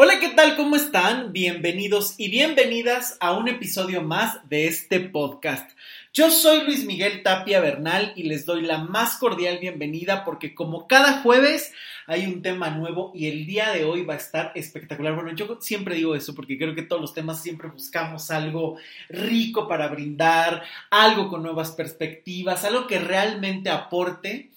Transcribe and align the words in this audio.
Hola, 0.00 0.20
¿qué 0.20 0.28
tal? 0.28 0.54
¿Cómo 0.54 0.76
están? 0.76 1.32
Bienvenidos 1.32 2.14
y 2.18 2.30
bienvenidas 2.30 3.16
a 3.18 3.32
un 3.32 3.48
episodio 3.48 4.00
más 4.00 4.48
de 4.48 4.68
este 4.68 5.00
podcast. 5.00 5.68
Yo 6.12 6.30
soy 6.30 6.62
Luis 6.62 6.84
Miguel 6.84 7.24
Tapia 7.24 7.58
Bernal 7.58 8.12
y 8.14 8.22
les 8.22 8.46
doy 8.46 8.62
la 8.62 8.78
más 8.78 9.16
cordial 9.16 9.58
bienvenida 9.58 10.24
porque 10.24 10.54
como 10.54 10.86
cada 10.86 11.20
jueves 11.22 11.72
hay 12.06 12.26
un 12.26 12.42
tema 12.42 12.70
nuevo 12.70 13.10
y 13.12 13.26
el 13.26 13.44
día 13.44 13.72
de 13.72 13.84
hoy 13.84 14.04
va 14.04 14.14
a 14.14 14.18
estar 14.18 14.52
espectacular. 14.54 15.16
Bueno, 15.16 15.34
yo 15.34 15.58
siempre 15.60 15.96
digo 15.96 16.14
eso 16.14 16.32
porque 16.32 16.56
creo 16.56 16.76
que 16.76 16.82
todos 16.82 17.02
los 17.02 17.12
temas 17.12 17.42
siempre 17.42 17.66
buscamos 17.66 18.30
algo 18.30 18.76
rico 19.08 19.66
para 19.66 19.88
brindar, 19.88 20.62
algo 20.90 21.28
con 21.28 21.42
nuevas 21.42 21.72
perspectivas, 21.72 22.64
algo 22.64 22.86
que 22.86 23.00
realmente 23.00 23.68
aporte. 23.68 24.50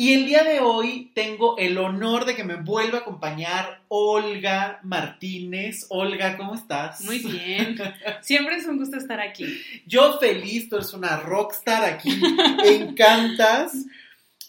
Y 0.00 0.14
el 0.14 0.26
día 0.26 0.44
de 0.44 0.60
hoy 0.60 1.10
tengo 1.12 1.58
el 1.58 1.76
honor 1.76 2.24
de 2.24 2.36
que 2.36 2.44
me 2.44 2.54
vuelva 2.54 2.98
a 2.98 3.00
acompañar 3.00 3.80
Olga 3.88 4.78
Martínez. 4.84 5.86
Olga, 5.88 6.36
¿cómo 6.36 6.54
estás? 6.54 7.00
Muy 7.00 7.18
bien. 7.18 7.76
Siempre 8.20 8.54
es 8.54 8.66
un 8.66 8.78
gusto 8.78 8.96
estar 8.96 9.18
aquí. 9.20 9.60
Yo 9.88 10.20
feliz, 10.20 10.68
tú 10.68 10.76
eres 10.76 10.94
una 10.94 11.16
rockstar 11.16 11.82
aquí. 11.82 12.16
Me 12.62 12.76
encantas. 12.76 13.72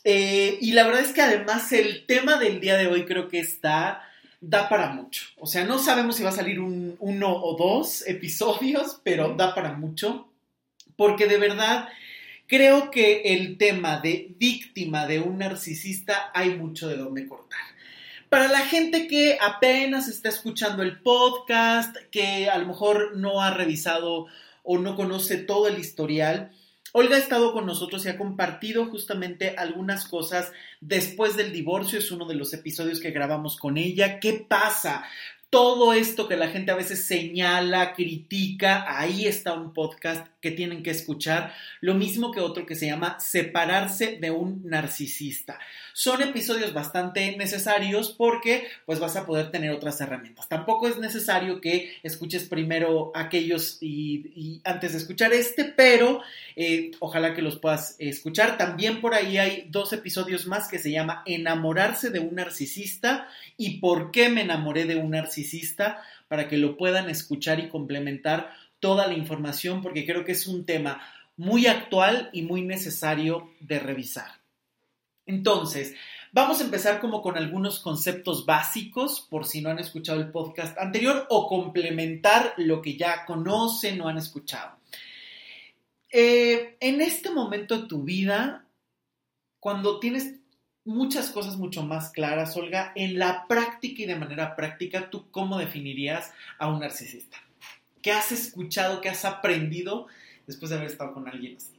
Eh, 0.03 0.59
y 0.61 0.73
la 0.73 0.85
verdad 0.85 1.01
es 1.01 1.13
que 1.13 1.23
además 1.23 1.71
el 1.71 2.05
tema 2.05 2.37
del 2.37 2.59
día 2.59 2.77
de 2.77 2.85
hoy 2.85 3.05
creo 3.05 3.27
que 3.27 3.39
está 3.39 4.03
da 4.39 4.69
para 4.69 4.89
mucho. 4.89 5.25
O 5.37 5.47
sea, 5.47 5.63
no 5.63 5.79
sabemos 5.79 6.15
si 6.15 6.21
va 6.21 6.29
a 6.29 6.33
salir 6.33 6.59
un, 6.59 6.95
uno 6.99 7.35
o 7.35 7.57
dos 7.57 8.07
episodios, 8.07 9.01
pero 9.03 9.33
da 9.35 9.55
para 9.55 9.73
mucho. 9.73 10.29
Porque 10.95 11.25
de 11.25 11.39
verdad 11.39 11.89
Creo 12.49 12.89
que 12.89 13.21
el 13.35 13.59
tema 13.59 13.99
de 13.99 14.33
víctima 14.39 15.05
de 15.05 15.19
un 15.19 15.37
narcisista 15.37 16.31
hay 16.33 16.55
mucho 16.57 16.87
de 16.87 16.97
dónde 16.97 17.27
cortar. 17.27 17.59
Para 18.27 18.47
la 18.47 18.61
gente 18.61 19.05
que 19.05 19.37
apenas 19.39 20.07
está 20.07 20.29
escuchando 20.29 20.81
el 20.81 20.99
podcast, 20.99 21.95
que 22.09 22.49
a 22.49 22.57
lo 22.57 22.65
mejor 22.65 23.15
no 23.15 23.43
ha 23.43 23.53
revisado 23.53 24.25
o 24.63 24.79
no 24.79 24.95
conoce 24.95 25.37
todo 25.37 25.67
el 25.67 25.77
historial, 25.77 26.51
Olga 26.91 27.17
ha 27.17 27.19
estado 27.19 27.53
con 27.53 27.67
nosotros 27.67 28.03
y 28.05 28.09
ha 28.09 28.17
compartido 28.17 28.87
justamente 28.87 29.53
algunas 29.55 30.07
cosas 30.07 30.51
después 30.81 31.37
del 31.37 31.53
divorcio. 31.53 31.99
Es 31.99 32.09
uno 32.09 32.25
de 32.25 32.33
los 32.33 32.51
episodios 32.55 32.99
que 32.99 33.11
grabamos 33.11 33.57
con 33.57 33.77
ella. 33.77 34.19
¿Qué 34.19 34.43
pasa? 34.49 35.05
Todo 35.49 35.93
esto 35.93 36.27
que 36.27 36.37
la 36.37 36.49
gente 36.49 36.71
a 36.71 36.75
veces 36.75 37.05
señala, 37.05 37.93
critica, 37.93 38.85
ahí 38.87 39.25
está 39.25 39.53
un 39.53 39.73
podcast 39.73 40.27
que 40.41 40.51
tienen 40.51 40.83
que 40.83 40.91
escuchar, 40.91 41.53
lo 41.81 41.95
mismo 41.95 42.31
que 42.31 42.39
otro 42.39 42.65
que 42.65 42.75
se 42.75 42.85
llama 42.85 43.19
Separarse 43.19 44.17
de 44.21 44.29
un 44.29 44.61
narcisista. 44.65 45.59
Son 45.93 46.21
episodios 46.21 46.73
bastante 46.73 47.35
necesarios 47.37 48.13
porque 48.17 48.67
pues 48.85 48.99
vas 48.99 49.15
a 49.15 49.25
poder 49.25 49.51
tener 49.51 49.71
otras 49.71 49.99
herramientas. 50.01 50.47
Tampoco 50.47 50.87
es 50.87 50.97
necesario 50.97 51.61
que 51.61 51.97
escuches 52.03 52.43
primero 52.43 53.11
aquellos 53.15 53.77
y, 53.81 54.61
antes 54.63 54.93
de 54.93 54.99
escuchar 54.99 55.33
este, 55.33 55.65
pero 55.65 56.21
eh, 56.55 56.91
ojalá 56.99 57.33
que 57.33 57.41
los 57.41 57.57
puedas 57.59 57.95
escuchar. 57.99 58.57
También 58.57 59.01
por 59.01 59.13
ahí 59.13 59.37
hay 59.37 59.67
dos 59.69 59.93
episodios 59.93 60.47
más 60.47 60.67
que 60.67 60.79
se 60.79 60.91
llama 60.91 61.23
Enamorarse 61.25 62.09
de 62.09 62.19
un 62.19 62.35
narcisista 62.35 63.27
y 63.57 63.79
por 63.79 64.11
qué 64.11 64.29
me 64.29 64.41
enamoré 64.41 64.85
de 64.85 64.95
un 64.95 65.11
narcisista 65.11 66.01
para 66.27 66.47
que 66.47 66.57
lo 66.57 66.77
puedan 66.77 67.09
escuchar 67.09 67.59
y 67.59 67.69
complementar 67.69 68.51
toda 68.79 69.07
la 69.07 69.13
información 69.13 69.81
porque 69.81 70.05
creo 70.05 70.23
que 70.23 70.31
es 70.31 70.47
un 70.47 70.65
tema 70.65 71.01
muy 71.39 71.67
actual 71.67 72.29
y 72.33 72.41
muy 72.41 72.61
necesario 72.61 73.49
de 73.61 73.79
revisar. 73.79 74.38
Entonces, 75.29 75.93
vamos 76.31 76.59
a 76.59 76.63
empezar 76.63 76.99
como 76.99 77.21
con 77.21 77.37
algunos 77.37 77.79
conceptos 77.79 78.47
básicos 78.47 79.27
por 79.29 79.45
si 79.45 79.61
no 79.61 79.69
han 79.69 79.77
escuchado 79.77 80.19
el 80.19 80.31
podcast 80.31 80.75
anterior 80.79 81.27
o 81.29 81.47
complementar 81.47 82.55
lo 82.57 82.81
que 82.81 82.97
ya 82.97 83.25
conocen 83.25 84.01
o 84.01 84.07
han 84.07 84.17
escuchado. 84.17 84.79
Eh, 86.11 86.77
en 86.79 86.99
este 87.01 87.29
momento 87.29 87.77
de 87.77 87.87
tu 87.87 88.01
vida, 88.01 88.65
cuando 89.59 89.99
tienes 89.99 90.33
muchas 90.83 91.29
cosas 91.29 91.57
mucho 91.57 91.83
más 91.83 92.09
claras, 92.09 92.57
Olga. 92.57 92.91
En 92.95 93.19
la 93.19 93.45
práctica 93.47 94.01
y 94.01 94.07
de 94.07 94.15
manera 94.15 94.55
práctica, 94.55 95.11
¿tú 95.11 95.29
cómo 95.29 95.59
definirías 95.59 96.33
a 96.57 96.69
un 96.69 96.79
narcisista? 96.79 97.37
¿Qué 98.01 98.11
has 98.11 98.31
escuchado, 98.31 98.99
qué 98.99 99.09
has 99.09 99.25
aprendido 99.25 100.07
después 100.47 100.71
de 100.71 100.77
haber 100.77 100.89
estado 100.89 101.13
con 101.13 101.27
alguien 101.27 101.57
así? 101.57 101.75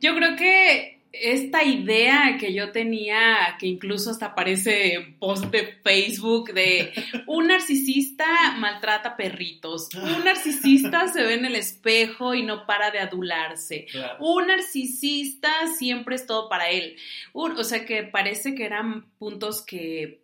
Yo 0.00 0.14
creo 0.14 0.36
que 0.36 0.99
esta 1.12 1.64
idea 1.64 2.36
que 2.38 2.52
yo 2.52 2.70
tenía, 2.72 3.56
que 3.58 3.66
incluso 3.66 4.10
hasta 4.10 4.26
aparece 4.26 4.94
en 4.94 5.18
post 5.18 5.46
de 5.46 5.66
Facebook, 5.82 6.52
de 6.52 6.92
un 7.26 7.48
narcisista 7.48 8.26
maltrata 8.58 9.16
perritos, 9.16 9.88
un 9.94 10.24
narcisista 10.24 11.08
se 11.08 11.22
ve 11.22 11.34
en 11.34 11.44
el 11.46 11.56
espejo 11.56 12.34
y 12.34 12.42
no 12.42 12.66
para 12.66 12.90
de 12.90 13.00
adularse, 13.00 13.86
un 14.20 14.46
narcisista 14.46 15.50
siempre 15.78 16.14
es 16.14 16.26
todo 16.26 16.48
para 16.48 16.70
él. 16.70 16.96
o 17.32 17.64
sea 17.64 17.84
que 17.84 18.04
parece 18.04 18.54
que 18.54 18.64
eran 18.64 19.10
puntos 19.18 19.62
que 19.62 20.22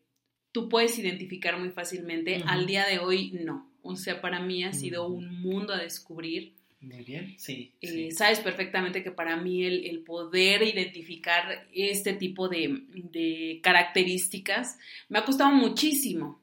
tú 0.52 0.68
puedes 0.68 0.98
identificar 0.98 1.58
muy 1.58 1.70
fácilmente, 1.70 2.42
al 2.46 2.66
día 2.66 2.86
de 2.86 2.98
hoy 2.98 3.32
no. 3.32 3.70
O 3.82 3.94
sea, 3.94 4.20
para 4.20 4.40
mí 4.40 4.64
ha 4.64 4.72
sido 4.72 5.06
un 5.06 5.40
mundo 5.40 5.72
a 5.72 5.78
descubrir 5.78 6.55
muy 6.80 7.04
bien, 7.04 7.34
sí. 7.38 7.74
Eh, 7.80 8.10
sabes 8.12 8.40
perfectamente 8.40 9.02
que 9.02 9.10
para 9.10 9.36
mí 9.36 9.64
el, 9.64 10.04
poder 10.04 10.62
identificar 10.62 11.66
este 11.72 12.12
tipo 12.12 12.48
de, 12.48 13.60
características 13.62 14.78
me 15.08 15.18
ha 15.18 15.24
costado 15.24 15.52
muchísimo, 15.52 16.42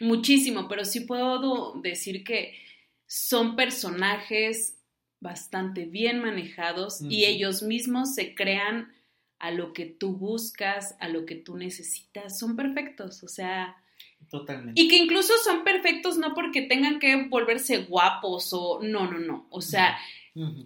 muchísimo, 0.00 0.68
pero 0.68 0.84
sí 0.84 1.00
puedo 1.00 1.80
decir 1.80 2.24
que 2.24 2.54
son 3.06 3.56
personajes 3.56 4.78
bastante 5.20 5.86
bien 5.86 6.20
manejados 6.20 7.00
y 7.00 7.24
ellos 7.24 7.62
mismos 7.62 8.14
se 8.14 8.34
crean 8.34 8.92
a 9.38 9.52
lo 9.52 9.72
que 9.72 9.86
tú 9.86 10.16
buscas, 10.16 10.96
a 11.00 11.08
lo 11.08 11.24
que 11.24 11.36
tú 11.36 11.56
necesitas, 11.56 12.38
son 12.38 12.56
perfectos, 12.56 13.22
o 13.22 13.28
sea, 13.28 13.76
Totalmente. 14.28 14.80
Y 14.80 14.88
que 14.88 14.96
incluso 14.96 15.32
son 15.42 15.64
perfectos 15.64 16.18
no 16.18 16.34
porque 16.34 16.62
tengan 16.62 16.98
que 16.98 17.28
volverse 17.28 17.78
guapos 17.84 18.50
o 18.52 18.80
no, 18.82 19.10
no, 19.10 19.18
no. 19.18 19.46
O 19.50 19.62
sea, 19.62 19.98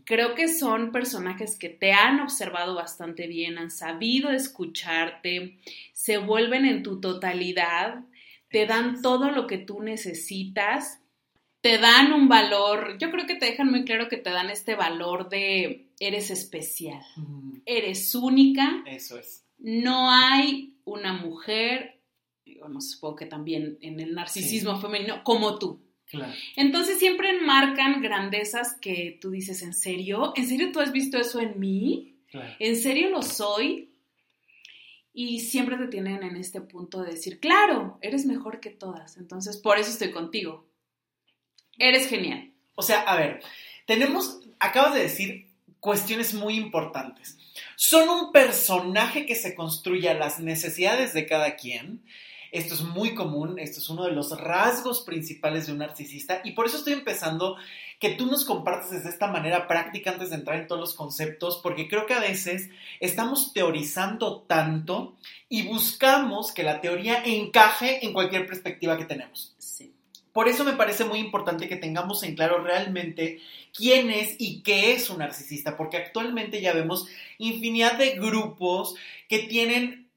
creo 0.04 0.34
que 0.34 0.48
son 0.48 0.92
personajes 0.92 1.56
que 1.56 1.68
te 1.68 1.92
han 1.92 2.20
observado 2.20 2.74
bastante 2.74 3.26
bien, 3.26 3.58
han 3.58 3.70
sabido 3.70 4.30
escucharte, 4.30 5.58
se 5.92 6.18
vuelven 6.18 6.66
en 6.66 6.82
tu 6.82 7.00
totalidad, 7.00 8.04
te 8.48 8.66
dan 8.66 9.00
todo 9.00 9.30
lo 9.30 9.46
que 9.46 9.58
tú 9.58 9.82
necesitas, 9.82 11.00
te 11.60 11.78
dan 11.78 12.12
un 12.12 12.28
valor, 12.28 12.98
yo 12.98 13.10
creo 13.10 13.26
que 13.26 13.36
te 13.36 13.46
dejan 13.46 13.70
muy 13.70 13.84
claro 13.84 14.08
que 14.08 14.16
te 14.16 14.30
dan 14.30 14.50
este 14.50 14.74
valor 14.74 15.28
de 15.28 15.88
eres 16.00 16.30
especial, 16.30 17.02
eres 17.64 18.14
única. 18.14 18.82
Eso 18.86 19.18
es. 19.18 19.46
No 19.58 20.10
hay 20.10 20.76
una 20.84 21.12
mujer 21.12 22.01
no 22.68 22.80
supongo 22.80 23.16
que 23.16 23.26
también 23.26 23.78
en 23.80 24.00
el 24.00 24.14
narcisismo 24.14 24.80
femenino, 24.80 25.22
como 25.24 25.58
tú. 25.58 25.80
Entonces 26.56 26.98
siempre 26.98 27.30
enmarcan 27.30 28.02
grandezas 28.02 28.76
que 28.80 29.18
tú 29.20 29.30
dices, 29.30 29.62
¿en 29.62 29.72
serio? 29.72 30.32
¿En 30.36 30.46
serio 30.46 30.70
tú 30.72 30.80
has 30.80 30.92
visto 30.92 31.18
eso 31.18 31.40
en 31.40 31.58
mí? 31.58 32.16
¿En 32.58 32.76
serio 32.76 33.10
lo 33.10 33.22
soy? 33.22 33.90
Y 35.14 35.40
siempre 35.40 35.76
te 35.76 35.88
tienen 35.88 36.22
en 36.22 36.36
este 36.36 36.60
punto 36.60 37.02
de 37.02 37.12
decir, 37.12 37.38
claro, 37.38 37.98
eres 38.00 38.24
mejor 38.24 38.60
que 38.60 38.70
todas, 38.70 39.16
entonces 39.18 39.58
por 39.58 39.78
eso 39.78 39.90
estoy 39.90 40.10
contigo. 40.10 40.66
Eres 41.78 42.08
genial. 42.08 42.50
O 42.74 42.82
sea, 42.82 43.00
a 43.02 43.16
ver, 43.16 43.42
tenemos, 43.86 44.40
acabas 44.58 44.94
de 44.94 45.02
decir 45.02 45.48
cuestiones 45.80 46.32
muy 46.32 46.56
importantes. 46.56 47.36
Son 47.76 48.08
un 48.08 48.32
personaje 48.32 49.26
que 49.26 49.34
se 49.34 49.54
construye 49.54 50.08
a 50.08 50.14
las 50.14 50.40
necesidades 50.40 51.12
de 51.12 51.26
cada 51.26 51.56
quien 51.56 52.02
esto 52.52 52.74
es 52.74 52.82
muy 52.82 53.14
común, 53.14 53.58
esto 53.58 53.80
es 53.80 53.88
uno 53.88 54.04
de 54.04 54.12
los 54.12 54.38
rasgos 54.38 55.00
principales 55.00 55.66
de 55.66 55.72
un 55.72 55.78
narcisista 55.78 56.42
y 56.44 56.52
por 56.52 56.66
eso 56.66 56.76
estoy 56.76 56.92
empezando 56.92 57.56
que 57.98 58.10
tú 58.10 58.26
nos 58.26 58.44
compartas 58.44 58.90
desde 58.90 59.08
esta 59.08 59.28
manera 59.28 59.66
práctica 59.66 60.10
antes 60.10 60.30
de 60.30 60.36
entrar 60.36 60.60
en 60.60 60.66
todos 60.66 60.80
los 60.80 60.94
conceptos, 60.94 61.60
porque 61.62 61.88
creo 61.88 62.04
que 62.04 62.14
a 62.14 62.20
veces 62.20 62.68
estamos 63.00 63.52
teorizando 63.52 64.42
tanto 64.42 65.16
y 65.48 65.66
buscamos 65.66 66.52
que 66.52 66.62
la 66.62 66.80
teoría 66.80 67.22
encaje 67.24 68.04
en 68.04 68.12
cualquier 68.12 68.46
perspectiva 68.46 68.98
que 68.98 69.06
tenemos. 69.06 69.54
Por 70.32 70.48
eso 70.48 70.64
me 70.64 70.72
parece 70.72 71.04
muy 71.04 71.18
importante 71.18 71.68
que 71.68 71.76
tengamos 71.76 72.22
en 72.22 72.34
claro 72.34 72.62
realmente 72.62 73.40
quién 73.74 74.10
es 74.10 74.36
y 74.38 74.62
qué 74.62 74.94
es 74.94 75.10
un 75.10 75.18
narcisista, 75.18 75.76
porque 75.76 75.98
actualmente 75.98 76.60
ya 76.60 76.72
vemos 76.72 77.06
infinidad 77.38 77.98
de 77.98 78.16
grupos 78.16 78.94
que 79.28 79.40
tienen, 79.40 80.08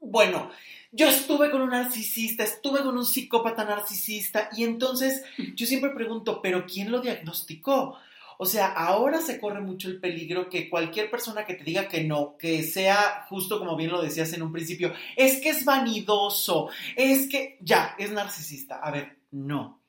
bueno, 0.00 0.50
yo 0.90 1.08
estuve 1.08 1.50
con 1.50 1.62
un 1.62 1.70
narcisista, 1.70 2.44
estuve 2.44 2.80
con 2.80 2.96
un 2.96 3.04
psicópata 3.04 3.64
narcisista 3.64 4.48
y 4.56 4.64
entonces 4.64 5.22
yo 5.54 5.66
siempre 5.66 5.90
pregunto, 5.90 6.40
pero 6.40 6.66
¿quién 6.66 6.90
lo 6.90 7.00
diagnosticó? 7.00 7.98
O 8.40 8.46
sea, 8.46 8.68
ahora 8.68 9.20
se 9.20 9.40
corre 9.40 9.60
mucho 9.60 9.88
el 9.88 9.98
peligro 9.98 10.48
que 10.48 10.70
cualquier 10.70 11.10
persona 11.10 11.44
que 11.44 11.54
te 11.54 11.64
diga 11.64 11.88
que 11.88 12.04
no, 12.04 12.36
que 12.38 12.62
sea 12.62 13.26
justo 13.28 13.58
como 13.58 13.76
bien 13.76 13.90
lo 13.90 14.00
decías 14.00 14.32
en 14.32 14.42
un 14.42 14.52
principio, 14.52 14.92
es 15.16 15.40
que 15.40 15.50
es 15.50 15.64
vanidoso, 15.64 16.68
es 16.94 17.28
que 17.28 17.58
ya, 17.60 17.96
es 17.98 18.12
narcisista. 18.12 18.76
A 18.76 18.92
ver, 18.92 19.18
no. 19.32 19.80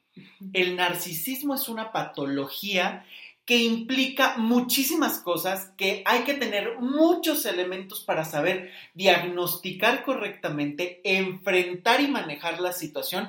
El 0.51 0.75
narcisismo 0.75 1.53
es 1.53 1.69
una 1.69 1.91
patología 1.91 3.05
que 3.49 3.57
implica 3.57 4.37
muchísimas 4.37 5.21
cosas, 5.21 5.71
que 5.75 6.03
hay 6.05 6.19
que 6.19 6.35
tener 6.35 6.77
muchos 6.81 7.47
elementos 7.47 7.99
para 8.01 8.23
saber 8.23 8.71
diagnosticar 8.93 10.03
correctamente, 10.03 11.01
enfrentar 11.03 11.99
y 11.99 12.07
manejar 12.07 12.59
la 12.59 12.73
situación 12.73 13.27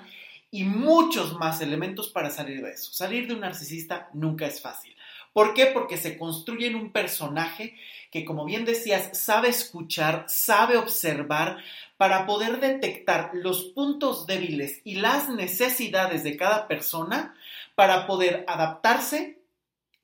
y 0.50 0.64
muchos 0.64 1.38
más 1.38 1.62
elementos 1.62 2.10
para 2.10 2.28
salir 2.28 2.60
de 2.60 2.72
eso. 2.72 2.92
Salir 2.92 3.28
de 3.28 3.32
un 3.32 3.40
narcisista 3.40 4.10
nunca 4.12 4.44
es 4.44 4.60
fácil. 4.60 4.94
¿Por 5.32 5.54
qué? 5.54 5.64
Porque 5.64 5.96
se 5.96 6.18
construye 6.18 6.66
en 6.66 6.74
un 6.74 6.92
personaje 6.92 7.74
que, 8.10 8.26
como 8.26 8.44
bien 8.44 8.66
decías, 8.66 9.18
sabe 9.18 9.48
escuchar, 9.48 10.26
sabe 10.28 10.76
observar 10.76 11.64
para 11.96 12.26
poder 12.26 12.60
detectar 12.60 13.30
los 13.32 13.64
puntos 13.74 14.26
débiles 14.26 14.82
y 14.84 14.96
las 14.96 15.30
necesidades 15.30 16.24
de 16.24 16.36
cada 16.36 16.68
persona 16.68 17.34
para 17.74 18.06
poder 18.06 18.44
adaptarse, 18.46 19.39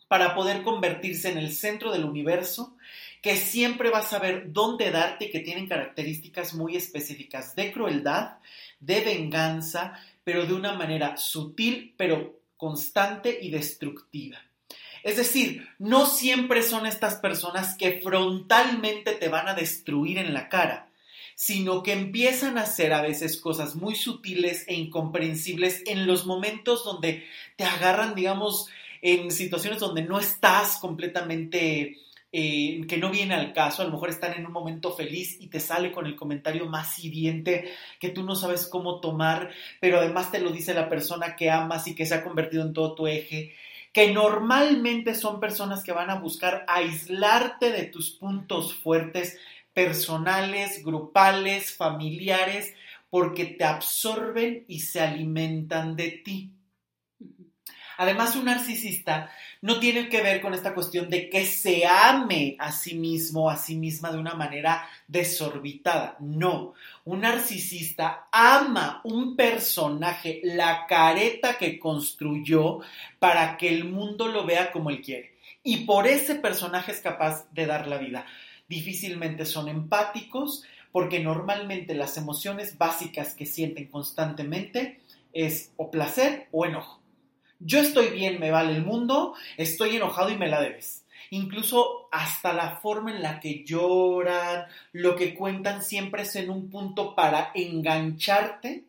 para 0.08 0.34
poder 0.34 0.62
convertirse 0.62 1.30
en 1.30 1.38
el 1.38 1.52
centro 1.52 1.92
del 1.92 2.04
universo, 2.04 2.76
que 3.22 3.36
siempre 3.36 3.90
va 3.90 3.98
a 3.98 4.02
saber 4.02 4.52
dónde 4.52 4.90
darte 4.90 5.26
y 5.26 5.30
que 5.30 5.40
tienen 5.40 5.66
características 5.66 6.54
muy 6.54 6.76
específicas 6.76 7.56
de 7.56 7.72
crueldad, 7.72 8.38
de 8.78 9.00
venganza, 9.00 10.00
pero 10.22 10.46
de 10.46 10.54
una 10.54 10.74
manera 10.74 11.16
sutil, 11.16 11.94
pero 11.96 12.38
constante 12.56 13.38
y 13.40 13.50
destructiva. 13.50 14.38
Es 15.02 15.16
decir, 15.16 15.68
no 15.78 16.06
siempre 16.06 16.62
son 16.62 16.86
estas 16.86 17.16
personas 17.16 17.76
que 17.76 18.00
frontalmente 18.00 19.12
te 19.12 19.28
van 19.28 19.48
a 19.48 19.54
destruir 19.54 20.18
en 20.18 20.34
la 20.34 20.48
cara, 20.48 20.88
sino 21.36 21.82
que 21.82 21.92
empiezan 21.92 22.58
a 22.58 22.62
hacer 22.62 22.92
a 22.92 23.02
veces 23.02 23.40
cosas 23.40 23.76
muy 23.76 23.94
sutiles 23.94 24.64
e 24.66 24.74
incomprensibles 24.74 25.82
en 25.86 26.06
los 26.06 26.26
momentos 26.26 26.84
donde 26.84 27.24
te 27.56 27.64
agarran, 27.64 28.14
digamos, 28.14 28.68
en 29.02 29.30
situaciones 29.30 29.80
donde 29.80 30.02
no 30.02 30.18
estás 30.18 30.78
completamente, 30.78 31.98
eh, 32.32 32.80
que 32.88 32.98
no 32.98 33.10
viene 33.10 33.34
al 33.34 33.52
caso, 33.52 33.82
a 33.82 33.84
lo 33.84 33.92
mejor 33.92 34.10
están 34.10 34.34
en 34.34 34.46
un 34.46 34.52
momento 34.52 34.92
feliz 34.92 35.36
y 35.40 35.48
te 35.48 35.60
sale 35.60 35.92
con 35.92 36.06
el 36.06 36.16
comentario 36.16 36.66
más 36.66 36.98
hiriente 37.02 37.72
que 37.98 38.10
tú 38.10 38.22
no 38.22 38.34
sabes 38.34 38.66
cómo 38.66 39.00
tomar, 39.00 39.50
pero 39.80 39.98
además 39.98 40.30
te 40.30 40.40
lo 40.40 40.50
dice 40.50 40.74
la 40.74 40.88
persona 40.88 41.36
que 41.36 41.50
amas 41.50 41.86
y 41.86 41.94
que 41.94 42.06
se 42.06 42.14
ha 42.14 42.24
convertido 42.24 42.64
en 42.64 42.72
todo 42.72 42.94
tu 42.94 43.06
eje 43.06 43.54
que 43.96 44.12
normalmente 44.12 45.14
son 45.14 45.40
personas 45.40 45.82
que 45.82 45.90
van 45.90 46.10
a 46.10 46.20
buscar 46.20 46.66
aislarte 46.68 47.72
de 47.72 47.84
tus 47.84 48.10
puntos 48.10 48.74
fuertes 48.74 49.38
personales, 49.72 50.84
grupales, 50.84 51.74
familiares, 51.74 52.74
porque 53.08 53.46
te 53.46 53.64
absorben 53.64 54.66
y 54.68 54.80
se 54.80 55.00
alimentan 55.00 55.96
de 55.96 56.10
ti. 56.10 56.55
Además, 57.98 58.36
un 58.36 58.44
narcisista 58.44 59.30
no 59.62 59.80
tiene 59.80 60.08
que 60.08 60.22
ver 60.22 60.40
con 60.40 60.54
esta 60.54 60.74
cuestión 60.74 61.08
de 61.08 61.28
que 61.30 61.44
se 61.46 61.86
ame 61.86 62.56
a 62.58 62.72
sí 62.72 62.94
mismo, 62.94 63.48
a 63.48 63.56
sí 63.56 63.76
misma 63.76 64.12
de 64.12 64.18
una 64.18 64.34
manera 64.34 64.88
desorbitada. 65.08 66.16
No, 66.20 66.74
un 67.04 67.20
narcisista 67.20 68.28
ama 68.30 69.00
un 69.04 69.36
personaje, 69.36 70.40
la 70.44 70.86
careta 70.86 71.58
que 71.58 71.78
construyó 71.78 72.80
para 73.18 73.56
que 73.56 73.68
el 73.68 73.84
mundo 73.84 74.28
lo 74.28 74.44
vea 74.44 74.70
como 74.72 74.90
él 74.90 75.00
quiere. 75.00 75.36
Y 75.62 75.78
por 75.78 76.06
ese 76.06 76.36
personaje 76.36 76.92
es 76.92 77.00
capaz 77.00 77.46
de 77.52 77.66
dar 77.66 77.88
la 77.88 77.98
vida. 77.98 78.26
Difícilmente 78.68 79.44
son 79.44 79.68
empáticos 79.68 80.64
porque 80.92 81.20
normalmente 81.20 81.94
las 81.94 82.16
emociones 82.16 82.78
básicas 82.78 83.34
que 83.34 83.46
sienten 83.46 83.86
constantemente 83.88 85.00
es 85.32 85.72
o 85.76 85.90
placer 85.90 86.48
o 86.52 86.64
enojo. 86.64 86.95
Yo 87.58 87.80
estoy 87.80 88.08
bien, 88.10 88.38
me 88.38 88.50
vale 88.50 88.76
el 88.76 88.84
mundo, 88.84 89.34
estoy 89.56 89.96
enojado 89.96 90.30
y 90.30 90.36
me 90.36 90.48
la 90.48 90.60
debes. 90.60 91.04
Incluso 91.30 92.08
hasta 92.12 92.52
la 92.52 92.76
forma 92.76 93.10
en 93.10 93.22
la 93.22 93.40
que 93.40 93.64
lloran, 93.64 94.66
lo 94.92 95.16
que 95.16 95.34
cuentan 95.34 95.82
siempre 95.82 96.22
es 96.22 96.36
en 96.36 96.50
un 96.50 96.70
punto 96.70 97.14
para 97.14 97.50
engancharte, 97.54 98.84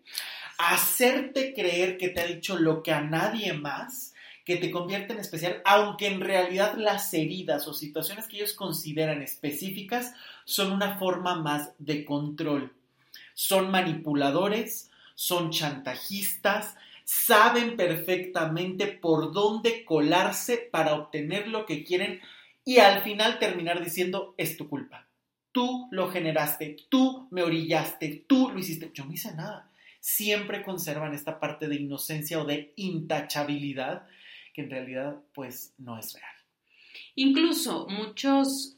hacerte 0.57 1.53
creer 1.53 1.97
que 1.97 2.09
te 2.09 2.21
ha 2.21 2.27
dicho 2.27 2.57
lo 2.57 2.83
que 2.83 2.91
a 2.91 3.01
nadie 3.01 3.53
más, 3.53 4.13
que 4.43 4.57
te 4.57 4.69
convierte 4.69 5.13
en 5.13 5.19
especial, 5.19 5.61
aunque 5.65 6.07
en 6.07 6.21
realidad 6.21 6.75
las 6.77 7.13
heridas 7.13 7.67
o 7.67 7.73
situaciones 7.73 8.27
que 8.27 8.37
ellos 8.37 8.53
consideran 8.53 9.21
específicas 9.21 10.13
son 10.45 10.71
una 10.71 10.97
forma 10.97 11.35
más 11.35 11.71
de 11.79 12.05
control. 12.05 12.73
Son 13.33 13.71
manipuladores, 13.71 14.89
son 15.15 15.51
chantajistas, 15.51 16.75
saben 17.07 17.77
perfectamente 17.77 18.85
por 18.85 19.31
dónde 19.31 19.85
colarse 19.85 20.57
para 20.57 20.93
obtener 20.93 21.47
lo 21.47 21.65
que 21.65 21.85
quieren 21.85 22.19
y 22.65 22.79
al 22.79 23.01
final 23.01 23.39
terminar 23.39 23.81
diciendo 23.81 24.35
es 24.37 24.57
tu 24.57 24.67
culpa. 24.67 25.07
Tú 25.53 25.87
lo 25.91 26.09
generaste, 26.11 26.75
tú 26.89 27.29
me 27.31 27.43
orillaste, 27.43 28.25
tú 28.27 28.49
lo 28.49 28.59
hiciste. 28.59 28.91
Yo 28.93 29.05
no 29.05 29.13
hice 29.13 29.33
nada. 29.33 29.71
Siempre 30.01 30.63
conservan 30.63 31.13
esta 31.13 31.39
parte 31.39 31.69
de 31.69 31.77
inocencia 31.77 32.41
o 32.41 32.45
de 32.45 32.73
intachabilidad 32.75 34.05
que 34.53 34.63
en 34.63 34.69
realidad 34.69 35.15
pues 35.33 35.73
no 35.77 35.97
es 35.97 36.13
real. 36.13 36.35
Incluso 37.15 37.87
muchos 37.87 38.75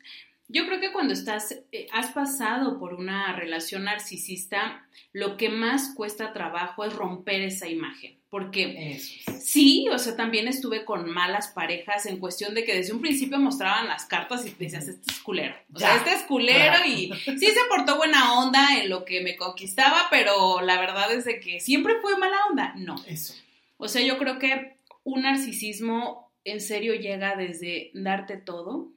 yo 0.50 0.66
creo 0.66 0.80
que 0.80 0.92
cuando 0.92 1.14
estás, 1.14 1.56
eh, 1.72 1.88
has 1.92 2.12
pasado 2.12 2.80
por 2.80 2.96
una 2.96 3.34
relación 3.36 3.84
narcisista, 3.84 4.84
lo 5.14 5.38
que 5.38 5.50
más 5.50 5.94
cuesta 5.96 6.34
trabajo 6.34 6.84
es 6.84 6.94
romper 6.94 7.42
esa 7.42 7.68
imagen. 7.68 8.18
Porque 8.30 9.00
sí, 9.42 9.88
o 9.92 9.98
sea, 9.98 10.16
también 10.16 10.48
estuve 10.48 10.86
con 10.86 11.10
malas 11.10 11.48
parejas 11.48 12.06
en 12.06 12.18
cuestión 12.18 12.54
de 12.54 12.64
que 12.64 12.76
desde 12.76 12.94
un 12.94 13.02
principio 13.02 13.40
mostraban 13.40 13.88
las 13.88 14.06
cartas 14.06 14.46
y 14.46 14.52
decías, 14.52 14.88
este 14.88 15.12
es 15.12 15.20
culero. 15.20 15.56
O 15.74 15.80
sea, 15.80 15.96
este 15.96 16.14
es 16.14 16.22
culero 16.24 16.86
y 16.86 17.12
sí 17.26 17.48
se 17.48 17.60
portó 17.68 17.98
buena 17.98 18.40
onda 18.40 18.78
en 18.80 18.90
lo 18.90 19.04
que 19.04 19.22
me 19.22 19.36
conquistaba, 19.36 20.08
pero 20.12 20.62
la 20.62 20.80
verdad 20.80 21.12
es 21.12 21.26
de 21.26 21.40
que 21.40 21.60
siempre 21.60 21.96
fue 22.02 22.20
mala 22.20 22.38
onda. 22.52 22.74
No. 22.76 23.04
Eso. 23.08 23.34
O 23.78 23.88
sea, 23.88 24.04
yo 24.04 24.20
creo 24.20 24.38
que 24.38 24.76
un 25.04 25.24
narcisismo 25.24 26.32
en 26.44 26.62
serio 26.62 26.94
llega 26.96 27.36
desde 27.36 27.90
darte 27.96 28.38
todo. 28.38 28.92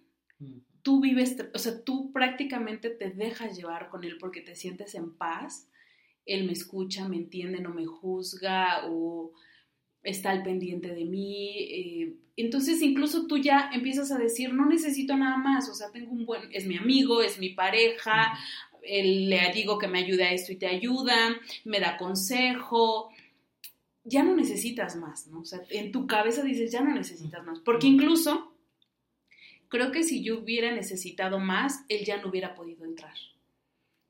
Tú 0.83 1.01
vives, 1.01 1.37
o 1.55 1.59
sea, 1.59 1.83
tú 1.83 2.13
prácticamente 2.13 2.91
te 2.91 3.11
dejas 3.11 3.57
llevar 3.57 3.89
con 3.89 4.05
él 4.05 4.19
porque 4.19 4.41
te 4.41 4.55
sientes 4.55 4.95
en 4.95 5.15
paz 5.15 5.69
él 6.27 6.45
me 6.45 6.53
escucha, 6.53 7.09
me 7.09 7.17
entiende, 7.17 7.61
no 7.61 7.71
me 7.71 7.87
juzga 7.87 8.87
o 8.89 9.33
está 10.03 10.31
al 10.31 10.43
pendiente 10.43 10.95
de 10.95 11.05
mí. 11.05 11.57
Eh, 11.59 12.15
entonces 12.37 12.81
incluso 12.83 13.27
tú 13.27 13.39
ya 13.39 13.71
empiezas 13.73 14.11
a 14.13 14.19
decir, 14.19 14.53
no 14.53 14.67
necesito 14.67 15.17
nada 15.17 15.37
más, 15.37 15.69
o 15.69 15.75
sea, 15.75 15.91
tengo 15.91 16.13
un 16.13 16.25
buen, 16.25 16.43
es 16.53 16.67
mi 16.67 16.77
amigo, 16.77 17.23
es 17.23 17.39
mi 17.39 17.51
pareja, 17.51 18.39
le 18.83 19.53
digo 19.55 19.79
que 19.79 19.89
me 19.89 20.01
ayude 20.01 20.25
a 20.25 20.33
esto 20.33 20.53
y 20.53 20.57
te 20.57 20.67
ayuda, 20.67 21.37
me 21.65 21.81
da 21.81 21.97
consejo. 21.97 23.11
Ya 24.05 24.25
no 24.25 24.35
necesitas 24.35 24.97
más, 24.97 25.29
¿no? 25.29 25.41
O 25.41 25.45
sea, 25.45 25.61
en 25.71 25.93
tu 25.93 26.09
cabeza 26.09 26.43
dices, 26.43 26.73
ya 26.73 26.81
no 26.81 26.93
necesitas 26.93 27.45
más. 27.45 27.61
Porque 27.61 27.87
incluso 27.87 28.52
creo 29.73 29.91
que 29.91 30.03
si 30.03 30.23
yo 30.23 30.39
hubiera 30.39 30.71
necesitado 30.71 31.41
más, 31.41 31.87
él 31.89 32.05
ya 32.05 32.19
no 32.19 32.29
hubiera 32.29 32.55
podido 32.55 32.85
entrar. 32.85 33.15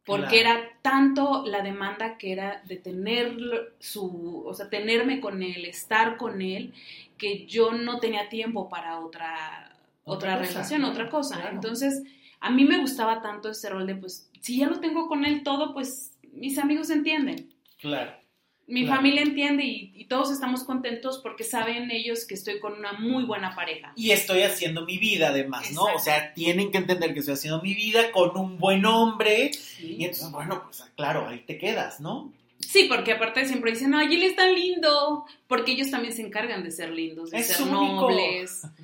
Porque 0.04 0.40
era 0.40 0.60
tanto 0.82 1.44
la 1.46 1.62
demanda 1.62 2.18
que 2.18 2.32
era 2.32 2.60
de 2.66 2.76
tener 2.76 3.36
su, 3.78 4.42
o 4.44 4.52
sea, 4.52 4.68
tenerme 4.68 5.20
con 5.20 5.40
él, 5.44 5.64
estar 5.64 6.16
con 6.16 6.42
él, 6.42 6.74
que 7.16 7.46
yo 7.46 7.70
no 7.70 8.00
tenía 8.00 8.28
tiempo 8.28 8.68
para 8.68 8.98
otra, 8.98 9.76
otra, 10.02 10.36
relación, 10.36 10.82
otra 10.82 11.08
cosa. 11.08 11.48
Entonces, 11.52 12.02
a 12.40 12.50
mí 12.50 12.64
me 12.64 12.80
gustaba 12.80 13.22
tanto 13.22 13.50
ese 13.50 13.70
rol 13.70 13.86
de, 13.86 13.94
pues, 13.94 14.28
si 14.40 14.58
ya 14.58 14.66
lo 14.66 14.80
tengo 14.80 15.06
con 15.06 15.24
él 15.24 15.44
todo, 15.44 15.72
pues 15.72 16.18
mis 16.32 16.58
amigos 16.58 16.90
entienden. 16.90 17.54
Claro 17.78 18.21
mi 18.66 18.86
familia 18.86 19.22
entiende 19.22 19.64
y, 19.64 20.04
todos 20.08 20.30
estamos 20.30 20.64
contentos 20.64 21.20
porque 21.22 21.42
saben 21.42 21.90
ellos 21.90 22.26
que 22.26 22.34
estoy 22.34 22.60
con 22.60 22.74
una 22.74 22.92
muy 22.92 23.24
buena 23.24 23.54
pareja. 23.54 23.94
Y 23.96 24.10
estoy 24.10 24.42
haciendo 24.42 24.84
mi 24.84 24.98
vida 24.98 25.28
además, 25.28 25.72
¿no? 25.72 25.84
O 25.84 25.98
sea, 25.98 26.34
tienen 26.34 26.70
que 26.70 26.76
entender 26.76 27.14
que 27.14 27.20
estoy 27.20 27.34
haciendo 27.34 27.62
mi 27.62 27.74
vida 27.74 28.12
con 28.12 28.36
un 28.36 28.58
buen 28.58 28.84
hombre. 28.84 29.52
Y 29.80 30.04
entonces, 30.04 30.30
bueno, 30.30 30.64
pues 30.64 30.84
claro, 30.96 31.28
ahí 31.28 31.38
te 31.46 31.56
quedas, 31.56 32.00
¿no? 32.00 32.30
Sí, 32.58 32.86
porque 32.90 33.12
aparte 33.12 33.46
siempre 33.46 33.72
dicen, 33.72 33.94
ay, 33.94 34.14
él 34.14 34.22
es 34.22 34.36
tan 34.36 34.54
lindo, 34.54 35.24
porque 35.48 35.72
ellos 35.72 35.90
también 35.90 36.14
se 36.14 36.22
encargan 36.22 36.62
de 36.62 36.70
ser 36.70 36.90
lindos, 36.90 37.30
de 37.30 37.42
ser 37.42 37.66
nobles. 37.66 38.62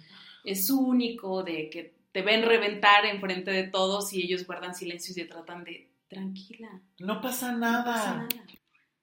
Es 0.45 0.71
único, 0.71 1.43
de 1.43 1.69
que 1.69 1.93
te 2.11 2.23
ven 2.23 2.43
reventar 2.43 3.05
enfrente 3.05 3.51
de 3.51 3.65
todos 3.65 4.15
y 4.15 4.23
ellos 4.23 4.47
guardan 4.47 4.75
silencio 4.75 5.13
y 5.13 5.15
se 5.15 5.25
tratan 5.27 5.63
de 5.63 5.91
tranquila. 6.09 6.81
No 6.99 7.21
pasa 7.21 7.53
nada. 7.53 7.79
No 7.81 7.85
pasa 7.85 8.15
nada. 8.15 8.47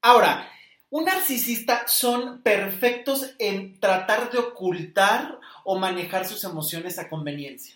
Ahora, 0.06 0.52
Un 0.92 1.04
narcisista 1.04 1.88
son 1.88 2.42
perfectos 2.42 3.36
en 3.40 3.80
tratar 3.80 4.32
de 4.32 4.38
ocultar 4.38 5.40
o 5.64 5.78
manejar 5.78 6.26
sus 6.26 6.44
emociones 6.46 7.00
a 7.00 7.10
conveniencia. 7.10 7.76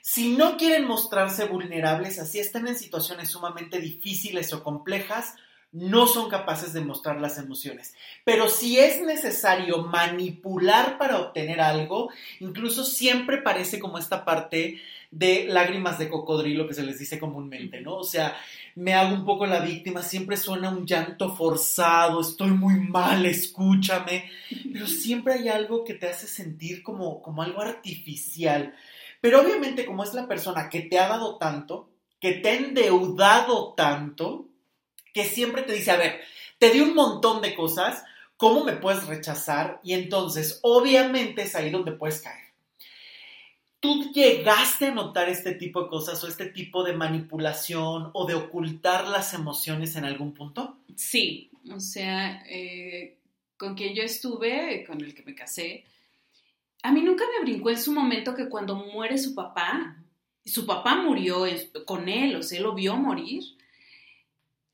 Si 0.00 0.36
no 0.36 0.56
quieren 0.56 0.86
mostrarse 0.86 1.44
vulnerables, 1.44 2.18
así 2.18 2.38
están 2.38 2.66
en 2.68 2.78
situaciones 2.78 3.28
sumamente 3.28 3.78
difíciles 3.78 4.54
o 4.54 4.62
complejas, 4.62 5.34
no 5.72 6.06
son 6.06 6.30
capaces 6.30 6.72
de 6.72 6.80
mostrar 6.80 7.20
las 7.20 7.36
emociones. 7.36 7.94
Pero 8.24 8.48
si 8.48 8.78
es 8.78 9.02
necesario 9.02 9.82
manipular 9.82 10.98
para 10.98 11.18
obtener 11.18 11.60
algo, 11.60 12.10
incluso 12.40 12.84
siempre 12.84 13.38
parece 13.38 13.78
como 13.78 13.98
esta 13.98 14.24
parte 14.24 14.80
de 15.10 15.46
lágrimas 15.48 15.98
de 15.98 16.08
cocodrilo 16.08 16.66
que 16.66 16.74
se 16.74 16.84
les 16.84 16.98
dice 16.98 17.18
comúnmente, 17.18 17.80
¿no? 17.80 17.96
O 17.96 18.04
sea, 18.04 18.36
me 18.80 18.94
hago 18.94 19.14
un 19.14 19.26
poco 19.26 19.44
la 19.44 19.60
víctima, 19.60 20.02
siempre 20.02 20.38
suena 20.38 20.70
un 20.70 20.86
llanto 20.86 21.36
forzado, 21.36 22.22
estoy 22.22 22.52
muy 22.52 22.80
mal, 22.80 23.26
escúchame, 23.26 24.30
pero 24.72 24.86
siempre 24.86 25.34
hay 25.34 25.50
algo 25.50 25.84
que 25.84 25.92
te 25.92 26.08
hace 26.08 26.26
sentir 26.26 26.82
como, 26.82 27.20
como 27.20 27.42
algo 27.42 27.60
artificial. 27.60 28.74
Pero 29.20 29.42
obviamente 29.42 29.84
como 29.84 30.02
es 30.02 30.14
la 30.14 30.26
persona 30.26 30.70
que 30.70 30.80
te 30.80 30.98
ha 30.98 31.08
dado 31.08 31.36
tanto, 31.36 31.90
que 32.18 32.32
te 32.32 32.48
ha 32.48 32.54
endeudado 32.54 33.74
tanto, 33.74 34.46
que 35.12 35.24
siempre 35.24 35.60
te 35.62 35.74
dice, 35.74 35.90
a 35.90 35.98
ver, 35.98 36.20
te 36.58 36.70
di 36.70 36.80
un 36.80 36.94
montón 36.94 37.42
de 37.42 37.54
cosas, 37.54 38.02
¿cómo 38.38 38.64
me 38.64 38.76
puedes 38.76 39.06
rechazar? 39.06 39.80
Y 39.84 39.92
entonces, 39.92 40.58
obviamente 40.62 41.42
es 41.42 41.54
ahí 41.54 41.68
donde 41.68 41.92
puedes 41.92 42.22
caer. 42.22 42.49
¿Tú 43.80 44.12
llegaste 44.12 44.86
a 44.86 44.94
notar 44.94 45.30
este 45.30 45.54
tipo 45.54 45.82
de 45.82 45.88
cosas 45.88 46.22
o 46.22 46.28
este 46.28 46.46
tipo 46.46 46.84
de 46.84 46.92
manipulación 46.92 48.10
o 48.12 48.26
de 48.26 48.34
ocultar 48.34 49.08
las 49.08 49.32
emociones 49.32 49.96
en 49.96 50.04
algún 50.04 50.34
punto? 50.34 50.76
Sí, 50.94 51.50
o 51.74 51.80
sea, 51.80 52.44
eh, 52.46 53.16
con 53.56 53.74
quien 53.74 53.94
yo 53.94 54.02
estuve, 54.02 54.84
con 54.86 55.00
el 55.00 55.14
que 55.14 55.22
me 55.22 55.34
casé, 55.34 55.84
a 56.82 56.92
mí 56.92 57.00
nunca 57.00 57.24
me 57.26 57.44
brincó 57.44 57.70
en 57.70 57.78
su 57.78 57.92
momento 57.92 58.34
que 58.34 58.50
cuando 58.50 58.74
muere 58.74 59.16
su 59.16 59.34
papá, 59.34 59.96
su 60.44 60.66
papá 60.66 60.96
murió 60.96 61.46
con 61.86 62.08
él, 62.10 62.36
o 62.36 62.42
sea, 62.42 62.58
él 62.58 62.64
lo 62.64 62.74
vio 62.74 62.96
morir, 62.96 63.42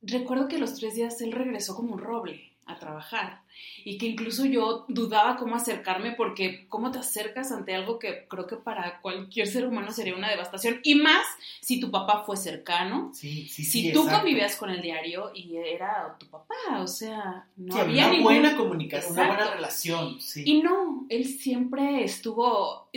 recuerdo 0.02 0.48
que 0.48 0.58
los 0.58 0.74
tres 0.74 0.96
días 0.96 1.20
él 1.20 1.30
regresó 1.30 1.76
como 1.76 1.94
un 1.94 2.00
roble 2.00 2.52
a 2.64 2.78
trabajar 2.78 3.45
y 3.84 3.98
que 3.98 4.06
incluso 4.06 4.44
yo 4.44 4.84
dudaba 4.88 5.36
cómo 5.36 5.56
acercarme 5.56 6.12
porque 6.12 6.66
cómo 6.68 6.90
te 6.90 6.98
acercas 6.98 7.52
ante 7.52 7.74
algo 7.74 7.98
que 7.98 8.26
creo 8.28 8.46
que 8.46 8.56
para 8.56 9.00
cualquier 9.00 9.46
ser 9.46 9.66
humano 9.66 9.92
sería 9.92 10.16
una 10.16 10.30
devastación 10.30 10.80
y 10.82 10.96
más 10.96 11.24
si 11.60 11.80
tu 11.80 11.90
papá 11.90 12.24
fue 12.24 12.36
cercano, 12.36 13.10
sí, 13.14 13.46
sí, 13.48 13.64
si 13.64 13.92
tú 13.92 14.06
convivías 14.06 14.56
con 14.56 14.70
el 14.70 14.82
diario 14.82 15.30
y 15.34 15.56
era 15.56 16.16
tu 16.18 16.26
papá, 16.26 16.54
o 16.80 16.86
sea, 16.86 17.46
no 17.56 17.76
había 17.76 18.08
una 18.08 18.22
buena 18.22 18.56
comunicación, 18.56 19.12
una 19.12 19.28
buena 19.28 19.54
relación, 19.54 20.18
Y 20.36 20.62
no, 20.62 21.06
él 21.08 21.26
siempre 21.26 22.04
estuvo, 22.04 22.90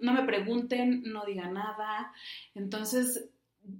no 0.00 0.12
me 0.12 0.22
pregunten, 0.22 1.02
no 1.04 1.24
diga 1.24 1.48
nada, 1.48 2.12
entonces 2.54 3.28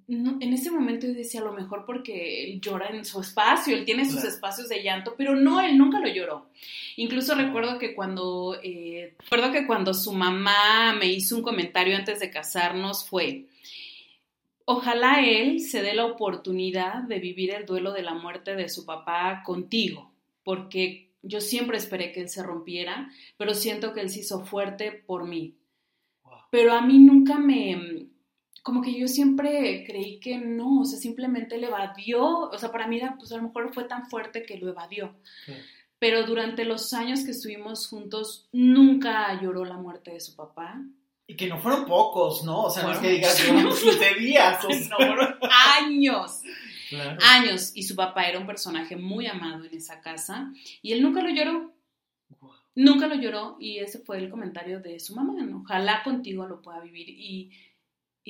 en 0.09 0.53
ese 0.53 0.71
momento 0.71 1.07
yo 1.07 1.15
decía, 1.15 1.41
a 1.41 1.45
lo 1.45 1.53
mejor 1.53 1.85
porque 1.85 2.45
él 2.45 2.61
llora 2.61 2.89
en 2.89 3.05
su 3.05 3.21
espacio, 3.21 3.77
él 3.77 3.85
tiene 3.85 4.05
sus 4.05 4.25
espacios 4.25 4.69
de 4.69 4.83
llanto, 4.83 5.15
pero 5.17 5.35
no, 5.35 5.61
él 5.61 5.77
nunca 5.77 6.01
lo 6.01 6.09
lloró. 6.09 6.47
Incluso 6.97 7.35
recuerdo 7.35 7.79
que 7.79 7.95
cuando, 7.95 8.59
eh, 8.63 9.15
recuerdo 9.19 9.53
que 9.53 9.67
cuando 9.67 9.95
su 9.95 10.13
mamá 10.13 10.95
me 10.99 11.07
hizo 11.07 11.37
un 11.37 11.43
comentario 11.43 11.97
antes 11.97 12.21
de 12.21 12.31
casarnos 12.31 13.09
fue, 13.09 13.47
ojalá 14.65 15.21
él 15.21 15.61
se 15.61 15.83
dé 15.83 15.95
la 15.95 16.07
oportunidad 16.07 17.03
de 17.03 17.19
vivir 17.19 17.51
el 17.53 17.67
duelo 17.67 17.93
de 17.93 18.03
la 18.03 18.15
muerte 18.15 18.57
de 18.57 18.69
su 18.69 18.85
papá 18.85 19.43
contigo, 19.45 20.11
porque 20.43 21.11
yo 21.23 21.41
siempre 21.41 21.79
esperé 21.79 22.13
que 22.13 22.21
él 22.21 22.29
se 22.29 22.43
rompiera, 22.43 23.11
pero 23.37 23.55
siento 23.55 23.93
que 23.93 24.01
él 24.01 24.11
se 24.11 24.21
hizo 24.21 24.45
fuerte 24.45 24.93
por 24.93 25.27
mí. 25.27 25.55
Pero 26.51 26.73
a 26.73 26.81
mí 26.81 26.99
nunca 26.99 27.39
me 27.39 28.09
como 28.69 28.83
que 28.83 28.93
yo 28.93 29.09
siempre 29.09 29.83
creí 29.87 30.21
que 30.21 30.37
no, 30.37 30.81
o 30.81 30.85
sea, 30.85 30.99
simplemente 30.99 31.57
le 31.57 31.69
evadió, 31.69 32.51
o 32.51 32.59
sea, 32.59 32.71
para 32.71 32.87
mí 32.87 33.01
pues 33.19 33.33
a 33.33 33.39
lo 33.39 33.45
mejor 33.45 33.73
fue 33.73 33.85
tan 33.85 34.11
fuerte 34.11 34.43
que 34.43 34.59
lo 34.59 34.69
evadió. 34.69 35.15
Pero 35.99 36.27
durante 36.27 36.67
los 36.67 36.93
años 36.93 37.25
que 37.25 37.31
estuvimos 37.31 37.89
juntos, 37.89 38.47
nunca 38.53 39.41
lloró 39.41 39.65
la 39.65 39.79
muerte 39.79 40.11
de 40.11 40.21
su 40.21 40.37
papá. 40.37 40.83
Y 41.27 41.35
que 41.35 41.47
no 41.47 41.59
fueron 41.59 41.87
pocos, 41.87 42.45
¿no? 42.45 42.65
O 42.65 42.71
sea, 42.71 42.83
no 42.83 42.93
es 42.93 42.99
que 42.99 43.09
digas, 43.09 43.41
fueron 43.41 43.75
siete 43.75 44.17
días. 44.21 44.63
O 44.63 44.69
No, 44.91 44.97
fueron 44.99 45.37
años. 45.81 46.43
Años. 47.23 47.73
Y 47.75 47.85
su 47.85 47.97
papá 47.97 48.29
era 48.29 48.39
un 48.39 48.47
personaje 48.47 48.97
muy 48.97 49.27
amado 49.27 49.65
en 49.65 49.75
esa 49.75 50.03
casa. 50.03 50.53
Y 50.83 50.93
él 50.93 51.03
nunca 51.03 51.23
lo 51.23 51.31
lloró. 51.31 51.73
Nunca 52.75 53.07
lo 53.07 53.15
lloró. 53.15 53.57
Y 53.59 53.79
ese 53.79 53.99
fue 54.01 54.19
el 54.19 54.29
comentario 54.29 54.81
de 54.81 55.01
su 55.01 55.15
mamá. 55.15 55.33
¿no? 55.43 55.63
Ojalá 55.63 56.03
contigo 56.03 56.47
lo 56.47 56.61
pueda 56.61 56.81
vivir. 56.81 57.09
Y 57.09 57.51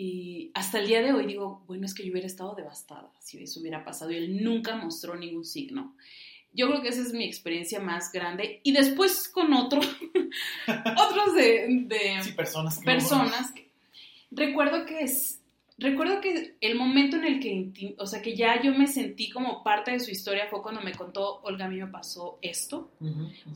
y 0.00 0.52
hasta 0.54 0.78
el 0.78 0.86
día 0.86 1.02
de 1.02 1.12
hoy 1.12 1.26
digo, 1.26 1.64
bueno, 1.66 1.84
es 1.84 1.92
que 1.92 2.04
yo 2.04 2.12
hubiera 2.12 2.28
estado 2.28 2.54
devastada 2.54 3.10
si 3.18 3.42
eso 3.42 3.58
hubiera 3.58 3.84
pasado 3.84 4.12
y 4.12 4.16
él 4.16 4.44
nunca 4.44 4.76
mostró 4.76 5.16
ningún 5.16 5.44
signo. 5.44 5.96
Yo 6.52 6.68
creo 6.68 6.82
que 6.82 6.90
esa 6.90 7.00
es 7.00 7.12
mi 7.12 7.24
experiencia 7.24 7.80
más 7.80 8.12
grande. 8.12 8.60
Y 8.62 8.70
después 8.70 9.26
con 9.26 9.52
otro, 9.52 9.80
otros 10.68 11.34
de, 11.34 11.88
personas. 12.36 12.78
personas 12.78 13.52
recuerdo 14.30 14.86
que 14.86 15.00
es, 15.00 15.40
Recuerdo 15.80 16.20
que 16.20 16.56
el 16.60 16.74
momento 16.74 17.16
en 17.16 17.24
el 17.24 17.38
que, 17.38 17.94
o 17.98 18.06
sea, 18.06 18.20
que 18.20 18.34
ya 18.34 18.60
yo 18.60 18.74
me 18.74 18.88
sentí 18.88 19.30
como 19.30 19.62
parte 19.62 19.92
de 19.92 20.00
su 20.00 20.10
historia 20.10 20.48
fue 20.50 20.60
cuando 20.60 20.80
me 20.80 20.92
contó, 20.92 21.40
Olga, 21.44 21.66
a 21.66 21.68
mí 21.68 21.76
me 21.76 21.86
pasó 21.86 22.40
esto. 22.42 22.90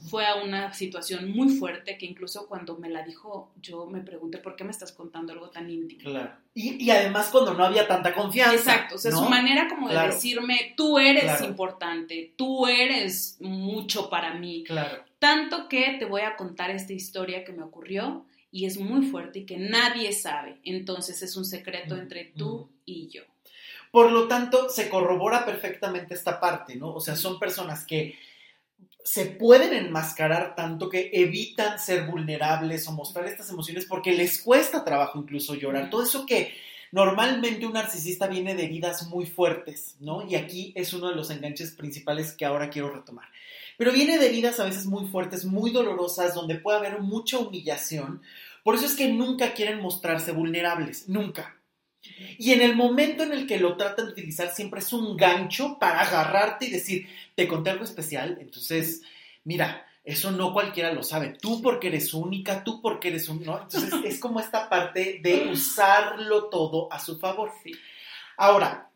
Fue 0.09 0.25
a 0.25 0.37
una 0.37 0.73
situación 0.73 1.33
muy 1.33 1.49
fuerte 1.49 1.99
que 1.99 2.07
incluso 2.07 2.47
cuando 2.47 2.79
me 2.79 2.89
la 2.89 3.03
dijo, 3.03 3.51
yo 3.61 3.87
me 3.87 4.03
pregunté, 4.03 4.39
¿por 4.39 4.55
qué 4.55 4.63
me 4.63 4.71
estás 4.71 4.93
contando 4.93 5.33
algo 5.33 5.51
tan 5.51 5.69
íntimo? 5.69 6.03
Claro. 6.03 6.31
Y, 6.55 6.89
además 6.91 7.29
cuando 7.33 7.55
no 7.55 7.65
había 7.65 7.89
tanta 7.89 8.15
confianza. 8.15 8.55
Exacto, 8.55 8.95
o 8.95 8.99
sea, 8.99 9.11
su 9.11 9.25
manera 9.25 9.67
como 9.69 9.89
de 9.89 9.99
decirme, 9.99 10.75
tú 10.77 11.01
eres 11.01 11.41
importante, 11.43 12.35
tú 12.37 12.69
eres 12.69 13.37
mucho 13.41 14.09
para 14.09 14.35
mí. 14.35 14.63
Claro. 14.65 15.03
Tanto 15.19 15.69
que 15.69 15.97
te 15.99 16.05
voy 16.05 16.21
a 16.21 16.37
contar 16.37 16.71
esta 16.71 16.93
historia 16.93 17.43
que 17.43 17.53
me 17.53 17.65
ocurrió 17.65 18.27
y 18.53 18.67
es 18.67 18.79
muy 18.79 19.07
fuerte 19.07 19.41
y 19.41 19.47
que 19.47 19.57
nadie 19.57 20.13
sabe. 20.13 20.61
Entonces 20.63 21.23
es 21.23 21.37
un 21.37 21.45
secreto 21.45 21.97
entre 21.97 22.27
tú 22.37 22.69
y 22.85 23.09
yo. 23.09 23.23
Por 23.91 24.13
lo 24.13 24.29
tanto, 24.29 24.69
se 24.69 24.89
corrobora 24.89 25.45
perfectamente 25.45 26.15
esta 26.15 26.39
parte, 26.39 26.77
¿no? 26.77 26.95
O 26.95 27.01
sea, 27.01 27.17
son 27.17 27.39
personas 27.39 27.85
que 27.85 28.17
se 29.05 29.27
pueden 29.27 29.73
enmascarar 29.73 30.55
tanto 30.55 30.89
que 30.89 31.11
evitan 31.13 31.79
ser 31.79 32.07
vulnerables 32.07 32.87
o 32.87 32.93
mostrar 32.93 33.27
estas 33.27 33.51
emociones 33.51 33.87
porque 33.87 34.13
les 34.13 34.41
cuesta 34.41 34.85
trabajo 34.85 35.19
incluso 35.19 35.55
llorar. 35.55 35.91
Todo 35.91 36.05
eso 36.05 36.25
que 36.25 36.55
normalmente 36.93 37.67
un 37.67 37.73
narcisista 37.73 38.29
viene 38.29 38.55
de 38.55 38.65
heridas 38.65 39.09
muy 39.09 39.27
fuertes, 39.27 39.97
¿no? 39.99 40.27
Y 40.29 40.37
aquí 40.37 40.73
es 40.77 40.93
uno 40.93 41.09
de 41.09 41.17
los 41.17 41.31
enganches 41.31 41.73
principales 41.73 42.33
que 42.33 42.45
ahora 42.45 42.71
quiero 42.71 42.91
retomar. 42.91 43.29
Pero 43.83 43.95
viene 43.95 44.17
de 44.17 44.27
heridas 44.27 44.61
a 44.61 44.65
veces 44.65 44.87
muy 44.87 45.09
fuertes, 45.09 45.45
muy 45.45 45.73
dolorosas, 45.73 46.37
donde 46.37 46.55
puede 46.55 46.79
haber 46.79 47.01
mucha 47.01 47.39
humillación. 47.39 48.23
Por 48.63 48.77
eso 48.77 48.87
es 48.87 48.93
que 48.93 49.09
nunca 49.09 49.55
quieren 49.55 49.81
mostrarse 49.81 50.31
vulnerables, 50.31 51.09
nunca. 51.09 51.57
Y 52.39 52.53
en 52.53 52.63
el 52.63 52.77
momento 52.77 53.25
en 53.25 53.33
el 53.33 53.45
que 53.45 53.59
lo 53.59 53.77
tratan 53.77 54.07
de 54.07 54.13
utilizar 54.13 54.55
siempre 54.55 54.79
es 54.79 54.93
un 54.93 55.17
gancho 55.17 55.81
para 55.81 56.03
agarrarte 56.03 56.67
y 56.67 56.71
decir, 56.71 57.09
te 57.35 57.49
conté 57.49 57.71
algo 57.71 57.83
especial, 57.83 58.39
entonces, 58.41 59.03
mira, 59.43 59.85
eso 60.05 60.31
no 60.31 60.53
cualquiera 60.53 60.93
lo 60.93 61.03
sabe. 61.03 61.37
Tú 61.41 61.61
porque 61.61 61.89
eres 61.89 62.15
única, 62.15 62.63
tú 62.63 62.81
porque 62.81 63.09
eres 63.09 63.29
un... 63.29 63.45
¿no? 63.45 63.63
Entonces 63.63 63.93
es 64.05 64.21
como 64.21 64.39
esta 64.39 64.69
parte 64.69 65.19
de 65.25 65.49
usarlo 65.51 66.45
todo 66.51 66.87
a 66.93 67.01
su 67.01 67.19
favor. 67.19 67.51
Ahora, 68.37 68.93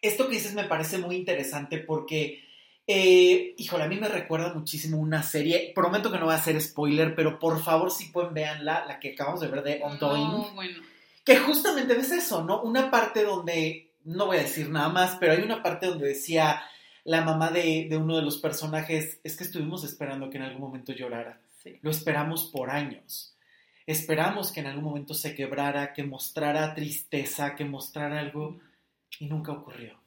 esto 0.00 0.28
que 0.28 0.36
dices 0.36 0.54
me 0.54 0.64
parece 0.64 0.96
muy 0.96 1.14
interesante 1.16 1.76
porque 1.76 2.47
eh, 2.90 3.54
híjole, 3.58 3.84
a 3.84 3.88
mí 3.88 3.96
me 3.96 4.08
recuerda 4.08 4.54
muchísimo 4.54 4.96
una 4.96 5.22
serie. 5.22 5.72
Prometo 5.74 6.10
que 6.10 6.18
no 6.18 6.24
va 6.24 6.36
a 6.36 6.42
ser 6.42 6.58
spoiler, 6.58 7.14
pero 7.14 7.38
por 7.38 7.62
favor, 7.62 7.90
si 7.90 8.06
pueden, 8.06 8.32
veanla, 8.32 8.86
la 8.86 8.98
que 8.98 9.12
acabamos 9.12 9.42
de 9.42 9.48
ver 9.48 9.62
de 9.62 9.80
Ongoing. 9.82 10.54
bueno. 10.54 10.80
Que 11.22 11.36
justamente 11.36 11.92
ves 11.92 12.10
eso, 12.12 12.42
¿no? 12.42 12.62
Una 12.62 12.90
parte 12.90 13.24
donde, 13.24 13.92
no 14.04 14.24
voy 14.24 14.38
a 14.38 14.42
decir 14.42 14.70
nada 14.70 14.88
más, 14.88 15.18
pero 15.20 15.32
hay 15.32 15.42
una 15.42 15.62
parte 15.62 15.86
donde 15.86 16.08
decía 16.08 16.62
la 17.04 17.20
mamá 17.20 17.50
de, 17.50 17.90
uno 17.92 18.16
de 18.16 18.22
los 18.22 18.38
personajes, 18.38 19.20
es 19.22 19.36
que 19.36 19.44
estuvimos 19.44 19.84
esperando 19.84 20.30
que 20.30 20.38
en 20.38 20.44
algún 20.44 20.62
momento 20.62 20.94
llorara. 20.94 21.42
Lo 21.82 21.90
esperamos 21.90 22.44
por 22.50 22.70
años. 22.70 23.36
Esperamos 23.84 24.50
que 24.50 24.60
en 24.60 24.66
algún 24.66 24.84
momento 24.84 25.12
se 25.12 25.34
quebrara, 25.34 25.92
que 25.92 26.04
mostrara 26.04 26.74
tristeza, 26.74 27.54
que 27.54 27.66
mostrara 27.66 28.18
algo, 28.18 28.58
y 29.18 29.26
nunca 29.26 29.52
ocurrió. 29.52 29.98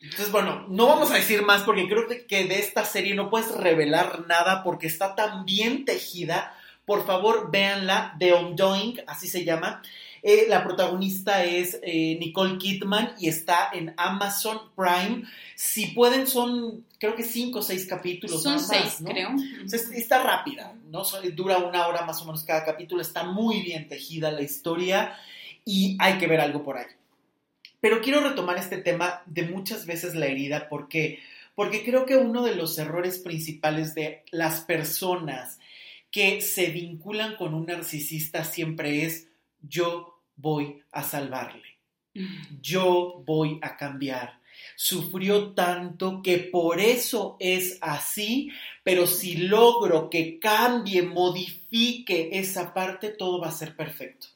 Entonces, 0.00 0.30
bueno, 0.30 0.66
no 0.68 0.86
vamos 0.86 1.10
a 1.10 1.14
decir 1.14 1.42
más 1.42 1.62
porque 1.62 1.88
creo 1.88 2.06
que 2.28 2.44
de 2.44 2.58
esta 2.58 2.84
serie 2.84 3.14
no 3.14 3.30
puedes 3.30 3.50
revelar 3.54 4.26
nada 4.28 4.62
porque 4.62 4.86
está 4.86 5.14
tan 5.14 5.44
bien 5.44 5.84
tejida. 5.84 6.54
Por 6.84 7.06
favor, 7.06 7.50
véanla, 7.50 8.14
The 8.18 8.34
Undoing, 8.34 9.00
así 9.06 9.26
se 9.26 9.44
llama. 9.44 9.82
Eh, 10.22 10.46
la 10.48 10.64
protagonista 10.64 11.44
es 11.44 11.78
eh, 11.82 12.16
Nicole 12.20 12.58
Kidman 12.58 13.14
y 13.18 13.28
está 13.28 13.70
en 13.72 13.94
Amazon 13.96 14.60
Prime. 14.76 15.22
Si 15.54 15.86
pueden, 15.88 16.26
son 16.26 16.84
creo 16.98 17.14
que 17.14 17.22
cinco 17.22 17.60
o 17.60 17.62
seis 17.62 17.86
capítulos. 17.86 18.42
Son 18.42 18.56
nada 18.56 18.66
seis, 18.66 18.84
más, 18.84 19.00
¿no? 19.02 19.10
creo. 19.10 19.30
O 19.64 19.68
sea, 19.68 19.78
es- 19.80 19.90
está 19.92 20.22
rápida, 20.22 20.74
¿no? 20.90 21.02
Dura 21.34 21.58
una 21.58 21.86
hora 21.86 22.02
más 22.04 22.20
o 22.22 22.24
menos 22.26 22.44
cada 22.44 22.64
capítulo, 22.64 23.02
está 23.02 23.24
muy 23.24 23.62
bien 23.62 23.88
tejida 23.88 24.30
la 24.30 24.42
historia 24.42 25.16
y 25.64 25.96
hay 26.00 26.18
que 26.18 26.26
ver 26.26 26.40
algo 26.40 26.62
por 26.62 26.76
ahí. 26.78 26.86
Pero 27.80 28.00
quiero 28.00 28.20
retomar 28.20 28.58
este 28.58 28.78
tema 28.78 29.22
de 29.26 29.42
muchas 29.42 29.86
veces 29.86 30.14
la 30.14 30.26
herida 30.26 30.68
porque, 30.68 31.20
porque 31.54 31.84
creo 31.84 32.06
que 32.06 32.16
uno 32.16 32.42
de 32.42 32.54
los 32.54 32.78
errores 32.78 33.18
principales 33.18 33.94
de 33.94 34.24
las 34.30 34.60
personas 34.60 35.58
que 36.10 36.40
se 36.40 36.66
vinculan 36.66 37.36
con 37.36 37.54
un 37.54 37.66
narcisista 37.66 38.44
siempre 38.44 39.04
es 39.04 39.28
yo 39.60 40.20
voy 40.36 40.82
a 40.92 41.02
salvarle 41.02 41.76
yo 42.60 43.22
voy 43.26 43.58
a 43.62 43.76
cambiar. 43.76 44.40
Sufrió 44.74 45.52
tanto 45.52 46.22
que 46.22 46.38
por 46.38 46.80
eso 46.80 47.36
es 47.40 47.78
así, 47.80 48.50
pero 48.82 49.06
si 49.06 49.36
logro 49.36 50.08
que 50.08 50.38
cambie, 50.38 51.02
modifique 51.02 52.30
esa 52.32 52.72
parte, 52.72 53.10
todo 53.10 53.40
va 53.40 53.48
a 53.48 53.52
ser 53.52 53.76
perfecto. 53.76 54.28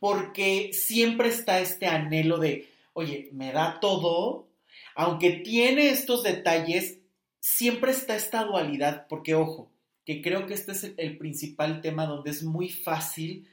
Porque 0.00 0.70
siempre 0.72 1.28
está 1.28 1.60
este 1.60 1.86
anhelo 1.86 2.38
de, 2.38 2.68
oye, 2.92 3.28
me 3.32 3.52
da 3.52 3.80
todo, 3.80 4.48
aunque 4.94 5.30
tiene 5.30 5.90
estos 5.90 6.22
detalles, 6.22 6.98
siempre 7.40 7.92
está 7.92 8.16
esta 8.16 8.44
dualidad, 8.44 9.06
porque 9.08 9.34
ojo, 9.34 9.70
que 10.06 10.22
creo 10.22 10.46
que 10.46 10.54
este 10.54 10.72
es 10.72 10.94
el, 10.96 11.18
principal 11.18 11.80
tema 11.80 12.06
donde 12.06 12.30
es 12.30 12.42
muy 12.44 12.70
fácil 12.70 13.48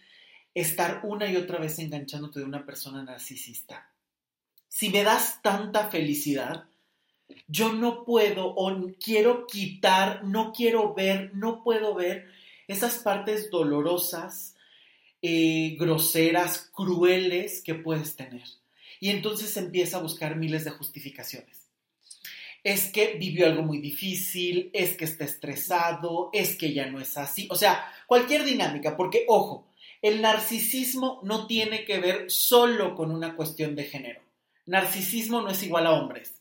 estar 0.54 1.02
una 1.04 1.30
y 1.30 1.36
otra 1.36 1.58
vez 1.58 1.80
enganchándote 1.80 2.40
de 2.40 2.46
una 2.46 2.66
persona 2.66 3.04
narcisista. 3.04 3.90
Si 4.68 4.90
me 4.90 5.04
das 5.04 5.42
tanta 5.42 5.90
felicidad, 5.90 6.66
yo 7.48 7.74
no 7.74 8.06
puedo 8.06 8.54
o 8.56 8.92
quiero 9.04 9.48
quitar, 9.48 10.24
no 10.24 10.54
quiero 10.54 10.94
ver, 10.94 11.32
no 11.34 11.64
puedo 11.64 11.96
ver 11.96 12.28
esas 12.68 13.00
partes 13.00 13.50
dolorosas, 13.50 14.53
eh, 15.26 15.78
groseras, 15.80 16.70
crueles 16.74 17.64
que 17.64 17.76
puedes 17.76 18.18
tener. 18.18 18.44
Y 19.00 19.10
entonces 19.10 19.56
empieza 19.56 19.96
a 19.96 20.02
buscar 20.02 20.36
miles 20.36 20.66
de 20.66 20.72
justificaciones. 20.72 21.70
Es 22.62 22.92
que 22.92 23.16
vivió 23.18 23.46
algo 23.46 23.64
muy 23.64 23.78
difícil, 23.78 24.70
es 24.74 24.98
que 24.98 25.06
está 25.06 25.24
estresado, 25.24 26.30
es 26.34 26.58
que 26.58 26.74
ya 26.74 26.88
no 26.88 27.00
es 27.00 27.18
así. 27.18 27.48
O 27.50 27.56
sea, 27.56 27.90
cualquier 28.06 28.44
dinámica, 28.44 28.98
porque 28.98 29.24
ojo, 29.30 29.72
el 30.02 30.22
narcisismo 30.22 31.22
no 31.24 31.48
tiene 31.48 31.86
que 31.86 32.00
ver 32.00 32.30
solo 32.30 32.94
con 32.94 33.10
una 33.10 33.38
cuestión 33.38 33.76
de 33.78 33.86
género. 33.86 34.22
Narcisismo 34.66 35.42
no 35.42 35.52
es 35.52 35.64
igual 35.64 35.88
a 35.88 35.94
hombres. 35.94 36.34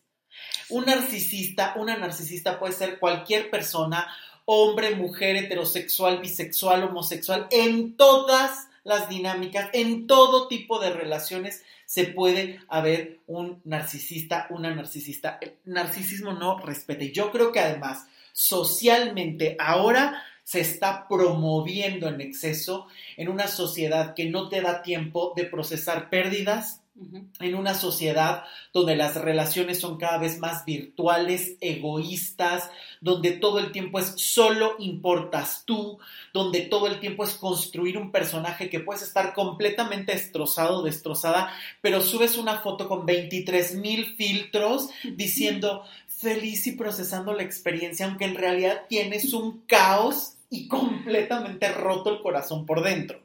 Un 0.71 0.87
narcisista, 0.87 1.75
una 1.77 1.97
narcisista 1.97 2.59
puede 2.59 2.73
ser 2.73 2.99
cualquier 2.99 3.49
persona, 3.49 4.13
hombre, 4.45 4.97
mujer, 4.97 5.37
heterosexual, 5.37 6.19
bisexual, 6.19 6.83
homosexual, 6.83 7.47
en 7.53 7.97
todas 7.97 8.69
las 8.85 9.09
dinámicas, 9.09 9.71
en 9.73 10.07
todo 10.07 10.49
tipo 10.49 10.79
de 10.79 10.93
relaciones 10.93 11.63
se 11.87 12.05
puede 12.05 12.61
haber 12.69 13.21
un 13.27 13.61
narcisista, 13.65 14.47
una 14.51 14.75
narcisista. 14.75 15.39
El 15.41 15.55
narcisismo 15.65 16.33
no 16.33 16.59
respeta. 16.59 17.05
Y 17.05 17.13
yo 17.13 17.31
creo 17.31 17.53
que 17.53 17.61
además, 17.61 18.07
socialmente, 18.33 19.57
ahora 19.59 20.23
se 20.45 20.61
está 20.61 21.07
promoviendo 21.09 22.09
en 22.09 22.21
exceso 22.21 22.87
en 23.17 23.29
una 23.29 23.47
sociedad 23.47 24.15
que 24.15 24.29
no 24.29 24.49
te 24.49 24.61
da 24.61 24.83
tiempo 24.83 25.33
de 25.37 25.45
procesar 25.45 26.11
pérdidas. 26.11 26.82
En 26.95 27.55
una 27.55 27.75
sociedad 27.75 28.45
donde 28.73 28.97
las 28.97 29.17
relaciones 29.17 29.81
son 29.81 29.99
cada 29.99 30.19
vez 30.19 30.39
más 30.39 30.65
virtuales, 30.65 31.57
egoístas, 31.61 32.71
donde 33.01 33.33
todo 33.33 33.59
el 33.59 33.73
tiempo 33.73 33.99
es 33.99 34.13
solo 34.17 34.77
importas 34.79 35.65
tú, 35.65 35.99
donde 36.35 36.61
todo 36.61 36.87
el 36.87 37.01
tiempo 37.01 37.25
es 37.25 37.35
construir 37.35 37.97
un 37.97 38.13
personaje 38.13 38.69
que 38.69 38.81
puedes 38.81 39.03
estar 39.03 39.33
completamente 39.33 40.13
destrozado, 40.13 40.83
destrozada, 40.83 41.53
pero 41.81 42.03
subes 42.03 42.37
una 42.37 42.59
foto 42.59 42.89
con 42.89 43.07
23 43.07 43.77
mil 43.77 44.15
filtros 44.15 44.91
diciendo 45.17 45.85
feliz 46.07 46.67
y 46.67 46.73
procesando 46.73 47.33
la 47.33 47.43
experiencia, 47.43 48.07
aunque 48.07 48.27
en 48.27 48.37
realidad 48.37 48.83
tienes 48.89 49.33
un 49.33 49.63
caos 49.67 50.35
y 50.51 50.69
completamente 50.69 51.73
roto 51.73 52.11
el 52.11 52.23
corazón 52.23 52.67
por 52.67 52.83
dentro. 52.83 53.21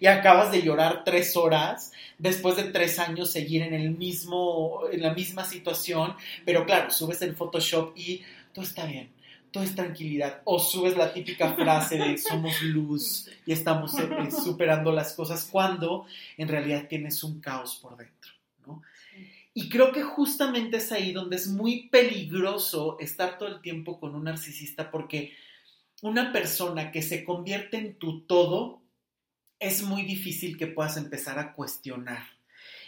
Y 0.00 0.06
acabas 0.06 0.50
de 0.50 0.62
llorar 0.62 1.04
tres 1.04 1.36
horas 1.36 1.92
después 2.22 2.56
de 2.56 2.64
tres 2.64 3.00
años 3.00 3.32
seguir 3.32 3.62
en 3.62 3.74
el 3.74 3.90
mismo, 3.90 4.82
en 4.92 5.02
la 5.02 5.12
misma 5.12 5.44
situación, 5.44 6.14
pero 6.46 6.64
claro, 6.64 6.90
subes 6.90 7.20
el 7.22 7.34
Photoshop 7.34 7.98
y 7.98 8.22
todo 8.54 8.64
está 8.64 8.86
bien, 8.86 9.10
todo 9.50 9.64
es 9.64 9.74
tranquilidad. 9.74 10.40
O 10.44 10.60
subes 10.60 10.96
la 10.96 11.12
típica 11.12 11.52
frase 11.54 11.98
de 11.98 12.16
somos 12.30 12.62
luz 12.62 13.28
y 13.44 13.52
estamos 13.52 13.98
eh, 13.98 14.08
eh, 14.08 14.30
superando 14.30 14.92
las 14.92 15.14
cosas 15.14 15.48
cuando 15.50 16.06
en 16.36 16.46
realidad 16.46 16.86
tienes 16.88 17.24
un 17.24 17.40
caos 17.40 17.76
por 17.82 17.96
dentro, 17.96 18.30
¿no? 18.66 18.82
Y 19.52 19.68
creo 19.68 19.92
que 19.92 20.02
justamente 20.02 20.76
es 20.76 20.92
ahí 20.92 21.12
donde 21.12 21.36
es 21.36 21.48
muy 21.48 21.88
peligroso 21.88 22.96
estar 23.00 23.36
todo 23.36 23.48
el 23.48 23.60
tiempo 23.60 23.98
con 23.98 24.14
un 24.14 24.24
narcisista 24.24 24.90
porque 24.90 25.32
una 26.02 26.32
persona 26.32 26.90
que 26.92 27.02
se 27.02 27.24
convierte 27.24 27.76
en 27.76 27.94
tu 27.96 28.20
todo 28.20 28.81
es 29.62 29.82
muy 29.82 30.02
difícil 30.02 30.58
que 30.58 30.66
puedas 30.66 30.96
empezar 30.96 31.38
a 31.38 31.52
cuestionar. 31.52 32.24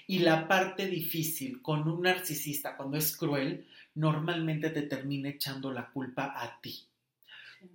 Y 0.08 0.18
la 0.18 0.48
parte 0.48 0.88
difícil 0.88 1.62
con 1.62 1.88
un 1.88 2.02
narcisista, 2.02 2.76
cuando 2.76 2.98
es 2.98 3.16
cruel, 3.16 3.64
normalmente 3.94 4.70
te 4.70 4.82
termina 4.82 5.28
echando 5.30 5.72
la 5.72 5.88
culpa 5.88 6.34
a 6.36 6.60
ti. 6.60 6.82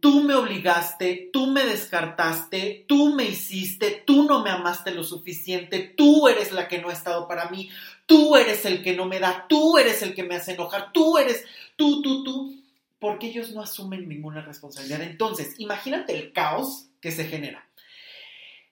Tú 0.02 0.22
me 0.22 0.36
obligaste, 0.36 1.30
tú 1.34 1.48
me 1.48 1.66
descartaste, 1.66 2.86
tú 2.88 3.16
me 3.16 3.24
hiciste, 3.24 4.04
tú 4.06 4.24
no 4.24 4.44
me 4.44 4.52
amaste 4.52 4.92
lo 4.94 5.04
suficiente, 5.04 5.94
tú 5.98 6.28
eres 6.28 6.52
la 6.52 6.68
que 6.68 6.80
no 6.80 6.90
ha 6.90 6.94
estado 6.94 7.28
para 7.28 7.50
mí, 7.50 7.70
tú 8.06 8.36
eres 8.36 8.66
el 8.66 8.84
que 8.84 8.96
no 8.96 9.06
me 9.06 9.20
da, 9.20 9.48
tú 9.48 9.78
eres 9.78 10.04
el 10.04 10.14
que 10.14 10.24
me 10.24 10.36
hace 10.36 10.54
enojar, 10.54 10.92
tú 10.92 11.18
eres, 11.18 11.46
tú, 11.76 12.04
tú, 12.04 12.24
tú, 12.24 12.62
porque 13.00 13.28
ellos 13.28 13.52
no 13.54 13.62
asumen 13.62 14.08
ninguna 14.08 14.42
responsabilidad. 14.42 15.02
Entonces, 15.02 15.56
imagínate 15.58 16.16
el 16.16 16.34
caos 16.34 16.90
que 17.02 17.12
se 17.12 17.26
genera. 17.26 17.69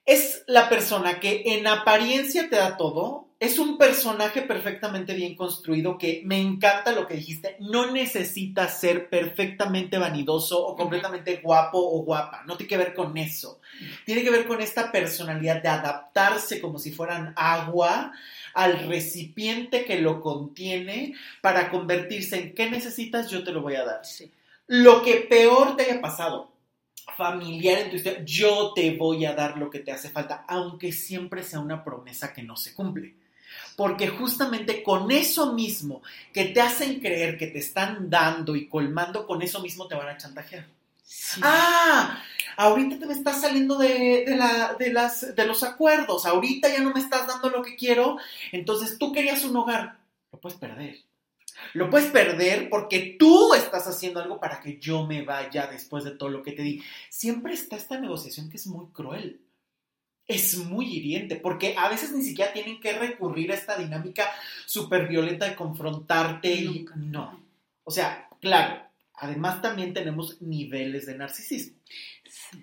Es 0.08 0.46
la 0.48 0.70
persona 0.70 1.20
que 1.20 1.44
en 1.46 1.68
apariencia 1.68 2.50
te 2.50 2.56
da 2.56 2.78
todo, 2.78 3.28
es 3.42 3.60
un 3.60 3.78
personaje 3.78 4.42
perfectamente 4.42 5.14
bien 5.14 5.36
construido 5.36 5.98
que 5.98 6.22
me 6.24 6.40
encanta 6.40 6.94
lo 6.94 7.06
que 7.06 7.16
dijiste, 7.16 7.58
no 7.60 7.92
necesita 7.92 8.70
ser 8.70 9.10
perfectamente 9.10 9.98
vanidoso 9.98 10.66
o 10.66 10.78
completamente 10.78 11.42
guapo 11.44 11.78
o 11.78 12.04
guapa, 12.04 12.44
no 12.48 12.56
tiene 12.56 12.70
que 12.70 12.78
ver 12.78 12.94
con 12.94 13.18
eso, 13.18 13.60
tiene 14.06 14.24
que 14.24 14.32
ver 14.32 14.48
con 14.48 14.62
esta 14.62 14.94
personalidad 14.94 15.62
de 15.62 15.68
adaptarse 15.68 16.62
como 16.62 16.80
si 16.80 16.94
fueran 16.94 17.34
agua 17.36 18.14
al 18.54 18.88
recipiente 18.88 19.84
que 19.84 20.00
lo 20.00 20.22
contiene 20.22 21.16
para 21.42 21.70
convertirse 21.70 22.40
en 22.40 22.56
qué 22.56 22.72
necesitas, 22.72 23.30
yo 23.30 23.44
te 23.44 23.52
lo 23.52 23.62
voy 23.62 23.76
a 23.76 23.84
dar. 23.84 24.06
Sí. 24.06 24.32
Lo 24.68 25.04
que 25.04 25.16
peor 25.18 25.76
te 25.76 25.84
haya 25.84 26.00
pasado, 26.00 26.54
familiar 27.16 27.80
en 27.80 27.90
tu 27.90 27.96
historia, 27.98 28.24
yo 28.26 28.74
te 28.74 28.96
voy 28.96 29.26
a 29.26 29.34
dar 29.34 29.58
lo 29.58 29.70
que 29.70 29.80
te 29.80 29.92
hace 29.92 30.10
falta, 30.10 30.46
aunque 30.48 30.92
siempre 30.92 31.44
sea 31.44 31.60
una 31.60 31.84
promesa 31.84 32.34
que 32.34 32.44
no 32.44 32.56
se 32.56 32.74
cumple. 32.74 33.16
Porque 33.76 34.08
justamente 34.10 34.84
con 34.84 35.10
eso 35.12 35.54
mismo 35.54 36.02
que 36.34 36.46
te 36.46 36.62
hacen 36.62 37.00
creer 37.00 37.38
que 37.38 37.48
te 37.48 37.60
están 37.60 38.10
dando 38.10 38.56
y 38.56 38.68
colmando, 38.68 39.26
con 39.26 39.42
eso 39.42 39.62
mismo 39.62 39.88
te 39.88 39.96
van 39.96 40.10
a 40.10 40.18
chantajear. 40.18 40.66
Sí. 41.04 41.40
Ah, 41.44 42.22
ahorita 42.58 43.00
te 43.00 43.06
me 43.06 43.14
estás 43.14 43.40
saliendo 43.42 43.78
de, 43.78 44.26
de 44.26 44.36
la- 44.36 44.76
de 44.78 44.92
las, 44.92 45.36
de 45.36 45.46
los 45.46 45.64
acuerdos, 45.64 46.26
ahorita 46.26 46.70
ya 46.70 46.80
no 46.82 46.92
me 46.94 47.00
estás 47.00 47.28
dando 47.28 47.50
lo 47.50 47.62
que 47.64 47.76
quiero, 47.76 48.18
entonces 48.52 48.98
tú 48.98 49.14
querías 49.14 49.44
un 49.46 49.56
hogar, 49.56 49.98
lo 50.32 50.40
puedes 50.40 50.58
perder. 50.60 50.98
Lo 51.74 51.90
puedes 51.90 52.10
perder 52.12 52.70
porque 52.70 53.16
tú 53.18 53.54
estás 53.54 53.88
haciendo 53.88 54.20
algo 54.20 54.40
para 54.40 54.60
que 54.60 54.78
yo 54.80 55.06
me 55.06 55.24
vaya 55.24 55.68
después 55.68 56.04
de 56.04 56.12
todo 56.12 56.30
lo 56.30 56.44
que 56.44 56.52
te 56.52 56.62
di. 56.62 56.84
Siempre 57.10 57.54
está 57.54 57.76
esta 57.76 58.00
negociación 58.00 58.50
que 58.50 58.58
es 58.58 58.68
muy 58.68 58.88
cruel. 58.88 59.42
Es 60.28 60.58
muy 60.58 60.86
hiriente 60.86 61.38
porque 61.38 61.76
a 61.78 61.88
veces 61.90 62.12
ni 62.12 62.24
siquiera 62.24 62.52
tienen 62.52 62.82
que 62.82 62.98
recurrir 62.98 63.52
a 63.52 63.56
esta 63.56 63.78
dinámica 63.78 64.30
súper 64.66 65.08
violenta 65.08 65.48
de 65.48 65.56
confrontarte 65.56 66.54
y 66.54 66.86
no. 66.96 67.42
O 67.84 67.92
sea, 67.92 68.28
claro, 68.42 68.84
además 69.14 69.62
también 69.62 69.94
tenemos 69.94 70.42
niveles 70.42 71.06
de 71.06 71.18
narcisismo. 71.18 71.78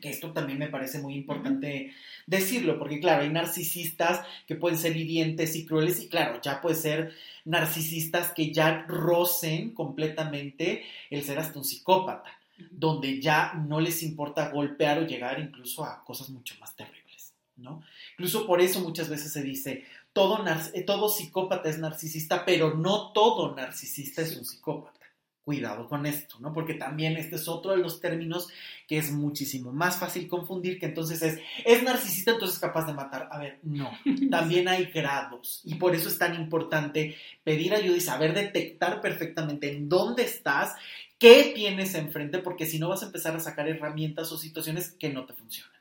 Que 0.01 0.11
esto 0.11 0.33
también 0.33 0.59
me 0.59 0.69
parece 0.69 0.99
muy 0.99 1.15
importante 1.15 1.95
decirlo, 2.27 2.79
porque 2.79 3.01
claro, 3.01 3.23
hay 3.23 3.31
narcisistas 3.31 4.27
que 4.47 4.57
pueden 4.57 4.79
ser 4.79 4.97
hirientes 4.97 5.57
y 5.57 5.67
crueles 5.67 6.01
y 6.03 6.09
claro, 6.09 6.41
ya 6.41 6.61
puede 6.61 6.77
ser 6.77 7.15
narcisistas 7.45 8.33
que 8.33 8.53
ya 8.53 8.85
rocen 8.89 9.75
completamente 9.75 10.85
el 11.11 11.23
ser 11.23 11.39
hasta 11.39 11.59
un 11.59 11.65
psicópata, 11.65 12.31
donde 12.71 13.21
ya 13.21 13.55
no 13.55 13.81
les 13.81 14.03
importa 14.03 14.51
golpear 14.51 14.99
o 14.99 15.07
llegar 15.07 15.39
incluso 15.41 15.85
a 15.85 16.05
cosas 16.05 16.31
mucho 16.31 16.55
más 16.61 16.75
terribles. 16.75 17.35
¿no? 17.57 17.83
Incluso 18.13 18.47
por 18.47 18.61
eso 18.61 18.81
muchas 18.81 19.09
veces 19.09 19.33
se 19.33 19.43
dice, 19.43 19.85
todo, 20.13 20.45
eh, 20.73 20.83
todo 20.83 21.09
psicópata 21.09 21.69
es 21.69 21.79
narcisista, 21.79 22.45
pero 22.45 22.75
no 22.75 23.13
todo 23.13 23.55
narcisista 23.55 24.23
es 24.23 24.37
un 24.37 24.45
psicópata. 24.45 25.04
Cuidado 25.45 25.87
con 25.89 26.07
esto, 26.07 26.37
¿no? 26.41 26.55
Porque 26.55 26.73
también 26.73 27.19
este 27.19 27.37
es 27.37 27.49
otro 27.49 27.73
de 27.73 27.77
los 27.77 28.01
términos 28.01 28.49
que 28.89 28.97
es 28.97 29.13
muchísimo 29.13 29.73
más 29.73 29.99
fácil 29.99 30.27
confundir, 30.27 30.79
que 30.79 30.87
entonces 30.87 31.21
es, 31.21 31.39
es 31.67 31.83
narcisista, 31.83 32.31
entonces 32.31 32.57
es 32.57 32.61
capaz 32.63 32.87
de 32.87 32.95
matar. 32.95 33.29
A 33.31 33.39
ver, 33.39 33.59
no, 33.63 33.91
también 34.31 34.69
hay 34.69 34.87
grados 34.87 35.61
y 35.65 35.75
por 35.75 35.95
eso 35.95 36.09
es 36.09 36.17
tan 36.17 36.35
importante 36.35 37.17
pedir 37.43 37.75
ayuda 37.75 37.99
y 37.99 38.01
saber 38.01 38.33
detectar 38.33 39.03
perfectamente 39.03 39.71
en 39.71 39.91
dónde 39.91 40.25
estás, 40.25 40.77
qué 41.19 41.53
tienes 41.55 41.95
enfrente, 41.95 42.39
porque 42.39 42.65
si 42.65 42.79
no 42.79 42.89
vas 42.89 43.03
a 43.03 43.07
empezar 43.07 43.37
a 43.37 43.41
sacar 43.41 43.69
herramientas 43.69 44.33
o 44.33 44.39
situaciones 44.39 44.93
que 44.93 45.11
no 45.11 45.27
te 45.27 45.35
funcionan. 45.35 45.74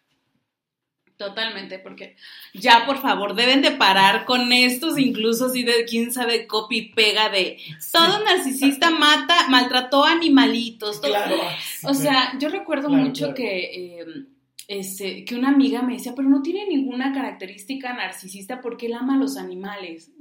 Totalmente, 1.23 1.79
porque 1.79 2.17
ya 2.53 2.86
por 2.86 3.01
favor 3.01 3.33
deben 3.33 3.62
de 3.62 3.71
parar 3.71 4.25
con 4.25 4.51
estos, 4.51 4.99
incluso 4.99 5.47
si 5.47 5.63
de 5.63 5.86
quién 5.86 6.12
sabe 6.12 6.47
copy 6.47 6.93
pega 6.93 7.29
de 7.29 7.59
todo 7.93 8.21
narcisista 8.25 8.89
mata, 8.89 9.47
maltrató 9.47 10.03
animalitos. 10.03 10.99
Claro. 10.99 11.38
O 11.83 11.93
sea, 11.93 12.38
yo 12.39 12.49
recuerdo 12.49 12.89
mucho 12.89 13.33
que 13.33 13.99
em, 14.01 14.27
este, 14.67 15.23
que 15.23 15.36
una 15.36 15.49
amiga 15.49 15.81
me 15.81 15.93
decía, 15.93 16.13
pero 16.13 16.27
no 16.27 16.41
tiene 16.41 16.67
ninguna 16.67 17.13
característica 17.13 17.93
narcisista 17.93 18.59
porque 18.59 18.88
él 18.88 18.93
ama 18.93 19.15
a 19.15 19.19
los 19.19 19.38
animales. 19.38 20.12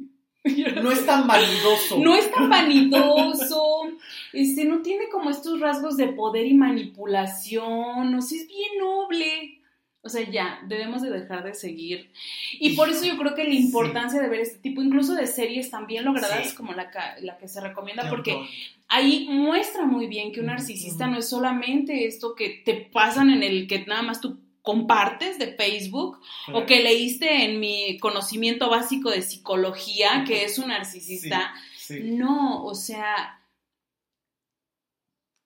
No 0.82 0.90
es 0.90 1.06
tan 1.06 1.26
vanidoso. 1.26 1.98
No 1.98 2.16
es 2.16 2.30
tan 2.32 2.50
vanidoso. 2.50 3.62
Este, 4.32 4.64
no 4.64 4.82
tiene 4.82 5.08
como 5.08 5.30
estos 5.30 5.60
rasgos 5.60 5.96
de 5.96 6.08
poder 6.08 6.46
y 6.46 6.54
manipulación. 6.54 8.12
O 8.12 8.20
sea, 8.20 8.38
es 8.40 8.48
bien 8.48 8.78
noble. 8.80 9.61
O 10.04 10.08
sea, 10.08 10.28
ya, 10.28 10.60
debemos 10.66 11.00
de 11.02 11.10
dejar 11.10 11.44
de 11.44 11.54
seguir. 11.54 12.10
Y 12.54 12.74
por 12.74 12.88
eso 12.88 13.04
yo 13.04 13.16
creo 13.16 13.36
que 13.36 13.44
la 13.44 13.54
importancia 13.54 14.20
de 14.20 14.28
ver 14.28 14.40
este 14.40 14.58
tipo, 14.58 14.82
incluso 14.82 15.14
de 15.14 15.28
series 15.28 15.70
también 15.70 16.04
logradas 16.04 16.54
como 16.54 16.72
la, 16.72 16.90
la, 17.20 17.38
que 17.38 17.46
se 17.46 17.60
recomienda, 17.60 18.10
porque 18.10 18.36
ahí 18.88 19.28
muestra 19.30 19.86
muy 19.86 20.08
bien 20.08 20.32
que 20.32 20.40
un 20.40 20.46
narcisista 20.46 21.06
no 21.06 21.18
es 21.18 21.28
solamente 21.28 22.06
esto 22.06 22.34
que 22.34 22.62
te 22.64 22.74
pasan 22.74 23.30
en 23.30 23.44
el 23.44 23.68
que 23.68 23.86
nada 23.86 24.02
más 24.02 24.20
tú 24.20 24.38
compartes 24.62 25.38
de 25.38 25.54
Facebook 25.54 26.18
o 26.52 26.66
que 26.66 26.82
leíste 26.82 27.44
en 27.44 27.60
mi 27.60 27.98
conocimiento 27.98 28.70
básico 28.70 29.10
de 29.10 29.22
psicología 29.22 30.24
que 30.26 30.44
es 30.44 30.58
un 30.58 30.68
narcisista. 30.68 31.54
No, 32.02 32.64
o 32.64 32.74
sea, 32.74 33.41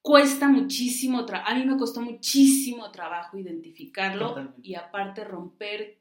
cuesta 0.07 0.47
muchísimo, 0.47 1.27
a 1.45 1.55
mí 1.57 1.67
me 1.67 1.77
costó 1.77 2.01
muchísimo 2.01 2.93
trabajo 2.93 3.39
identificarlo 3.39 4.55
y 4.63 4.77
aparte 4.77 5.25
romper 5.25 5.99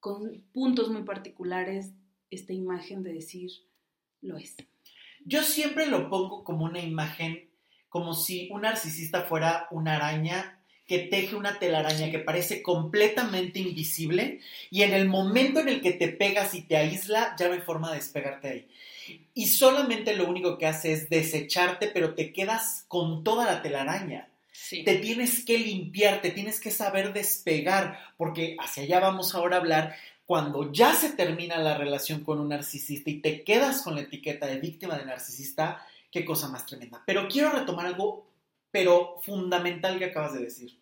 con 0.00 0.42
puntos 0.52 0.90
muy 0.90 1.04
particulares 1.04 1.94
esta 2.28 2.52
imagen 2.52 3.04
de 3.04 3.12
decir, 3.12 3.52
lo 4.20 4.36
es. 4.36 4.56
Yo 5.24 5.44
siempre 5.44 5.86
lo 5.86 6.10
pongo 6.10 6.42
como 6.42 6.64
una 6.64 6.80
imagen, 6.80 7.48
como 7.88 8.14
si 8.14 8.48
un 8.50 8.62
narcisista 8.62 9.22
fuera 9.22 9.68
una 9.70 9.94
araña 9.94 10.57
que 10.88 10.98
teje 10.98 11.36
una 11.36 11.60
telaraña 11.60 12.10
que 12.10 12.18
parece 12.18 12.62
completamente 12.62 13.60
invisible 13.60 14.40
y 14.70 14.82
en 14.82 14.92
el 14.94 15.06
momento 15.06 15.60
en 15.60 15.68
el 15.68 15.80
que 15.80 15.92
te 15.92 16.08
pegas 16.08 16.54
y 16.54 16.62
te 16.62 16.76
aísla, 16.76 17.36
ya 17.38 17.46
no 17.46 17.54
hay 17.54 17.60
forma 17.60 17.90
de 17.90 17.98
despegarte 17.98 18.48
ahí 18.48 18.66
y 19.34 19.46
solamente 19.46 20.16
lo 20.16 20.28
único 20.28 20.58
que 20.58 20.66
hace 20.66 20.92
es 20.92 21.08
desecharte, 21.08 21.88
pero 21.88 22.14
te 22.14 22.32
quedas 22.32 22.84
con 22.88 23.24
toda 23.24 23.44
la 23.44 23.62
telaraña. 23.62 24.28
Te 24.70 24.96
tienes 24.96 25.44
que 25.44 25.58
limpiar, 25.58 26.20
te 26.20 26.30
tienes 26.30 26.60
que 26.60 26.70
saber 26.70 27.12
despegar, 27.12 27.98
porque 28.16 28.56
hacia 28.58 28.82
allá 28.82 29.00
vamos 29.00 29.34
ahora 29.34 29.56
a 29.56 29.60
hablar. 29.60 29.94
Cuando 30.26 30.72
ya 30.72 30.94
se 30.94 31.10
termina 31.10 31.56
la 31.58 31.78
relación 31.78 32.22
con 32.24 32.38
un 32.40 32.48
narcisista 32.48 33.08
y 33.08 33.20
te 33.20 33.44
quedas 33.44 33.82
con 33.82 33.94
la 33.94 34.02
etiqueta 34.02 34.46
de 34.46 34.58
víctima 34.58 34.98
de 34.98 35.06
narcisista, 35.06 35.86
qué 36.10 36.24
cosa 36.24 36.48
más 36.48 36.66
tremenda. 36.66 37.02
Pero 37.06 37.28
quiero 37.28 37.50
retomar 37.50 37.86
algo, 37.86 38.26
pero 38.70 39.20
fundamental 39.22 39.98
que 39.98 40.06
acabas 40.06 40.34
de 40.34 40.40
decir. 40.40 40.78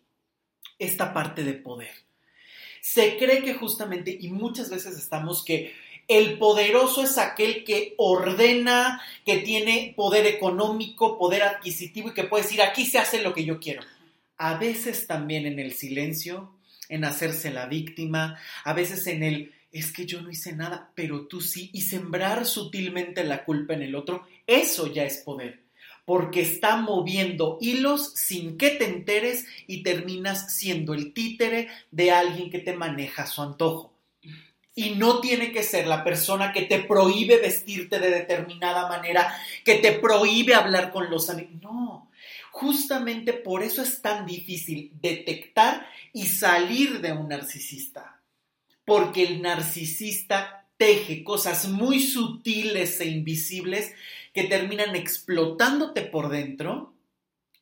Esta 0.79 1.13
parte 1.13 1.43
de 1.43 1.53
poder. 1.53 1.93
Se 2.81 3.17
cree 3.17 3.43
que 3.43 3.53
justamente, 3.53 4.15
y 4.19 4.29
muchas 4.29 4.69
veces 4.69 4.97
estamos 4.97 5.43
que 5.43 5.73
el 6.07 6.37
poderoso 6.37 7.03
es 7.03 7.17
aquel 7.17 7.65
que 7.65 7.95
ordena, 7.97 9.01
que 9.25 9.39
tiene 9.39 9.93
poder 9.95 10.25
económico, 10.25 11.17
poder 11.17 11.43
adquisitivo 11.43 12.09
y 12.09 12.13
que 12.13 12.23
puede 12.23 12.43
decir, 12.43 12.61
aquí 12.61 12.85
se 12.85 12.97
hace 12.97 13.21
lo 13.21 13.33
que 13.33 13.43
yo 13.43 13.59
quiero. 13.59 13.81
A 14.37 14.57
veces 14.57 15.05
también 15.05 15.45
en 15.45 15.59
el 15.59 15.73
silencio, 15.73 16.53
en 16.87 17.03
hacerse 17.03 17.51
la 17.51 17.65
víctima, 17.65 18.39
a 18.63 18.73
veces 18.73 19.05
en 19.07 19.23
el, 19.23 19.53
es 19.71 19.91
que 19.91 20.05
yo 20.05 20.21
no 20.21 20.29
hice 20.29 20.55
nada, 20.55 20.91
pero 20.95 21.27
tú 21.27 21.41
sí, 21.41 21.69
y 21.73 21.81
sembrar 21.81 22.45
sutilmente 22.45 23.23
la 23.25 23.43
culpa 23.43 23.73
en 23.73 23.81
el 23.81 23.95
otro, 23.95 24.25
eso 24.45 24.87
ya 24.87 25.03
es 25.03 25.17
poder, 25.17 25.59
porque 26.07 26.39
está 26.39 26.77
moviendo 26.77 27.57
hilos 27.59 28.13
sin 28.15 28.57
que 28.57 28.69
te 28.69 28.85
enteres 28.85 29.45
y 29.67 29.83
terminas 29.83 30.55
siendo 30.55 30.93
el 30.93 31.11
títere 31.11 31.67
de 31.91 32.11
alguien 32.11 32.49
que 32.49 32.59
te 32.59 32.71
maneja 32.71 33.23
a 33.23 33.27
su 33.27 33.41
antojo. 33.41 33.93
Y 34.73 34.91
no 34.91 35.19
tiene 35.19 35.51
que 35.51 35.63
ser 35.63 35.85
la 35.85 36.05
persona 36.05 36.53
que 36.53 36.61
te 36.61 36.79
prohíbe 36.79 37.41
vestirte 37.41 37.99
de 37.99 38.09
determinada 38.09 38.87
manera, 38.87 39.37
que 39.65 39.79
te 39.79 39.91
prohíbe 39.91 40.53
hablar 40.53 40.93
con 40.93 41.09
los 41.09 41.29
amigos. 41.29 41.61
No, 41.61 42.09
justamente 42.51 43.33
por 43.33 43.61
eso 43.61 43.81
es 43.81 44.01
tan 44.01 44.25
difícil 44.25 44.93
detectar 45.01 45.89
y 46.13 46.27
salir 46.27 47.01
de 47.01 47.11
un 47.11 47.27
narcisista. 47.27 48.21
Porque 48.85 49.23
el 49.23 49.41
narcisista 49.41 50.69
teje 50.77 51.25
cosas 51.25 51.67
muy 51.67 51.99
sutiles 51.99 53.01
e 53.01 53.07
invisibles 53.07 53.91
que 54.37 54.43
terminan 54.43 54.95
explotándote 54.95 56.03
por 56.03 56.29
dentro 56.29 56.93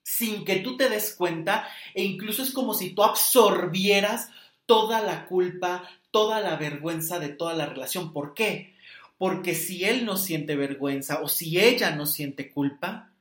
sin 0.04 0.44
que 0.44 0.58
tú 0.58 0.76
te 0.76 0.90
des 0.90 1.16
cuenta 1.16 1.70
e 1.94 2.04
incluso 2.04 2.44
es 2.44 2.52
como 2.52 2.74
si 2.74 2.90
tú 2.90 3.02
absorbieras 3.02 4.28
toda 4.66 5.00
la 5.00 5.26
culpa, 5.26 5.90
toda 6.12 6.42
la 6.42 6.58
vergüenza 6.58 7.18
de 7.18 7.30
toda 7.30 7.54
la 7.54 7.66
relación. 7.66 8.12
¿Por 8.12 8.34
qué? 8.34 8.74
Porque 9.18 9.56
si 9.56 9.86
él 9.86 10.04
no 10.04 10.18
siente 10.18 10.58
vergüenza 10.58 11.22
o 11.22 11.30
si 11.30 11.58
ella 11.58 11.92
no 11.92 12.06
siente 12.06 12.52
culpa, 12.52 13.14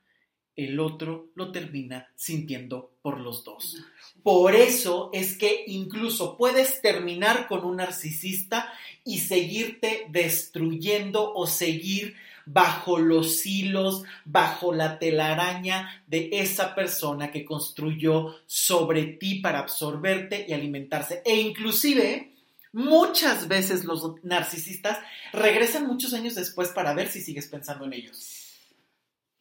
el 0.57 0.77
otro 0.81 1.29
lo 1.35 1.53
termina 1.53 2.09
sintiendo 2.13 2.91
por 3.01 3.21
los 3.21 3.45
dos. 3.45 3.77
Por 4.21 4.53
eso 4.53 5.11
es 5.13 5.37
que 5.37 5.63
incluso 5.67 6.35
puedes 6.35 6.81
terminar 6.81 7.47
con 7.47 7.63
un 7.63 7.77
narcisista 7.77 8.73
y 9.05 9.19
seguirte 9.19 10.07
destruyendo 10.09 11.33
o 11.33 11.47
seguir 11.47 12.17
bajo 12.45 12.99
los 12.99 13.45
hilos, 13.45 14.03
bajo 14.23 14.73
la 14.73 14.99
telaraña 14.99 16.03
de 16.07 16.29
esa 16.31 16.75
persona 16.75 17.31
que 17.31 17.45
construyó 17.45 18.35
sobre 18.45 19.05
ti 19.05 19.39
para 19.39 19.59
absorberte 19.59 20.45
y 20.47 20.53
alimentarse. 20.53 21.21
E 21.25 21.35
inclusive 21.35 22.35
Muchas 22.75 23.47
veces 23.47 23.85
los 23.85 24.21
narcisistas 24.21 24.99
regresan 25.31 25.87
muchos 25.87 26.13
años 26.13 26.35
después 26.35 26.73
para 26.73 26.93
ver 26.93 27.07
si 27.07 27.21
sigues 27.21 27.47
pensando 27.47 27.85
en 27.85 27.93
ellos. 27.93 28.51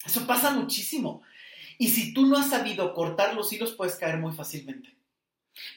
Eso 0.06 0.24
pasa 0.24 0.52
muchísimo. 0.52 1.22
Y 1.76 1.88
si 1.88 2.14
tú 2.14 2.26
no 2.26 2.38
has 2.38 2.50
sabido 2.50 2.94
cortar 2.94 3.34
los 3.34 3.52
hilos, 3.52 3.72
puedes 3.72 3.96
caer 3.96 4.18
muy 4.18 4.32
fácilmente. 4.32 4.94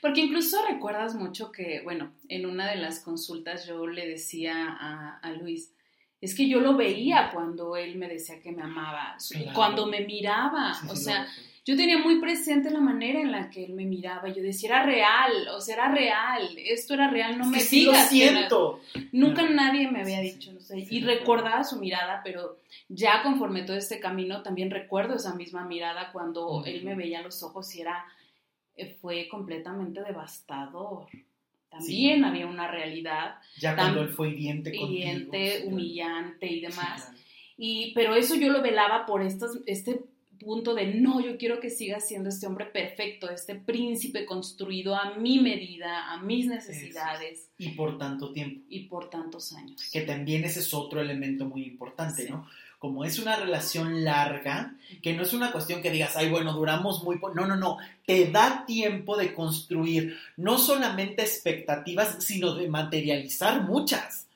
Porque 0.04 0.22
incluso 0.22 0.64
recuerdas 0.68 1.16
mucho 1.16 1.52
que, 1.52 1.82
bueno, 1.84 2.14
en 2.30 2.46
una 2.46 2.70
de 2.70 2.76
las 2.76 3.00
consultas 3.00 3.66
yo 3.66 3.88
le 3.88 4.08
decía 4.08 4.68
a, 4.70 5.32
Luis, 5.32 5.74
es 6.20 6.36
que 6.36 6.50
yo 6.50 6.60
lo 6.60 6.76
veía 6.76 7.30
cuando 7.32 7.76
él 7.76 7.96
me 7.96 8.08
decía 8.08 8.40
que 8.42 8.52
me 8.52 8.64
amaba, 8.64 9.18
cuando 9.54 9.86
me 9.86 10.02
miraba, 10.02 10.74
o 10.90 10.96
sea, 10.96 11.28
yo 11.68 11.76
tenía 11.76 11.98
muy 11.98 12.22
presente 12.22 12.72
la 12.72 12.80
manera 12.80 13.20
en 13.20 13.30
la 13.30 13.50
que 13.50 13.66
él 13.66 13.74
me 13.74 13.84
miraba. 13.84 14.30
Yo 14.30 14.42
decía, 14.42 14.70
era 14.70 14.84
real, 14.84 15.50
o 15.54 15.60
sea, 15.60 15.76
era 15.76 15.92
real, 15.92 16.58
esto 16.58 16.94
era 16.94 17.10
real, 17.10 17.38
no 17.38 17.46
me 17.46 17.60
sí 17.60 17.84
Lo 17.84 17.94
siento. 17.94 18.80
Nunca 19.12 19.48
nadie 19.50 19.92
me 19.92 20.00
había 20.00 20.22
dicho, 20.22 20.54
no 20.54 20.62
sé, 20.62 20.88
y 20.90 21.02
recordaba 21.02 21.66
su 21.66 21.78
mirada, 21.78 22.22
pero 22.24 22.58
ya 22.88 23.22
conforme 23.22 23.64
todo 23.64 23.76
este 23.76 24.00
camino, 24.00 24.44
también 24.44 24.72
recuerdo 24.72 25.16
esa 25.16 25.36
misma 25.36 25.66
mirada 25.66 26.14
cuando 26.14 26.64
él 26.66 26.86
me 26.86 26.96
veía 26.96 27.20
a 27.20 27.24
los 27.24 27.44
ojos 27.44 27.76
y 27.76 27.82
era, 27.82 28.06
eh, 28.76 28.98
fue 29.02 29.28
completamente 29.30 30.02
devastador. 30.02 31.08
También 31.70 32.24
había 32.24 32.48
una 32.48 32.68
realidad. 32.68 33.36
Ya 33.60 33.76
cuando 33.76 34.02
él 34.02 34.10
fue 34.10 34.30
hiriente, 34.30 34.76
hiriente 34.76 35.64
humillante 35.66 36.48
y 36.48 36.62
demás. 36.62 37.12
Y, 37.58 37.94
pero 37.94 38.16
eso 38.16 38.36
yo 38.36 38.52
lo 38.52 38.62
velaba 38.62 39.06
por 39.06 39.22
estos, 39.22 39.60
este 39.66 40.06
punto 40.38 40.76
de 40.76 40.94
no, 40.94 41.20
yo 41.20 41.38
quiero 41.38 41.60
que 41.60 41.70
siga 41.70 42.00
siendo 42.00 42.30
este 42.30 42.48
hombre 42.48 42.66
perfecto, 42.66 43.30
este 43.30 43.56
príncipe 43.56 44.26
construido 44.26 44.96
a 44.96 45.16
mi 45.16 45.40
medida, 45.40 46.12
a 46.12 46.22
mis 46.22 46.48
necesidades. 46.48 47.50
Y 47.58 47.70
por 47.70 47.98
tanto 47.98 48.32
tiempo. 48.32 48.62
Y 48.70 48.82
por 48.88 49.10
tantos 49.10 49.54
años. 49.54 49.90
Que 49.92 50.02
también 50.02 50.44
ese 50.44 50.60
es 50.60 50.74
otro 50.74 51.02
elemento 51.02 51.46
muy 51.46 51.64
importante, 51.64 52.30
¿no? 52.30 52.48
Como 52.80 53.06
es 53.06 53.18
una 53.18 53.36
relación 53.36 54.04
larga, 54.04 54.76
que 55.02 55.14
no 55.14 55.24
es 55.24 55.34
una 55.34 55.52
cuestión 55.52 55.82
que 55.82 55.90
digas, 55.90 56.16
ay, 56.16 56.30
bueno, 56.30 56.54
duramos 56.54 57.04
muy 57.04 57.18
poco. 57.18 57.34
No, 57.34 57.48
no, 57.48 57.56
no. 57.56 57.78
Te 58.06 58.30
da 58.30 58.66
tiempo 58.66 59.18
de 59.18 59.34
construir 59.34 60.18
no 60.38 60.58
solamente 60.58 61.24
expectativas, 61.24 62.24
sino 62.24 62.54
de 62.54 62.70
materializar 62.70 63.64
muchas. 63.64 64.28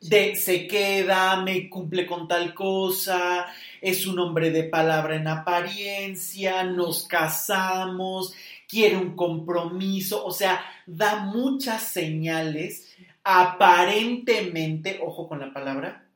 De 0.00 0.36
se 0.36 0.68
queda, 0.68 1.42
me 1.42 1.68
cumple 1.68 2.06
con 2.06 2.28
tal 2.28 2.54
cosa, 2.54 3.46
es 3.80 4.06
un 4.06 4.18
hombre 4.20 4.50
de 4.52 4.64
palabra 4.64 5.16
en 5.16 5.26
apariencia, 5.26 6.62
nos 6.62 7.04
casamos, 7.08 8.32
quiere 8.68 8.96
un 8.96 9.16
compromiso, 9.16 10.24
o 10.24 10.30
sea, 10.30 10.64
da 10.86 11.16
muchas 11.16 11.82
señales 11.82 12.86
aparentemente, 13.24 15.00
ojo 15.02 15.28
con 15.28 15.40
la 15.40 15.52
palabra, 15.52 16.07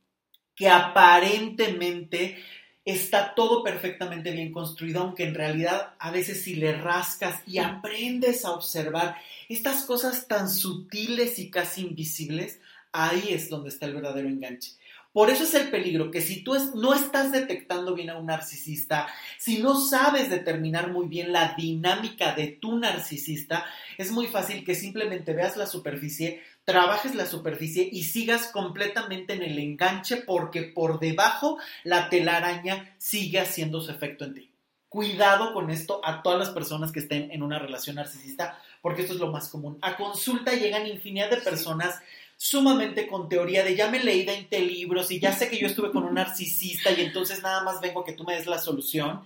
que 0.55 0.69
aparentemente 0.69 2.43
está 2.85 3.35
todo 3.35 3.63
perfectamente 3.63 4.33
bien 4.33 4.53
construido, 4.53 5.03
aunque 5.03 5.25
en 5.25 5.35
realidad 5.35 5.95
a 5.99 6.11
veces 6.11 6.43
si 6.43 6.57
le 6.57 6.73
rascas 6.73 7.43
y 7.47 7.59
aprendes 7.59 8.45
a 8.45 8.53
observar 8.53 9.17
estas 9.49 9.85
cosas 9.85 10.27
tan 10.27 10.51
sutiles 10.51 11.39
y 11.39 11.51
casi 11.51 11.83
invisibles, 11.83 12.61
ahí 12.93 13.29
es 13.31 13.49
donde 13.49 13.69
está 13.69 13.87
el 13.87 13.95
verdadero 13.95 14.29
enganche. 14.29 14.73
Por 15.13 15.29
eso 15.29 15.45
es 15.45 15.53
el 15.55 15.69
peligro, 15.69 16.11
que 16.11 16.23
si 16.23 16.43
tú 16.43 16.55
no 16.75 16.95
estás 16.95 17.33
detectando 17.33 17.95
bien 17.95 18.09
a 18.09 18.17
un 18.17 18.27
narcisista, 18.27 19.09
si 19.39 19.59
no 19.59 19.79
sabes 19.79 20.31
determinar 20.31 20.91
muy 20.91 21.07
bien 21.07 21.33
la 21.33 21.55
dinámica 21.55 22.35
de 22.35 22.47
tu 22.47 22.79
narcisista, 22.79 23.67
es 23.99 24.11
muy 24.11 24.27
fácil 24.27 24.65
que 24.65 24.75
simplemente 24.75 25.35
veas 25.35 25.59
la 25.59 25.67
superficie, 25.67 26.43
trabajes 26.65 27.15
la 27.15 27.27
superficie 27.27 27.87
y 27.93 28.05
sigas 28.05 28.47
completamente 28.47 29.35
en 29.35 29.43
el 29.43 29.59
enganche 29.59 30.17
porque 30.17 30.63
por 30.63 30.99
debajo 30.99 31.59
la 31.85 32.09
telaraña 32.09 32.95
sigue 32.97 33.39
haciendo 33.39 33.83
su 33.83 33.91
efecto 33.91 34.25
en 34.25 34.35
ti. 34.35 34.51
Cuidado 34.89 35.53
con 35.53 35.71
esto 35.71 36.01
a 36.05 36.23
todas 36.23 36.39
las 36.39 36.51
personas 36.51 36.93
que 36.93 37.01
estén 37.01 37.31
en 37.33 37.43
una 37.43 37.59
relación 37.59 37.97
narcisista, 37.97 38.59
porque 38.81 39.03
esto 39.03 39.15
es 39.15 39.21
lo 39.21 39.31
más 39.31 39.49
común. 39.49 39.79
A 39.81 39.97
consulta 39.97 40.53
llegan 40.53 40.87
infinidad 40.87 41.31
de 41.31 41.39
personas 41.39 42.01
sumamente 42.43 43.07
con 43.07 43.29
teoría 43.29 43.63
de 43.63 43.77
ya 43.77 43.89
me 43.89 44.03
leí 44.03 44.27
20 44.27 44.59
libros 44.63 45.13
y 45.13 45.21
ya 45.21 45.33
sé 45.33 45.49
que 45.49 45.61
yo 45.61 45.69
estuve 45.69 45.93
con 45.93 46.03
un 46.03 46.15
narcisista 46.15 46.91
y 46.91 47.01
entonces 47.01 47.41
nada 47.41 47.63
más 47.63 47.81
vengo 47.81 48.01
a 48.01 48.05
que 48.05 48.15
tú 48.15 48.25
me 48.25 48.35
des 48.35 48.47
la 48.47 48.59
solución. 48.59 49.23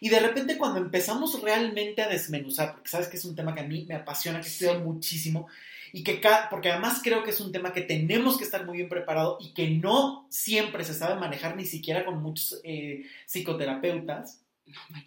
Y 0.00 0.10
de 0.10 0.20
repente 0.20 0.58
cuando 0.58 0.78
empezamos 0.78 1.40
realmente 1.40 2.02
a 2.02 2.08
desmenuzar, 2.08 2.74
porque 2.74 2.90
sabes 2.90 3.08
que 3.08 3.16
es 3.16 3.24
un 3.24 3.34
tema 3.34 3.54
que 3.54 3.60
a 3.60 3.66
mí 3.66 3.86
me 3.88 3.94
apasiona, 3.94 4.42
que 4.42 4.48
estudio 4.48 4.78
muchísimo, 4.80 5.48
y 5.94 6.04
que 6.04 6.20
porque 6.50 6.70
además 6.70 7.00
creo 7.02 7.22
que 7.24 7.30
es 7.30 7.40
un 7.40 7.52
tema 7.52 7.72
que 7.72 7.80
tenemos 7.80 8.36
que 8.36 8.44
estar 8.44 8.66
muy 8.66 8.76
bien 8.76 8.90
preparado 8.90 9.38
y 9.40 9.54
que 9.54 9.70
no 9.70 10.26
siempre 10.28 10.84
se 10.84 10.92
sabe 10.92 11.18
manejar 11.18 11.56
ni 11.56 11.64
siquiera 11.64 12.04
con 12.04 12.22
muchos 12.22 12.60
eh, 12.64 13.06
psicoterapeutas 13.24 14.42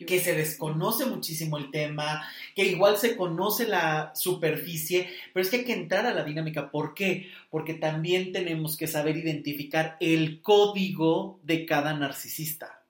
que 0.05 0.19
se 0.19 0.35
desconoce 0.35 1.05
muchísimo 1.05 1.57
el 1.57 1.71
tema, 1.71 2.27
que 2.55 2.65
igual 2.65 2.97
se 2.97 3.15
conoce 3.15 3.67
la 3.67 4.11
superficie, 4.15 5.09
pero 5.33 5.43
es 5.43 5.49
que 5.49 5.57
hay 5.57 5.65
que 5.65 5.73
entrar 5.73 6.05
a 6.05 6.13
la 6.13 6.23
dinámica. 6.23 6.71
¿Por 6.71 6.93
qué? 6.93 7.29
Porque 7.49 7.73
también 7.73 8.31
tenemos 8.31 8.77
que 8.77 8.87
saber 8.87 9.17
identificar 9.17 9.97
el 9.99 10.41
código 10.41 11.39
de 11.43 11.65
cada 11.65 11.93
narcisista. 11.93 12.81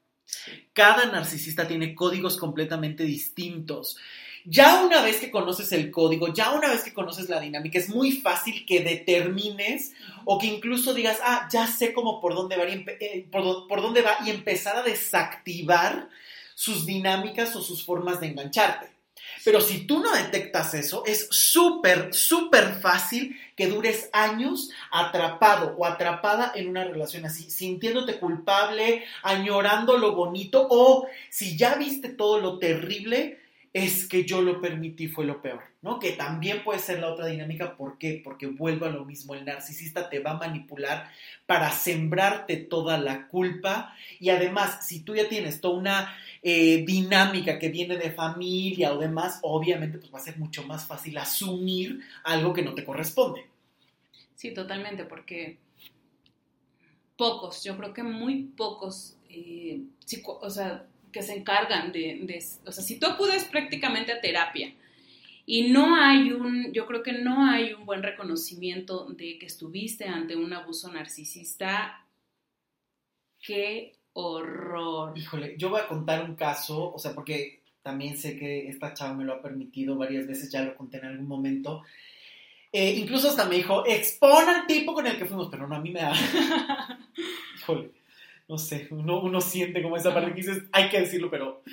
Cada 0.73 1.05
narcisista 1.05 1.67
tiene 1.67 1.93
códigos 1.93 2.37
completamente 2.37 3.03
distintos. 3.03 3.97
Ya 4.43 4.83
una 4.83 5.03
vez 5.03 5.17
que 5.17 5.29
conoces 5.29 5.71
el 5.71 5.91
código, 5.91 6.33
ya 6.33 6.51
una 6.51 6.69
vez 6.69 6.81
que 6.83 6.93
conoces 6.93 7.29
la 7.29 7.39
dinámica, 7.39 7.77
es 7.77 7.89
muy 7.89 8.11
fácil 8.11 8.65
que 8.65 8.81
determines 8.83 9.93
o 10.25 10.39
que 10.39 10.47
incluso 10.47 10.93
digas, 10.93 11.19
ah, 11.23 11.47
ya 11.51 11.67
sé 11.67 11.93
cómo 11.93 12.19
por 12.19 12.33
dónde 12.33 12.57
va 12.57 12.67
y, 12.67 12.85
eh, 12.99 13.27
por 13.31 13.81
dónde 13.81 14.01
va 14.01 14.17
y 14.25 14.31
empezar 14.31 14.77
a 14.77 14.83
desactivar 14.83 16.09
sus 16.61 16.85
dinámicas 16.85 17.55
o 17.55 17.61
sus 17.63 17.83
formas 17.83 18.19
de 18.19 18.27
engancharte. 18.27 18.87
Pero 19.43 19.61
si 19.61 19.87
tú 19.87 19.99
no 19.99 20.13
detectas 20.13 20.75
eso, 20.75 21.03
es 21.07 21.27
súper, 21.31 22.13
súper 22.13 22.73
fácil 22.79 23.35
que 23.55 23.65
dures 23.65 24.11
años 24.13 24.69
atrapado 24.91 25.75
o 25.75 25.87
atrapada 25.87 26.51
en 26.53 26.69
una 26.69 26.83
relación 26.83 27.25
así, 27.25 27.49
sintiéndote 27.49 28.19
culpable, 28.19 29.03
añorando 29.23 29.97
lo 29.97 30.13
bonito 30.13 30.67
o 30.69 31.07
si 31.31 31.57
ya 31.57 31.73
viste 31.77 32.09
todo 32.09 32.39
lo 32.39 32.59
terrible, 32.59 33.39
es 33.73 34.05
que 34.07 34.25
yo 34.25 34.41
lo 34.41 34.59
permití, 34.59 35.07
fue 35.07 35.25
lo 35.25 35.41
peor, 35.41 35.61
¿no? 35.81 35.97
Que 35.97 36.11
también 36.11 36.63
puede 36.63 36.79
ser 36.79 36.99
la 36.99 37.07
otra 37.07 37.27
dinámica, 37.27 37.77
¿por 37.77 37.97
qué? 37.97 38.19
Porque 38.21 38.47
vuelvo 38.47 38.85
a 38.85 38.89
lo 38.89 39.05
mismo, 39.05 39.33
el 39.33 39.45
narcisista 39.45 40.09
te 40.09 40.19
va 40.19 40.31
a 40.31 40.37
manipular 40.37 41.09
para 41.45 41.71
sembrarte 41.71 42.57
toda 42.57 42.97
la 42.97 43.27
culpa 43.27 43.95
y 44.19 44.29
además, 44.29 44.85
si 44.85 44.99
tú 44.99 45.15
ya 45.15 45.29
tienes 45.29 45.61
toda 45.61 45.79
una 45.79 46.17
eh, 46.43 46.83
dinámica 46.85 47.59
que 47.59 47.69
viene 47.69 47.97
de 47.97 48.11
familia 48.11 48.93
o 48.93 48.97
demás, 48.97 49.39
obviamente 49.43 49.99
pues 49.99 50.13
va 50.13 50.17
a 50.17 50.21
ser 50.21 50.37
mucho 50.37 50.63
más 50.63 50.87
fácil 50.87 51.17
asumir 51.17 52.01
algo 52.23 52.53
que 52.53 52.63
no 52.63 52.73
te 52.73 52.83
corresponde. 52.83 53.45
Sí, 54.35 54.51
totalmente, 54.53 55.05
porque 55.05 55.59
pocos, 57.15 57.63
yo 57.63 57.77
creo 57.77 57.93
que 57.93 58.01
muy 58.01 58.45
pocos, 58.57 59.15
eh, 59.29 59.81
o 60.25 60.49
sea, 60.49 60.87
que 61.11 61.21
se 61.21 61.35
encargan 61.35 61.91
de, 61.91 62.41
o 62.65 62.71
sea, 62.71 62.83
si 62.83 62.97
tú 62.97 63.05
acudes 63.05 63.43
prácticamente 63.43 64.11
a 64.11 64.19
terapia 64.19 64.73
y 65.45 65.69
no 65.69 65.95
hay 65.95 66.31
un, 66.31 66.71
yo 66.73 66.87
creo 66.87 67.03
que 67.03 67.13
no 67.13 67.45
hay 67.45 67.73
un 67.73 67.85
buen 67.85 68.01
reconocimiento 68.01 69.05
de 69.09 69.37
que 69.37 69.45
estuviste 69.45 70.05
ante 70.05 70.35
un 70.35 70.53
abuso 70.53 70.91
narcisista, 70.91 72.07
qué 73.39 73.93
horror. 74.13 75.17
Híjole, 75.17 75.55
yo 75.57 75.69
voy 75.69 75.81
a 75.81 75.87
contar 75.87 76.23
un 76.23 76.35
caso, 76.35 76.93
o 76.93 76.99
sea, 76.99 77.13
porque 77.13 77.61
también 77.81 78.17
sé 78.17 78.37
que 78.37 78.67
esta 78.67 78.93
chava 78.93 79.13
me 79.13 79.25
lo 79.25 79.33
ha 79.33 79.41
permitido 79.41 79.95
varias 79.95 80.27
veces, 80.27 80.51
ya 80.51 80.61
lo 80.61 80.75
conté 80.75 80.97
en 80.97 81.05
algún 81.05 81.27
momento. 81.27 81.83
Eh, 82.71 82.93
incluso 82.93 83.29
hasta 83.29 83.45
me 83.45 83.55
dijo, 83.55 83.85
expon 83.85 84.47
al 84.47 84.67
tipo 84.67 84.93
con 84.93 85.05
el 85.07 85.17
que 85.17 85.25
fuimos, 85.25 85.49
pero 85.49 85.67
no, 85.67 85.75
a 85.75 85.81
mí 85.81 85.91
me 85.91 86.01
da... 86.01 86.13
Híjole 87.57 88.01
no 88.51 88.57
sé, 88.57 88.89
uno, 88.91 89.39
siente 89.39 89.81
como 89.81 89.95
esa 89.95 90.13
parte 90.13 90.31
que 90.31 90.41
dices, 90.41 90.63
hay 90.73 90.89
que 90.89 90.99
decirlo, 90.99 91.31
pero 91.31 91.63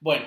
bueno. 0.00 0.26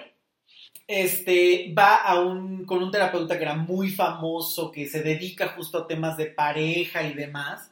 Este 0.88 1.74
va 1.78 1.96
a 1.96 2.22
un, 2.22 2.66
con 2.66 2.82
un 2.82 2.90
terapeuta 2.90 3.38
que 3.38 3.44
era 3.44 3.56
muy 3.56 3.90
famoso, 3.90 4.72
que 4.72 4.88
se 4.88 5.04
dedica 5.04 5.50
justo 5.50 5.80
a 5.80 5.88
temas 5.88 6.16
de 6.16 6.28
pareja 6.28 7.04
y 7.04 7.14
demás. 7.14 7.70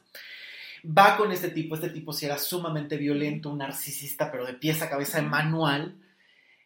Va 0.84 1.16
con 1.16 1.30
este 1.30 1.50
tipo, 1.50 1.74
este 1.74 1.90
tipo 1.90 2.12
si 2.12 2.26
era 2.26 2.38
sumamente 2.38 2.96
violento, 2.96 3.50
un 3.50 3.58
narcisista, 3.58 4.30
pero 4.30 4.44
de 4.46 4.54
pieza 4.54 4.86
a 4.86 4.90
cabeza 4.90 5.20
de 5.20 5.26
manual. 5.28 5.96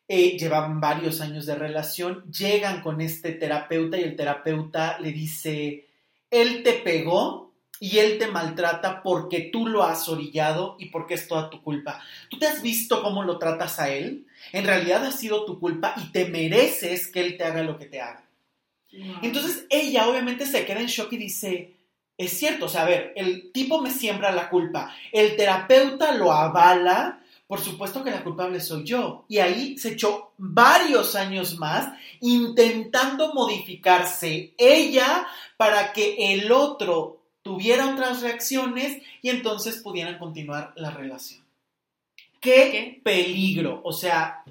Eh, 0.09 0.39
llevaban 0.39 0.81
varios 0.81 1.21
años 1.21 1.47
de 1.47 1.57
relación, 1.57 2.31
llegan 2.31 2.81
con 2.81 3.01
este 3.01 3.33
terapeuta 3.33 3.99
y 3.99 4.05
el 4.05 4.15
terapeuta 4.15 5.01
le 5.01 5.11
dice, 5.13 5.89
él 6.31 6.63
te 6.63 6.75
pegó 6.75 7.47
y 7.81 7.99
él 7.99 8.19
te 8.19 8.29
maltrata 8.29 9.03
porque 9.03 9.51
tú 9.53 9.67
lo 9.67 9.83
has 9.83 10.09
orillado 10.09 10.77
y 10.79 10.87
porque 10.87 11.15
es 11.15 11.29
toda 11.29 11.51
tu 11.51 11.63
culpa. 11.63 12.01
¿Tú 12.31 12.39
te 12.39 12.47
has 12.47 12.63
visto 12.63 13.03
cómo 13.03 13.23
lo 13.23 13.39
tratas 13.39 13.79
a 13.79 13.91
él? 13.91 14.27
En 14.53 14.65
realidad 14.65 15.05
ha 15.05 15.13
sido 15.13 15.45
tu 15.45 15.59
culpa 15.59 15.95
y 15.97 16.13
te 16.13 16.27
mereces 16.27 17.09
que 17.09 17.21
él 17.21 17.37
te 17.37 17.45
haga 17.45 17.63
lo 17.63 17.79
que 17.79 17.87
te 17.87 18.01
haga. 18.01 18.25
Entonces 19.23 19.67
ella 19.69 20.09
obviamente 20.09 20.47
se 20.47 20.65
queda 20.65 20.81
en 20.81 20.87
shock 20.87 21.13
y 21.13 21.19
dice, 21.19 21.76
es 22.19 22.39
cierto, 22.39 22.67
o 22.67 22.69
sea, 22.69 22.83
a 22.83 22.87
ver, 22.87 23.13
el 23.17 23.53
tipo 23.53 23.81
me 23.81 23.91
siembra 23.91 24.33
la 24.33 24.49
culpa, 24.49 24.95
el 25.13 25.37
terapeuta 25.37 26.13
lo 26.13 26.33
avala, 26.33 27.21
por 27.47 27.61
supuesto 27.61 28.03
que 28.03 28.11
la 28.11 28.25
culpable 28.25 28.61
soy 28.61 28.85
yo. 28.85 29.25
Y 29.29 29.39
ahí 29.39 29.79
se 29.79 29.93
echó 29.93 30.33
varios 30.37 31.15
años 31.15 31.59
más 31.59 31.93
intentando 32.21 33.35
modificarse 33.35 34.55
ella 34.59 35.27
para 35.57 35.93
que 35.93 36.33
el 36.33 36.51
otro 36.51 37.23
tuviera 37.43 37.93
otras 37.93 38.23
reacciones 38.23 39.01
y 39.23 39.29
entonces 39.29 39.77
pudieran 39.77 40.19
continuar 40.19 40.73
la 40.77 40.91
relación. 40.91 41.45
¿Qué, 42.41 43.01
peligro? 43.05 43.81
O 43.85 43.93
sea, 43.93 44.43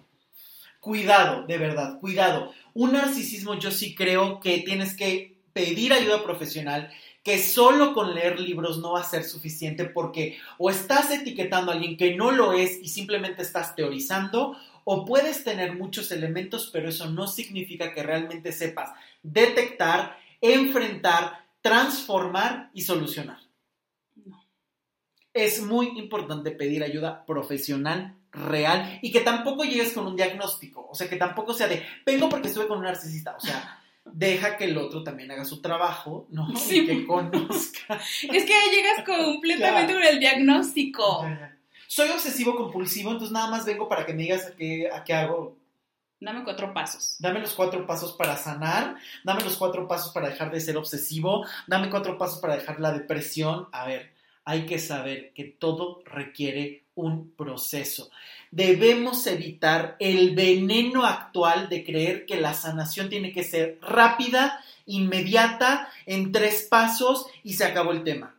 cuidado, 0.79 1.45
de 1.45 1.57
verdad, 1.57 1.99
cuidado. 1.99 2.53
Un 2.73 2.93
narcisismo 2.93 3.59
yo 3.59 3.71
sí 3.71 3.93
creo 3.95 4.39
que 4.39 4.59
tienes 4.59 4.95
que 4.95 5.35
pedir 5.51 5.91
ayuda 5.93 6.23
profesional, 6.23 6.91
que 7.25 7.39
solo 7.39 7.95
con 7.95 8.13
leer 8.13 8.39
libros 8.39 8.77
no 8.77 8.91
va 8.91 9.01
a 9.01 9.03
ser 9.03 9.23
suficiente 9.23 9.85
porque 9.85 10.37
o 10.59 10.69
estás 10.69 11.09
etiquetando 11.09 11.71
a 11.71 11.73
alguien 11.73 11.97
que 11.97 12.15
no 12.15 12.31
lo 12.31 12.53
es 12.53 12.79
y 12.79 12.87
simplemente 12.87 13.41
estás 13.41 13.75
teorizando, 13.75 14.55
o 14.83 15.05
puedes 15.05 15.43
tener 15.43 15.73
muchos 15.73 16.11
elementos, 16.11 16.69
pero 16.71 16.87
eso 16.87 17.09
no 17.09 17.27
significa 17.27 17.95
que 17.95 18.03
realmente 18.03 18.51
sepas 18.51 18.91
detectar, 19.23 20.19
enfrentar, 20.39 21.47
transformar 21.61 22.69
y 22.75 22.83
solucionar. 22.83 23.39
Es 25.33 25.63
muy 25.63 25.97
importante 25.97 26.51
pedir 26.51 26.83
ayuda 26.83 27.25
profesional, 27.25 28.15
real, 28.31 28.99
y 29.01 29.11
que 29.11 29.21
tampoco 29.21 29.63
llegues 29.63 29.93
con 29.93 30.05
un 30.05 30.15
diagnóstico, 30.15 30.87
o 30.87 30.93
sea, 30.93 31.09
que 31.09 31.15
tampoco 31.15 31.55
sea 31.55 31.67
de, 31.67 31.83
vengo 32.05 32.29
porque 32.29 32.49
estuve 32.49 32.67
con 32.67 32.77
un 32.77 32.83
narcisista, 32.83 33.35
o 33.35 33.39
sea, 33.39 33.81
deja 34.05 34.57
que 34.57 34.65
el 34.65 34.77
otro 34.77 35.03
también 35.03 35.31
haga 35.31 35.45
su 35.45 35.61
trabajo, 35.61 36.27
¿no? 36.29 36.55
Sí. 36.55 36.79
Y 36.79 36.85
que 36.85 37.05
conozca. 37.05 37.99
Es 38.31 38.45
que 38.45 38.53
llegas 38.71 39.03
completamente 39.05 39.93
con 39.93 40.03
el 40.03 40.19
diagnóstico. 40.19 41.25
Soy 41.87 42.09
obsesivo 42.09 42.55
compulsivo, 42.55 43.11
entonces 43.11 43.31
nada 43.31 43.49
más 43.49 43.65
vengo 43.65 43.87
para 43.87 44.05
que 44.05 44.13
me 44.13 44.23
digas 44.23 44.47
a 44.47 44.55
qué, 44.55 44.89
a 44.91 45.03
qué 45.03 45.13
hago. 45.13 45.57
Dame 46.19 46.43
cuatro 46.43 46.73
pasos. 46.73 47.17
Dame 47.19 47.39
los 47.39 47.53
cuatro 47.53 47.85
pasos 47.85 48.13
para 48.13 48.37
sanar, 48.37 48.95
dame 49.23 49.43
los 49.43 49.57
cuatro 49.57 49.87
pasos 49.87 50.13
para 50.13 50.29
dejar 50.29 50.51
de 50.51 50.61
ser 50.61 50.77
obsesivo, 50.77 51.45
dame 51.67 51.89
cuatro 51.89 52.17
pasos 52.17 52.39
para 52.39 52.55
dejar 52.55 52.79
la 52.79 52.91
depresión. 52.91 53.67
A 53.71 53.85
ver, 53.85 54.13
hay 54.45 54.65
que 54.65 54.79
saber 54.79 55.33
que 55.33 55.43
todo 55.43 56.01
requiere 56.05 56.85
un 56.95 57.31
proceso. 57.31 58.09
Debemos 58.55 59.27
evitar 59.27 59.97
el 59.99 60.33
veneno 60.33 61.05
actual 61.05 61.67
de 61.67 61.83
creer 61.83 62.25
que 62.25 62.39
la 62.39 62.53
sanación 62.53 63.09
tiene 63.09 63.33
que 63.33 63.43
ser 63.43 63.79
rápida, 63.81 64.63
inmediata, 64.85 65.89
en 66.05 66.31
tres 66.31 66.65
pasos 66.69 67.25
y 67.43 67.55
se 67.55 67.65
acabó 67.65 67.91
el 67.91 68.05
tema. 68.05 68.37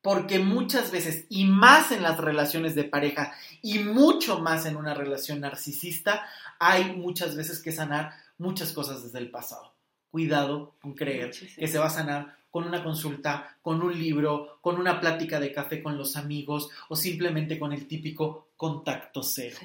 Porque 0.00 0.38
muchas 0.38 0.92
veces, 0.92 1.26
y 1.28 1.46
más 1.46 1.90
en 1.90 2.04
las 2.04 2.18
relaciones 2.18 2.76
de 2.76 2.84
pareja, 2.84 3.34
y 3.62 3.80
mucho 3.80 4.38
más 4.38 4.64
en 4.64 4.76
una 4.76 4.94
relación 4.94 5.40
narcisista, 5.40 6.24
hay 6.60 6.94
muchas 6.94 7.34
veces 7.34 7.60
que 7.60 7.72
sanar 7.72 8.12
muchas 8.38 8.70
cosas 8.70 9.02
desde 9.02 9.18
el 9.18 9.32
pasado. 9.32 9.74
Cuidado 10.12 10.76
con 10.80 10.94
creer 10.94 11.32
que 11.32 11.66
se 11.66 11.78
va 11.80 11.86
a 11.86 11.90
sanar 11.90 12.36
con 12.52 12.64
una 12.64 12.84
consulta, 12.84 13.56
con 13.62 13.82
un 13.82 13.98
libro, 13.98 14.58
con 14.60 14.78
una 14.78 15.00
plática 15.00 15.40
de 15.40 15.52
café 15.52 15.82
con 15.82 15.96
los 15.96 16.16
amigos 16.16 16.68
o 16.90 16.94
simplemente 16.94 17.58
con 17.58 17.72
el 17.72 17.88
típico 17.88 18.50
contacto 18.58 19.22
cero. 19.22 19.56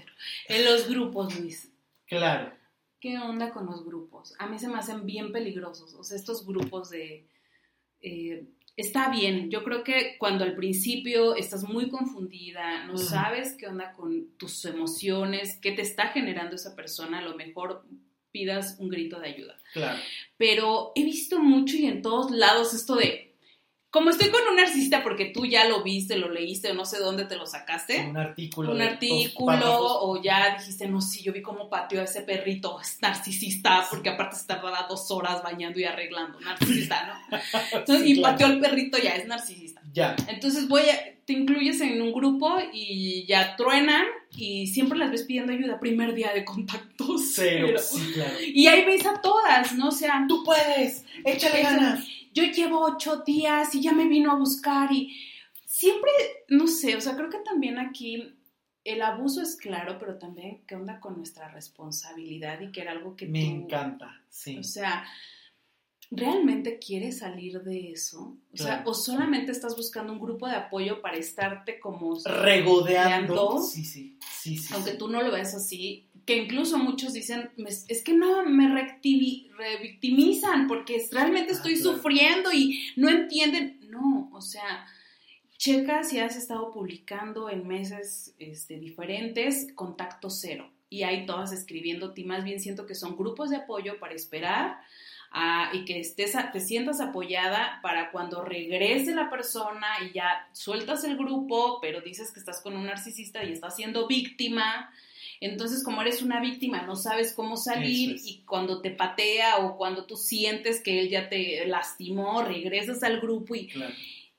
En 0.47 0.63
los 0.63 0.87
grupos, 0.87 1.37
Luis. 1.37 1.69
Claro. 2.05 2.53
¿Qué 3.01 3.19
onda 3.19 3.51
con 3.51 3.65
los 3.65 3.85
grupos? 3.85 4.33
A 4.39 4.47
mí 4.47 4.57
se 4.57 4.69
me 4.69 4.77
hacen 4.77 5.05
bien 5.05 5.33
peligrosos. 5.33 5.93
O 5.95 6.03
sea, 6.05 6.15
estos 6.15 6.47
grupos 6.47 6.89
de... 6.89 7.27
Eh, 7.99 8.47
está 8.77 9.09
bien, 9.09 9.51
yo 9.51 9.65
creo 9.65 9.83
que 9.83 10.15
cuando 10.17 10.45
al 10.45 10.55
principio 10.55 11.35
estás 11.35 11.65
muy 11.65 11.89
confundida, 11.89 12.85
no 12.85 12.97
sabes 12.97 13.57
qué 13.57 13.67
onda 13.67 13.91
con 13.91 14.29
tus 14.37 14.63
emociones, 14.63 15.59
qué 15.61 15.73
te 15.73 15.81
está 15.81 16.07
generando 16.07 16.55
esa 16.55 16.73
persona, 16.73 17.19
a 17.19 17.23
lo 17.23 17.35
mejor 17.35 17.83
pidas 18.31 18.77
un 18.79 18.89
grito 18.89 19.19
de 19.19 19.29
ayuda. 19.29 19.57
Claro. 19.73 19.99
Pero 20.37 20.91
he 20.95 21.03
visto 21.03 21.39
mucho 21.39 21.75
y 21.75 21.85
en 21.85 22.01
todos 22.01 22.31
lados 22.31 22.73
esto 22.73 22.95
de, 22.95 23.27
como 23.89 24.09
estoy 24.09 24.29
con 24.29 24.41
un 24.49 24.57
narcisista 24.57 25.01
porque 25.01 25.25
tú 25.25 25.45
ya 25.45 25.65
lo 25.65 25.81
viste, 25.81 26.17
lo 26.17 26.29
leíste 26.29 26.71
o 26.71 26.73
no 26.73 26.85
sé 26.85 26.99
dónde 26.99 27.25
te 27.25 27.35
lo 27.35 27.45
sacaste. 27.45 28.05
Un 28.07 28.17
artículo. 28.17 28.71
Un 28.71 28.81
artículo 28.81 30.01
o 30.01 30.21
ya 30.21 30.57
dijiste, 30.57 30.87
no, 30.87 31.01
sí, 31.01 31.23
yo 31.23 31.31
vi 31.31 31.41
cómo 31.41 31.69
pateó 31.69 32.01
a 32.01 32.03
ese 32.03 32.21
perrito, 32.21 32.79
es 32.81 33.01
narcisista, 33.01 33.87
porque 33.89 34.09
aparte 34.09 34.35
se 34.35 34.45
tardaba 34.45 34.85
dos 34.89 35.09
horas 35.09 35.41
bañando 35.41 35.79
y 35.79 35.85
arreglando, 35.85 36.39
narcisista, 36.41 37.07
¿no? 37.07 37.37
Entonces, 37.71 38.07
y 38.07 38.21
pateó 38.21 38.47
al 38.47 38.59
perrito, 38.59 38.97
ya 38.97 39.11
es 39.11 39.25
narcisista. 39.25 39.81
Ya. 39.97 40.15
Entonces 40.27 40.67
voy 40.67 40.83
a, 40.83 41.15
te 41.25 41.33
incluyes 41.33 41.81
en 41.81 42.01
un 42.01 42.13
grupo 42.13 42.57
y 42.71 43.25
ya 43.25 43.55
truenan 43.55 44.05
y 44.35 44.67
siempre 44.67 44.97
las 44.97 45.11
ves 45.11 45.23
pidiendo 45.23 45.53
ayuda, 45.53 45.79
primer 45.79 46.13
día 46.13 46.31
de 46.33 46.45
contacto 46.45 47.17
cero. 47.19 47.79
Sí, 47.79 48.11
claro. 48.13 48.35
Y 48.45 48.67
ahí 48.67 48.85
ves 48.85 49.05
a 49.05 49.21
todas, 49.21 49.73
¿no? 49.73 49.87
O 49.87 49.91
sea, 49.91 50.25
tú 50.27 50.43
puedes, 50.43 51.03
échale 51.23 51.63
ganas 51.63 52.07
yo 52.37 52.43
llevo 52.43 52.81
ocho 52.81 53.23
días 53.25 53.73
y 53.73 53.81
ya 53.81 53.93
me 53.93 54.07
vino 54.07 54.31
a 54.31 54.35
buscar 54.35 54.91
y 54.91 55.17
siempre, 55.65 56.11
no 56.49 56.67
sé, 56.67 56.95
o 56.95 57.01
sea, 57.01 57.15
creo 57.15 57.31
que 57.31 57.39
también 57.39 57.79
aquí 57.79 58.35
el 58.83 59.01
abuso 59.01 59.41
es 59.41 59.55
claro, 59.55 59.97
pero 59.97 60.19
también 60.19 60.61
qué 60.67 60.75
onda 60.75 60.99
con 60.99 61.17
nuestra 61.17 61.47
responsabilidad 61.49 62.61
y 62.61 62.71
que 62.71 62.81
era 62.81 62.91
algo 62.91 63.15
que 63.15 63.25
me 63.25 63.43
encanta, 63.43 64.21
sí. 64.29 64.55
O 64.59 64.63
sea, 64.63 65.03
¿realmente 66.11 66.79
quieres 66.79 67.19
salir 67.19 67.61
de 67.61 67.91
eso? 67.91 68.37
O 68.53 68.57
sea, 68.57 68.83
o 68.85 68.93
solamente 68.93 69.51
estás 69.51 69.75
buscando 69.75 70.13
un 70.13 70.19
grupo 70.19 70.47
de 70.47 70.55
apoyo 70.55 71.01
para 71.01 71.17
estarte 71.17 71.79
como 71.79 72.17
regodeando. 72.23 73.59
Sí, 73.61 73.83
sí, 73.83 74.17
sí, 74.31 74.57
sí 74.57 74.73
Aunque 74.73 74.93
tú 74.93 75.09
no 75.09 75.21
lo 75.21 75.31
ves 75.31 75.53
así, 75.53 76.07
que 76.25 76.35
incluso 76.35 76.77
muchos 76.77 77.13
dicen, 77.13 77.49
es 77.87 78.03
que 78.03 78.13
no, 78.13 78.43
me 78.45 78.67
revictimizan 78.69 80.67
porque 80.67 81.07
realmente 81.11 81.53
estoy 81.53 81.73
ah, 81.73 81.83
sufriendo 81.83 82.51
y 82.51 82.81
no 82.95 83.09
entienden. 83.09 83.79
No, 83.89 84.29
o 84.33 84.41
sea, 84.41 84.85
checa 85.57 86.03
si 86.03 86.19
has 86.19 86.35
estado 86.35 86.71
publicando 86.71 87.49
en 87.49 87.67
meses 87.67 88.35
este, 88.39 88.77
diferentes, 88.77 89.71
contacto 89.73 90.29
cero. 90.29 90.69
Y 90.89 91.03
hay 91.03 91.25
todas 91.25 91.51
escribiendo, 91.51 92.13
y 92.15 92.23
más 92.23 92.45
bien 92.45 92.61
siento 92.61 92.85
que 92.85 92.95
son 92.95 93.17
grupos 93.17 93.49
de 93.49 93.57
apoyo 93.57 93.99
para 93.99 94.13
esperar 94.13 94.77
y 95.73 95.85
que 95.85 95.99
estés, 95.99 96.35
te 96.51 96.59
sientas 96.59 96.99
apoyada 97.01 97.79
para 97.81 98.11
cuando 98.11 98.43
regrese 98.43 99.13
la 99.13 99.29
persona 99.29 99.87
y 100.05 100.13
ya 100.13 100.47
sueltas 100.53 101.03
el 101.03 101.17
grupo, 101.17 101.79
pero 101.81 102.01
dices 102.01 102.31
que 102.31 102.39
estás 102.39 102.61
con 102.61 102.75
un 102.75 102.85
narcisista 102.85 103.43
y 103.43 103.51
estás 103.51 103.75
siendo 103.75 104.07
víctima 104.07 104.91
entonces, 105.39 105.83
como 105.83 106.01
eres 106.01 106.21
una 106.21 106.39
víctima, 106.41 106.81
no 106.83 106.95
sabes 106.95 107.33
cómo 107.33 107.57
salir 107.57 108.17
y 108.23 108.41
cuando 108.45 108.81
te 108.81 108.91
patea 108.91 109.57
o 109.59 109.77
cuando 109.77 110.05
tú 110.05 110.15
sientes 110.15 110.81
que 110.81 110.99
él 110.99 111.09
ya 111.09 111.29
te 111.29 111.65
lastimó, 111.67 112.43
regresas 112.43 113.03
al 113.03 113.19
grupo 113.21 113.55
y, 113.55 113.69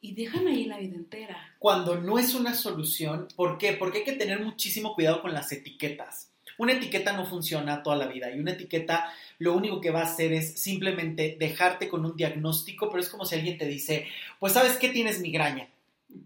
y 0.01 0.15
dejan 0.15 0.49
ahí 0.49 0.65
la 0.65 0.79
vida 0.79 0.97
entera. 0.97 1.55
Cuando 1.59 1.97
no 2.01 2.19
es 2.19 2.35
una 2.35 2.55
solución, 2.55 3.29
¿por 3.37 3.59
qué? 3.59 3.75
Porque 3.75 3.99
hay 3.99 4.05
que 4.05 4.13
tener 4.13 4.41
muchísimo 4.41 4.95
cuidado 4.95 5.23
con 5.23 5.33
las 5.33 5.53
etiquetas. 5.53 6.33
Una 6.59 6.73
etiqueta 6.73 7.13
no 7.13 7.25
funciona 7.25 7.83
toda 7.83 7.97
la 7.97 8.07
vida 8.07 8.31
y 8.31 8.39
una 8.39 8.53
etiqueta 8.53 9.13
lo 9.39 9.55
único 9.55 9.81
que 9.81 9.91
va 9.91 10.01
a 10.01 10.05
hacer 10.05 10.33
es 10.33 10.61
simplemente 10.61 11.37
dejarte 11.39 11.89
con 11.89 12.05
un 12.05 12.17
diagnóstico, 12.17 12.91
pero 12.91 13.01
es 13.01 13.09
como 13.09 13.25
si 13.25 13.37
alguien 13.37 13.57
te 13.57 13.67
dice, 13.67 14.07
pues 14.39 14.53
sabes 14.53 14.77
que 14.77 14.89
tienes 14.89 15.21
migraña. 15.21 15.69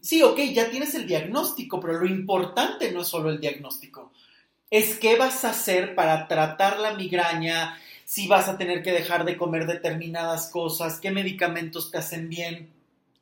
Sí, 0.01 0.23
ok, 0.23 0.39
ya 0.53 0.71
tienes 0.71 0.95
el 0.95 1.07
diagnóstico, 1.07 1.81
pero 1.81 2.01
lo 2.01 2.07
importante 2.07 2.91
no 2.93 3.03
es 3.03 3.09
solo 3.09 3.31
el 3.31 3.41
diagnóstico. 3.41 4.13
Es 4.71 4.99
qué 4.99 5.17
vas 5.17 5.45
a 5.45 5.51
hacer 5.51 5.95
para 5.95 6.27
tratar 6.29 6.79
la 6.79 6.95
migraña, 6.95 7.79
si 8.05 8.27
vas 8.27 8.49
a 8.49 8.57
tener 8.57 8.83
que 8.83 8.93
dejar 8.93 9.25
de 9.25 9.37
comer 9.37 9.67
determinadas 9.67 10.49
cosas, 10.49 10.99
qué 10.99 11.11
medicamentos 11.11 11.91
te 11.91 11.99
hacen 11.99 12.31
bien, 12.31 12.71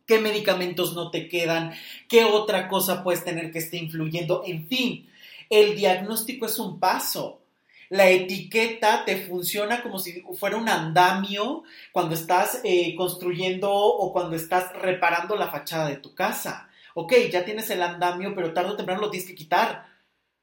qué 0.06 0.18
medicamentos 0.18 0.94
no 0.94 1.10
te 1.10 1.28
quedan, 1.28 1.72
qué 2.08 2.24
otra 2.24 2.68
cosa 2.68 3.02
puedes 3.02 3.24
tener 3.24 3.50
que 3.50 3.58
esté 3.58 3.78
influyendo, 3.78 4.42
en 4.46 4.66
fin, 4.66 5.08
el 5.50 5.76
diagnóstico 5.76 6.46
es 6.46 6.58
un 6.58 6.80
paso. 6.80 7.42
La 7.90 8.08
etiqueta 8.08 9.04
te 9.04 9.16
funciona 9.26 9.82
como 9.82 9.98
si 9.98 10.22
fuera 10.38 10.56
un 10.56 10.68
andamio 10.68 11.64
cuando 11.90 12.14
estás 12.14 12.60
eh, 12.62 12.94
construyendo 12.94 13.72
o 13.72 14.12
cuando 14.12 14.36
estás 14.36 14.72
reparando 14.74 15.34
la 15.34 15.50
fachada 15.50 15.88
de 15.88 15.96
tu 15.96 16.14
casa. 16.14 16.68
Ok, 16.94 17.14
ya 17.32 17.44
tienes 17.44 17.68
el 17.70 17.82
andamio, 17.82 18.32
pero 18.34 18.52
tarde 18.52 18.70
o 18.70 18.76
temprano 18.76 19.00
lo 19.00 19.10
tienes 19.10 19.28
que 19.28 19.34
quitar 19.34 19.89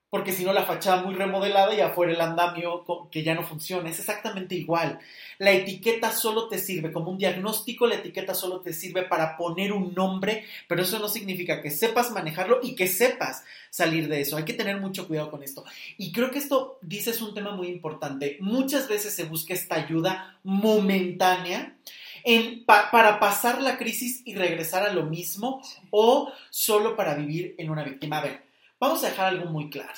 porque 0.10 0.32
si 0.32 0.46
no 0.46 0.54
la 0.54 0.63
fachada 0.63 1.04
muy 1.04 1.15
remodelada 1.15 1.74
y 1.74 1.82
afuera 1.82 2.13
el 2.13 2.22
andamio 2.22 2.86
que 3.12 3.24
ya 3.24 3.36
no 3.36 3.43
funciona. 3.43 3.89
Es 3.89 4.00
exactamente 4.00 4.56
igual. 4.56 5.00
La 5.38 5.52
etiqueta 5.52 6.12
solo 6.12 6.48
te 6.48 6.60
sirve 6.60 6.93
como 6.93 7.12
un 7.12 7.17
diagnóstico, 7.17 7.88
la 7.88 7.96
etiqueta 7.96 8.34
solo 8.34 8.62
te 8.62 8.72
sirve 8.72 9.04
para 9.04 9.36
poner 9.36 9.74
un 9.74 9.93
nombre, 9.93 10.46
pero 10.67 10.82
eso 10.82 11.00
no 11.00 11.10
significa 11.10 11.62
que 11.62 11.72
sepas 11.72 12.12
manejarlo 12.12 12.60
y 12.63 12.76
que 12.76 12.88
sepas 12.88 13.43
salir 13.70 14.08
de 14.08 14.22
eso. 14.22 14.38
Hay 14.38 14.46
que 14.46 14.54
tener 14.54 14.80
mucho 14.80 15.08
cuidado 15.08 15.30
con 15.30 15.43
esto. 15.43 15.65
Y 15.98 16.13
creo 16.13 16.32
que 16.32 16.39
esto, 16.39 16.80
dices, 16.82 17.22
un 17.22 17.34
tema 17.34 17.52
muy 17.52 17.67
importante. 17.67 18.38
Muchas 18.39 18.88
veces 18.88 19.13
se 19.13 19.26
busca 19.26 19.54
esta 19.54 19.76
ayuda 19.76 20.39
momentánea. 20.43 21.76
En, 22.24 22.65
para 22.65 23.22
pasar 23.22 23.62
la 23.62 23.78
crisis 23.78 24.22
y 24.26 24.36
regresar 24.36 24.84
a 24.84 24.91
lo 24.91 25.04
mismo 25.04 25.62
o 25.91 26.30
solo 26.50 26.98
para 26.98 27.13
vivir 27.13 27.56
en 27.58 27.70
una 27.70 27.86
víctima. 27.86 28.17
A 28.17 28.24
ver, 28.24 28.47
Vamos 28.80 29.04
a 29.04 29.10
dejar 29.10 29.28
algo 29.28 29.46
muy 29.50 29.70
claro. 29.70 29.94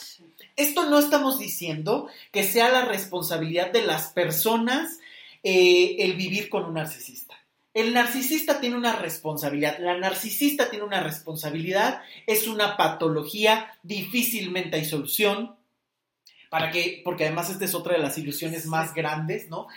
Esto 0.55 0.89
no 0.89 0.99
estamos 0.99 1.37
diciendo 1.37 2.07
que 2.31 2.43
sea 2.43 2.69
la 2.69 2.85
responsabilidad 2.85 3.71
de 3.71 3.83
las 3.83 4.13
personas 4.13 4.99
eh, 5.43 5.97
el 5.99 6.15
vivir 6.15 6.49
con 6.49 6.65
un 6.65 6.75
narcisista. 6.75 7.35
El 7.73 7.93
narcisista 7.93 8.59
tiene 8.59 8.75
una 8.75 8.95
responsabilidad, 8.95 9.77
la 9.79 9.97
narcisista 9.97 10.69
tiene 10.69 10.85
una 10.85 11.01
responsabilidad, 11.01 12.01
es 12.25 12.47
una 12.47 12.75
patología, 12.77 13.77
difícilmente 13.83 14.77
hay 14.77 14.85
solución, 14.85 15.55
para 16.49 16.71
que, 16.71 17.01
porque 17.05 17.25
además 17.25 17.49
esta 17.49 17.65
es 17.65 17.75
otra 17.75 17.93
de 17.93 18.01
las 18.01 18.17
ilusiones 18.17 18.65
más 18.65 18.93
grandes, 18.95 19.49
¿no? 19.49 19.67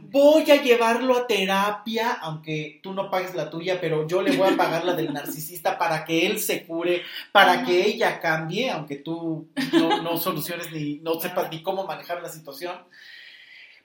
Voy 0.00 0.50
a 0.50 0.62
llevarlo 0.62 1.16
a 1.16 1.26
terapia, 1.26 2.12
aunque 2.12 2.80
tú 2.82 2.94
no 2.94 3.10
pagues 3.10 3.34
la 3.34 3.50
tuya, 3.50 3.78
pero 3.80 4.08
yo 4.08 4.22
le 4.22 4.34
voy 4.34 4.48
a 4.48 4.56
pagar 4.56 4.84
la 4.84 4.94
del 4.94 5.12
narcisista 5.12 5.76
para 5.76 6.04
que 6.04 6.26
él 6.26 6.40
se 6.40 6.64
cure, 6.64 7.02
para 7.32 7.64
que 7.64 7.86
ella 7.86 8.18
cambie, 8.18 8.70
aunque 8.70 8.96
tú 8.96 9.48
no, 9.72 10.16
soluciones 10.16 10.72
ni 10.72 10.96
no 10.96 11.20
sepas 11.20 11.50
ni 11.50 11.62
cómo 11.62 11.86
manejar 11.86 12.22
la 12.22 12.30
situación. 12.30 12.76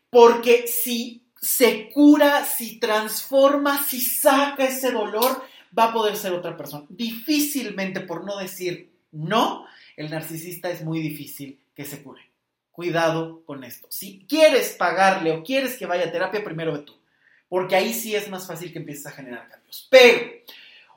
Porque 0.10 0.68
si 0.68 1.24
se 1.42 1.90
cura, 1.90 2.46
si 2.46 2.80
transforma, 2.80 3.84
si 3.84 4.00
saca 4.00 4.64
ese 4.64 4.94
dolor, 4.94 5.44
va 5.78 5.86
a 5.86 5.94
poder 5.94 6.16
ser 6.16 6.32
otra 6.32 6.56
persona. 6.56 6.86
Difícilmente, 6.88 8.00
por 8.00 8.24
no 8.24 8.38
decir 8.38 8.90
no, 9.12 9.66
el 9.98 10.10
narcisista 10.10 10.70
es 10.70 10.84
muy 10.84 11.02
difícil 11.02 11.60
que 11.76 11.84
se 11.84 12.02
cure 12.02 12.27
cuidado 12.78 13.42
con 13.44 13.64
esto. 13.64 13.88
Si 13.90 14.24
quieres 14.30 14.76
pagarle 14.78 15.32
o 15.32 15.44
quieres 15.44 15.78
que 15.78 15.88
vaya 15.88 16.06
a 16.06 16.12
terapia, 16.12 16.44
primero 16.44 16.74
ve 16.74 16.80
tú, 16.82 16.94
porque 17.50 17.76
ahí 17.76 17.92
sí 17.92 18.16
es 18.16 18.30
más 18.30 18.46
fácil 18.46 18.72
que 18.72 18.78
empieces 18.78 19.08
a 19.08 19.12
generar 19.14 19.50
cambios. 19.50 19.88
Pero 19.90 20.44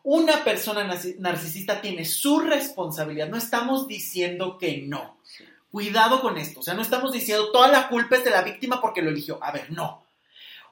Una 0.02 0.44
persona 0.44 0.86
narcisista 1.18 1.80
tiene 1.80 2.04
su 2.04 2.40
responsabilidad. 2.40 3.28
No 3.28 3.38
estamos 3.38 3.88
diciendo 3.88 4.58
que 4.58 4.82
no. 4.82 5.18
Cuidado 5.70 6.20
con 6.20 6.36
esto. 6.36 6.60
O 6.60 6.62
sea, 6.62 6.74
no 6.74 6.82
estamos 6.82 7.12
diciendo 7.12 7.50
toda 7.50 7.68
la 7.68 7.88
culpa 7.88 8.16
es 8.16 8.24
de 8.24 8.30
la 8.30 8.42
víctima 8.42 8.78
porque 8.82 9.00
lo 9.00 9.08
eligió. 9.08 9.42
A 9.42 9.50
ver, 9.50 9.70
no. 9.72 10.04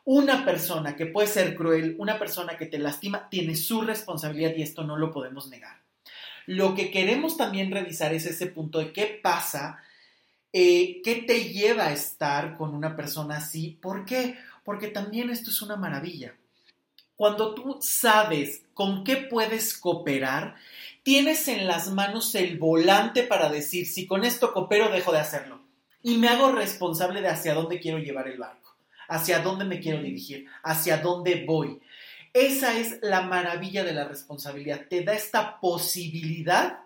Una 0.05 0.45
persona 0.45 0.95
que 0.95 1.07
puede 1.07 1.29
ser 1.29 1.55
cruel, 1.55 1.97
una 1.99 2.19
persona 2.19 2.59
que 2.59 2.67
te 2.67 2.79
lastima, 2.79 3.31
tiene 3.31 3.57
su 3.57 3.81
responsabilidad 3.81 4.55
y 4.55 4.63
esto 4.63 4.85
no 4.85 4.99
lo 4.99 5.11
podemos 5.11 5.49
negar. 5.49 5.79
Lo 6.45 6.75
que 6.75 6.91
queremos 6.91 7.39
también 7.39 7.71
revisar 7.71 8.13
es 8.13 8.27
ese 8.27 8.47
punto 8.47 8.79
de 8.79 8.93
qué 8.93 9.21
pasa, 9.23 9.83
eh, 10.53 11.01
qué 11.03 11.17
te 11.27 11.53
lleva 11.53 11.87
a 11.87 11.93
estar 11.93 12.57
con 12.57 12.75
una 12.75 12.97
persona 12.97 13.39
así. 13.39 13.79
¿Por 13.81 14.05
qué? 14.05 14.39
Porque 14.65 14.89
también 14.89 15.31
esto 15.31 15.51
es 15.51 15.63
una 15.63 15.77
maravilla. 15.77 16.35
Cuando 17.17 17.55
tú 17.55 17.79
sabes 17.81 18.63
con 18.75 19.05
qué 19.05 19.17
puedes 19.17 19.77
cooperar, 19.77 20.55
tienes 21.03 21.49
en 21.49 21.67
las 21.67 21.91
manos 21.91 22.35
el 22.35 22.59
volante 22.59 23.25
para 23.25 23.49
decir, 23.49 23.87
si 23.87 24.07
con 24.07 24.25
esto 24.25 24.53
coopero, 24.53 24.89
dejo 24.91 25.13
de 25.13 25.19
hacerlo. 25.19 25.61
Y 26.03 26.17
me 26.19 26.29
hago 26.29 26.53
responsable 26.53 27.21
de 27.21 27.29
hacia 27.29 27.55
dónde 27.55 27.81
quiero 27.81 27.99
llevar 27.99 28.29
el 28.29 28.39
barco 28.39 28.59
hacia 29.09 29.41
dónde 29.41 29.65
me 29.65 29.81
quiero 29.81 30.03
dirigir, 30.03 30.47
hacia 30.63 30.99
dónde 30.99 31.45
voy. 31.45 31.81
Esa 32.35 32.79
es 32.79 32.99
la 33.03 33.23
maravilla 33.23 33.83
de 33.83 33.95
la 33.95 34.07
responsabilidad. 34.07 34.83
Te 34.89 35.03
da 35.03 35.15
esta 35.15 35.59
posibilidad 35.61 36.81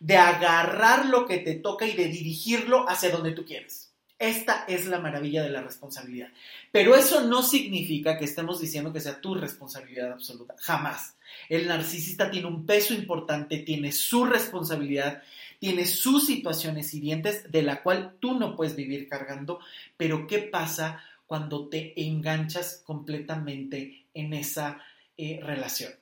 de 0.00 0.16
agarrar 0.16 1.06
lo 1.06 1.26
que 1.26 1.38
te 1.38 1.54
toca 1.54 1.86
y 1.86 1.96
de 1.96 2.08
dirigirlo 2.08 2.88
hacia 2.88 3.10
donde 3.10 3.32
tú 3.32 3.44
quieres. 3.44 3.92
Esta 4.18 4.64
es 4.66 4.86
la 4.86 4.98
maravilla 4.98 5.44
de 5.44 5.50
la 5.50 5.62
responsabilidad. 5.62 6.28
Pero 6.72 6.96
eso 6.96 7.22
no 7.22 7.42
significa 7.42 8.18
que 8.18 8.24
estemos 8.24 8.60
diciendo 8.60 8.92
que 8.92 9.00
sea 9.00 9.20
tu 9.20 9.34
responsabilidad 9.34 10.12
absoluta. 10.12 10.56
Jamás. 10.58 11.16
El 11.48 11.68
narcisista 11.68 12.30
tiene 12.30 12.48
un 12.48 12.66
peso 12.66 12.94
importante, 12.94 13.58
tiene 13.58 13.92
su 13.92 14.24
responsabilidad, 14.24 15.22
tiene 15.60 15.86
sus 15.86 16.26
situaciones 16.26 16.92
hirientes 16.94 17.50
de 17.50 17.62
la 17.62 17.82
cual 17.82 18.16
tú 18.18 18.34
no 18.34 18.56
puedes 18.56 18.74
vivir 18.74 19.08
cargando. 19.08 19.60
Pero 19.96 20.26
¿qué 20.26 20.38
pasa 20.38 21.00
cuando 21.28 21.68
te 21.68 21.92
enganchas 22.02 22.82
completamente 22.84 24.06
en 24.14 24.32
esa 24.32 24.80
eh, 25.16 25.40
relación. 25.42 25.92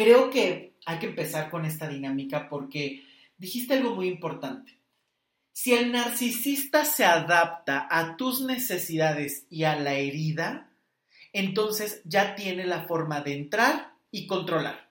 Creo 0.00 0.30
que 0.30 0.78
hay 0.86 0.98
que 0.98 1.08
empezar 1.08 1.50
con 1.50 1.66
esta 1.66 1.86
dinámica 1.86 2.48
porque 2.48 3.04
dijiste 3.36 3.74
algo 3.74 3.94
muy 3.94 4.08
importante. 4.08 4.78
Si 5.52 5.74
el 5.74 5.92
narcisista 5.92 6.86
se 6.86 7.04
adapta 7.04 7.86
a 7.90 8.16
tus 8.16 8.40
necesidades 8.40 9.44
y 9.50 9.64
a 9.64 9.78
la 9.78 9.92
herida, 9.92 10.70
entonces 11.34 12.00
ya 12.06 12.34
tiene 12.34 12.64
la 12.64 12.84
forma 12.84 13.20
de 13.20 13.34
entrar 13.34 13.92
y 14.10 14.26
controlar. 14.26 14.88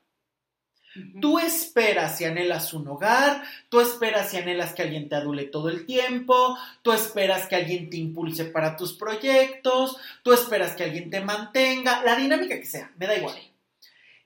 Tú 1.20 1.40
esperas 1.40 2.22
y 2.22 2.26
anhelas 2.26 2.72
un 2.76 2.88
hogar, 2.88 3.42
tú 3.70 3.80
esperas 3.80 4.32
y 4.36 4.38
anhelas 4.38 4.76
que 4.76 4.84
alguien 4.84 5.10
te 5.10 5.16
adule 5.16 5.46
todo 5.46 5.70
el 5.70 5.88
tiempo, 5.88 6.56
tú 6.84 6.92
esperas 6.92 7.48
que 7.48 7.56
alguien 7.56 7.90
te 7.90 7.98
impulse 7.98 8.46
para 8.46 8.78
tus 8.78 8.94
proyectos, 8.94 9.98
tú 10.22 10.34
esperas 10.34 10.76
que 10.76 10.84
alguien 10.84 11.10
te 11.10 11.22
mantenga, 11.22 12.04
la 12.04 12.16
dinámica 12.16 12.60
que 12.60 12.68
sea, 12.68 12.92
me 12.96 13.08
da 13.08 13.18
igual. 13.18 13.49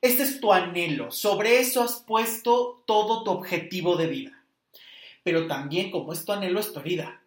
Este 0.04 0.24
es 0.24 0.41
tu 0.41 0.51
anhelo, 0.51 1.12
sobre 1.12 1.62
eso 1.62 1.82
has 1.82 2.04
puesto 2.06 2.84
todo 2.86 3.24
tu 3.24 3.32
objetivo 3.32 3.95
de 3.95 4.08
vida. 4.08 4.43
Pero 5.24 5.47
también 5.47 5.91
como 5.91 6.12
es 6.12 6.26
tu 6.26 6.34
anhelo, 6.34 6.60
es 6.60 6.74
tu 6.74 6.82
herida 6.82 7.23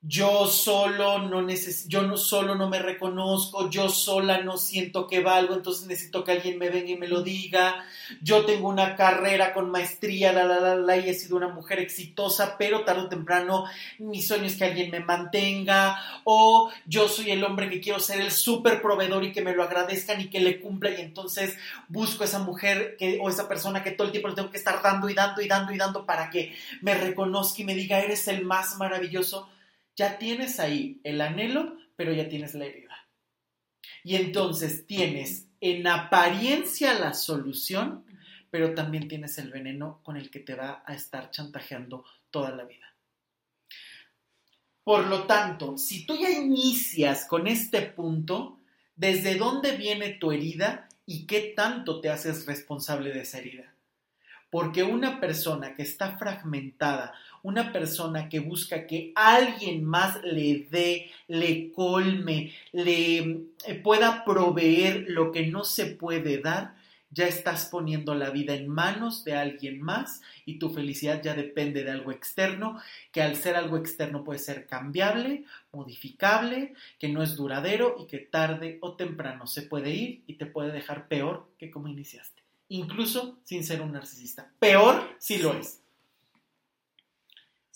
yo 0.00 0.46
solo 0.46 1.18
no 1.18 1.42
necesito, 1.42 1.88
yo 1.88 2.02
no 2.02 2.16
solo 2.16 2.54
no 2.54 2.68
me 2.68 2.78
reconozco, 2.78 3.68
yo 3.68 3.88
sola 3.88 4.40
no 4.42 4.56
siento 4.56 5.08
que 5.08 5.18
valgo, 5.20 5.54
entonces 5.54 5.88
necesito 5.88 6.22
que 6.22 6.30
alguien 6.30 6.56
me 6.56 6.70
venga 6.70 6.90
y 6.90 6.96
me 6.96 7.08
lo 7.08 7.22
diga. 7.22 7.84
Yo 8.22 8.44
tengo 8.44 8.68
una 8.68 8.94
carrera 8.94 9.52
con 9.52 9.70
maestría, 9.70 10.32
la 10.32 10.44
la 10.44 10.60
la 10.60 10.76
la 10.76 10.96
y 10.96 11.08
he 11.08 11.14
sido 11.14 11.36
una 11.36 11.48
mujer 11.48 11.80
exitosa, 11.80 12.56
pero 12.56 12.84
tarde 12.84 13.02
o 13.02 13.08
temprano 13.08 13.64
mi 13.98 14.22
sueño 14.22 14.44
es 14.44 14.56
que 14.56 14.66
alguien 14.66 14.92
me 14.92 15.00
mantenga 15.00 16.00
o 16.22 16.70
yo 16.86 17.08
soy 17.08 17.32
el 17.32 17.42
hombre 17.42 17.68
que 17.68 17.80
quiero 17.80 17.98
ser 17.98 18.20
el 18.20 18.30
súper 18.30 18.80
proveedor 18.80 19.24
y 19.24 19.32
que 19.32 19.42
me 19.42 19.52
lo 19.52 19.64
agradezcan 19.64 20.20
y 20.20 20.30
que 20.30 20.38
le 20.38 20.60
cumpla 20.60 20.90
y 20.90 21.00
entonces 21.00 21.56
busco 21.88 22.22
esa 22.22 22.38
mujer 22.38 22.96
o 23.20 23.28
esa 23.28 23.48
persona 23.48 23.82
que 23.82 23.90
todo 23.90 24.06
el 24.06 24.12
tiempo 24.12 24.28
le 24.28 24.36
tengo 24.36 24.50
que 24.50 24.58
estar 24.58 24.80
dando 24.80 25.08
y 25.08 25.14
dando 25.14 25.42
y 25.42 25.48
dando 25.48 25.72
y 25.72 25.76
dando 25.76 26.06
para 26.06 26.30
que 26.30 26.54
me 26.82 26.94
reconozca 26.94 27.62
y 27.62 27.64
me 27.64 27.74
diga 27.74 27.98
eres 27.98 28.28
el 28.28 28.44
más 28.44 28.76
maravilloso 28.76 29.48
ya 29.98 30.16
tienes 30.16 30.60
ahí 30.60 31.00
el 31.02 31.20
anhelo, 31.20 31.76
pero 31.96 32.12
ya 32.12 32.28
tienes 32.28 32.54
la 32.54 32.66
herida. 32.66 33.08
Y 34.04 34.14
entonces 34.14 34.86
tienes 34.86 35.48
en 35.60 35.88
apariencia 35.88 36.94
la 36.94 37.14
solución, 37.14 38.04
pero 38.48 38.74
también 38.74 39.08
tienes 39.08 39.38
el 39.38 39.50
veneno 39.50 40.00
con 40.04 40.16
el 40.16 40.30
que 40.30 40.38
te 40.38 40.54
va 40.54 40.84
a 40.86 40.94
estar 40.94 41.32
chantajeando 41.32 42.04
toda 42.30 42.52
la 42.52 42.64
vida. 42.64 42.86
Por 44.84 45.08
lo 45.08 45.24
tanto, 45.24 45.76
si 45.76 46.06
tú 46.06 46.16
ya 46.16 46.30
inicias 46.30 47.26
con 47.26 47.48
este 47.48 47.82
punto, 47.82 48.60
¿desde 48.94 49.34
dónde 49.34 49.76
viene 49.76 50.10
tu 50.10 50.30
herida 50.30 50.88
y 51.06 51.26
qué 51.26 51.52
tanto 51.56 52.00
te 52.00 52.08
haces 52.08 52.46
responsable 52.46 53.12
de 53.12 53.22
esa 53.22 53.38
herida? 53.38 53.74
Porque 54.48 54.84
una 54.84 55.18
persona 55.18 55.74
que 55.74 55.82
está 55.82 56.16
fragmentada, 56.16 57.14
una 57.48 57.72
persona 57.72 58.28
que 58.28 58.40
busca 58.40 58.86
que 58.86 59.12
alguien 59.14 59.84
más 59.84 60.22
le 60.22 60.66
dé, 60.70 61.10
le 61.26 61.72
colme, 61.72 62.52
le 62.72 63.18
eh, 63.66 63.74
pueda 63.82 64.24
proveer 64.24 65.06
lo 65.08 65.32
que 65.32 65.46
no 65.46 65.64
se 65.64 65.86
puede 65.86 66.38
dar, 66.38 66.76
ya 67.10 67.26
estás 67.26 67.66
poniendo 67.66 68.14
la 68.14 68.28
vida 68.28 68.54
en 68.54 68.68
manos 68.68 69.24
de 69.24 69.34
alguien 69.34 69.80
más 69.80 70.20
y 70.44 70.58
tu 70.58 70.68
felicidad 70.68 71.22
ya 71.22 71.34
depende 71.34 71.82
de 71.82 71.90
algo 71.90 72.12
externo, 72.12 72.78
que 73.12 73.22
al 73.22 73.36
ser 73.36 73.56
algo 73.56 73.78
externo 73.78 74.24
puede 74.24 74.38
ser 74.38 74.66
cambiable, 74.66 75.44
modificable, 75.72 76.74
que 76.98 77.08
no 77.08 77.22
es 77.22 77.34
duradero 77.34 77.96
y 77.98 78.06
que 78.06 78.18
tarde 78.18 78.76
o 78.82 78.94
temprano 78.94 79.46
se 79.46 79.62
puede 79.62 79.90
ir 79.94 80.22
y 80.26 80.34
te 80.34 80.44
puede 80.44 80.70
dejar 80.70 81.08
peor 81.08 81.48
que 81.58 81.70
como 81.70 81.88
iniciaste 81.88 82.42
incluso 82.68 83.38
sin 83.44 83.64
ser 83.64 83.80
un 83.80 83.92
narcisista. 83.92 84.52
Peor 84.58 85.16
si 85.18 85.38
lo 85.38 85.54
es. 85.54 85.80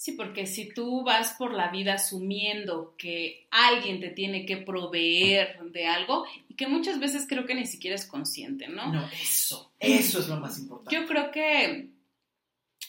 Sí, 0.03 0.11
porque 0.11 0.49
si 0.49 0.69
tú 0.69 1.05
vas 1.05 1.35
por 1.35 1.55
la 1.55 1.71
vida 1.71 1.95
asumiendo 1.95 2.97
que 2.99 3.47
alguien 3.53 4.01
te 4.01 4.11
tiene 4.11 4.45
que 4.45 4.57
proveer 4.57 5.63
de 5.71 5.87
algo 5.87 6.25
y 6.49 6.55
que 6.55 6.67
muchas 6.67 6.99
veces 6.99 7.25
creo 7.29 7.47
que 7.47 7.55
ni 7.55 7.67
siquiera 7.67 7.95
es 7.95 8.05
consciente, 8.05 8.67
¿no? 8.67 8.93
No, 8.93 9.09
eso, 9.23 9.71
eso 9.79 10.19
es 10.19 10.27
lo 10.27 10.41
más 10.41 10.59
importante. 10.59 10.93
Yo 10.93 11.07
creo 11.07 11.31
que 11.31 11.91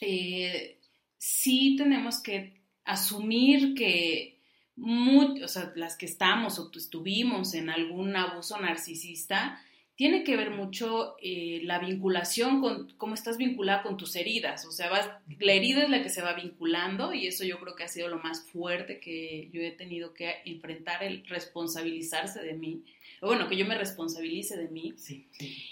eh, 0.01 0.79
sí 1.15 1.75
tenemos 1.77 2.19
que 2.19 2.59
asumir 2.83 3.75
que 3.75 4.39
o 4.75 5.47
sea, 5.47 5.71
las 5.75 5.95
que 5.95 6.07
estamos 6.07 6.57
o 6.57 6.71
estuvimos 6.73 7.53
en 7.53 7.69
algún 7.69 8.15
abuso 8.15 8.59
narcisista, 8.59 9.61
tiene 9.95 10.23
que 10.23 10.35
ver 10.35 10.49
mucho 10.49 11.15
eh, 11.21 11.61
la 11.63 11.77
vinculación 11.77 12.61
con 12.61 12.91
cómo 12.97 13.13
estás 13.13 13.37
vinculada 13.37 13.83
con 13.83 13.95
tus 13.97 14.15
heridas. 14.15 14.65
O 14.65 14.71
sea, 14.71 14.89
vas, 14.89 15.07
la 15.39 15.53
herida 15.53 15.83
es 15.83 15.89
la 15.89 16.01
que 16.01 16.09
se 16.09 16.23
va 16.23 16.33
vinculando 16.33 17.13
y 17.13 17.27
eso 17.27 17.43
yo 17.43 17.59
creo 17.59 17.75
que 17.75 17.83
ha 17.83 17.87
sido 17.87 18.07
lo 18.07 18.17
más 18.17 18.43
fuerte 18.51 18.99
que 18.99 19.49
yo 19.51 19.61
he 19.61 19.71
tenido 19.71 20.13
que 20.13 20.37
enfrentar, 20.45 21.03
el 21.03 21.25
responsabilizarse 21.27 22.41
de 22.41 22.53
mí. 22.53 22.83
O 23.21 23.27
bueno, 23.27 23.47
que 23.47 23.55
yo 23.55 23.65
me 23.65 23.77
responsabilice 23.77 24.57
de 24.57 24.67
mí. 24.67 24.93
Sí, 24.97 25.27
sí. 25.31 25.69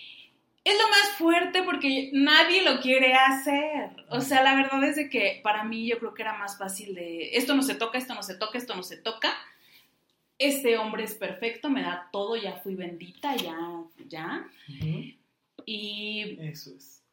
Es 0.64 0.76
lo 0.80 0.88
más 0.90 1.18
fuerte 1.18 1.64
porque 1.64 2.12
nadie 2.14 2.62
lo 2.62 2.80
quiere 2.80 3.16
hacer. 3.16 3.90
O 4.10 4.22
sea, 4.22 4.44
la 4.44 4.54
verdad 4.54 4.84
es 4.84 4.96
de 4.96 5.10
que 5.10 5.40
para 5.44 5.64
mí 5.64 5.88
yo 5.88 5.98
creo 5.98 6.14
que 6.14 6.22
era 6.22 6.38
más 6.38 6.60
fácil 6.60 6.94
de 6.94 7.36
esto 7.36 7.56
no 7.56 7.64
se 7.64 7.74
toca, 7.74 7.98
esto 7.98 8.14
no 8.14 8.22
se 8.22 8.36
toca, 8.36 8.60
esto 8.60 8.76
no 8.76 8.84
se 8.84 8.98
toca 8.98 9.36
este 10.42 10.76
hombre 10.76 11.04
es 11.04 11.14
perfecto, 11.14 11.70
me 11.70 11.84
da 11.84 12.10
todo, 12.12 12.36
ya 12.36 12.56
fui 12.58 12.74
bendita, 12.74 13.36
ya, 13.36 13.56
ya. 14.08 14.50
Y... 15.68 16.38
Eso 16.42 16.72
es. 16.76 17.04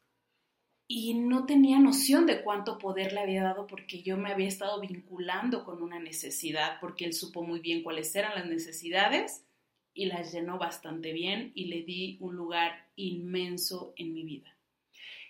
Y 0.87 1.13
no 1.13 1.45
tenía 1.45 1.77
noción 1.77 2.25
de 2.25 2.41
cuánto 2.41 2.79
poder 2.79 3.13
le 3.13 3.19
había 3.19 3.43
dado 3.43 3.67
porque 3.67 4.01
yo 4.01 4.17
me 4.17 4.31
había 4.31 4.47
estado 4.47 4.81
vinculando 4.81 5.63
con 5.63 5.83
una 5.83 5.99
necesidad, 5.99 6.79
porque 6.81 7.05
él 7.05 7.13
supo 7.13 7.43
muy 7.43 7.59
bien 7.59 7.83
cuáles 7.83 8.15
eran 8.15 8.33
las 8.33 8.47
necesidades 8.47 9.45
y 9.93 10.07
las 10.07 10.33
llenó 10.33 10.57
bastante 10.57 11.13
bien 11.13 11.51
y 11.53 11.65
le 11.65 11.83
di 11.83 12.17
un 12.21 12.35
lugar 12.35 12.87
inmenso 12.95 13.93
en 13.97 14.15
mi 14.15 14.23
vida. 14.23 14.57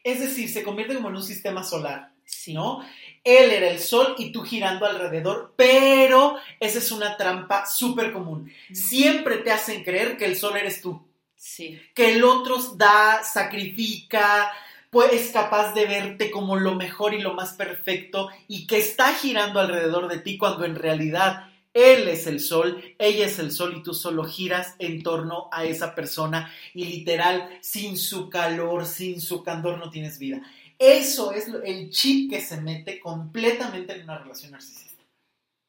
Es 0.05 0.21
decir, 0.21 0.47
se 0.47 0.63
convierte 0.63 0.95
como 0.95 1.09
en 1.09 1.17
un 1.17 1.23
sistema 1.23 1.65
solar, 1.65 2.13
¿no? 2.47 2.81
Él 3.23 3.51
era 3.51 3.69
el 3.69 3.79
sol 3.79 4.15
y 4.17 4.31
tú 4.31 4.43
girando 4.43 4.85
alrededor, 4.85 5.53
pero 5.55 6.37
esa 6.59 6.79
es 6.79 6.91
una 6.91 7.17
trampa 7.17 7.65
súper 7.65 8.11
común. 8.11 8.51
Siempre 8.71 9.37
te 9.37 9.51
hacen 9.51 9.83
creer 9.83 10.17
que 10.17 10.25
el 10.25 10.35
sol 10.35 10.57
eres 10.57 10.81
tú. 10.81 11.05
Sí. 11.35 11.79
Que 11.93 12.15
el 12.15 12.23
otro 12.23 12.57
da, 12.75 13.23
sacrifica, 13.23 14.51
pues 14.89 15.13
es 15.13 15.31
capaz 15.31 15.73
de 15.73 15.85
verte 15.85 16.31
como 16.31 16.55
lo 16.57 16.75
mejor 16.75 17.13
y 17.13 17.21
lo 17.21 17.33
más 17.33 17.53
perfecto 17.53 18.29
y 18.47 18.65
que 18.65 18.77
está 18.77 19.13
girando 19.13 19.59
alrededor 19.59 20.07
de 20.07 20.19
ti 20.19 20.37
cuando 20.37 20.65
en 20.65 20.75
realidad 20.75 21.49
Él 21.73 22.07
es 22.07 22.25
el 22.25 22.39
sol, 22.39 22.83
ella 22.97 23.27
es 23.27 23.37
el 23.39 23.51
sol 23.51 23.75
y 23.77 23.83
tú 23.83 23.93
solo 23.93 24.23
giras 24.23 24.75
en 24.79 25.03
torno 25.03 25.47
a 25.51 25.65
esa 25.65 25.93
persona 25.93 26.51
y 26.73 26.85
literal, 26.85 27.49
sin 27.61 27.97
su 27.97 28.29
calor, 28.29 28.85
sin 28.85 29.21
su 29.21 29.43
candor 29.43 29.77
no 29.77 29.91
tienes 29.91 30.17
vida. 30.17 30.41
Eso 30.79 31.33
es 31.33 31.49
el 31.65 31.89
chip 31.89 32.31
que 32.31 32.39
se 32.39 32.61
mete 32.61 33.01
completamente 33.01 33.93
en 33.93 34.03
una 34.03 34.17
relación 34.17 34.53
narcisista. 34.53 35.03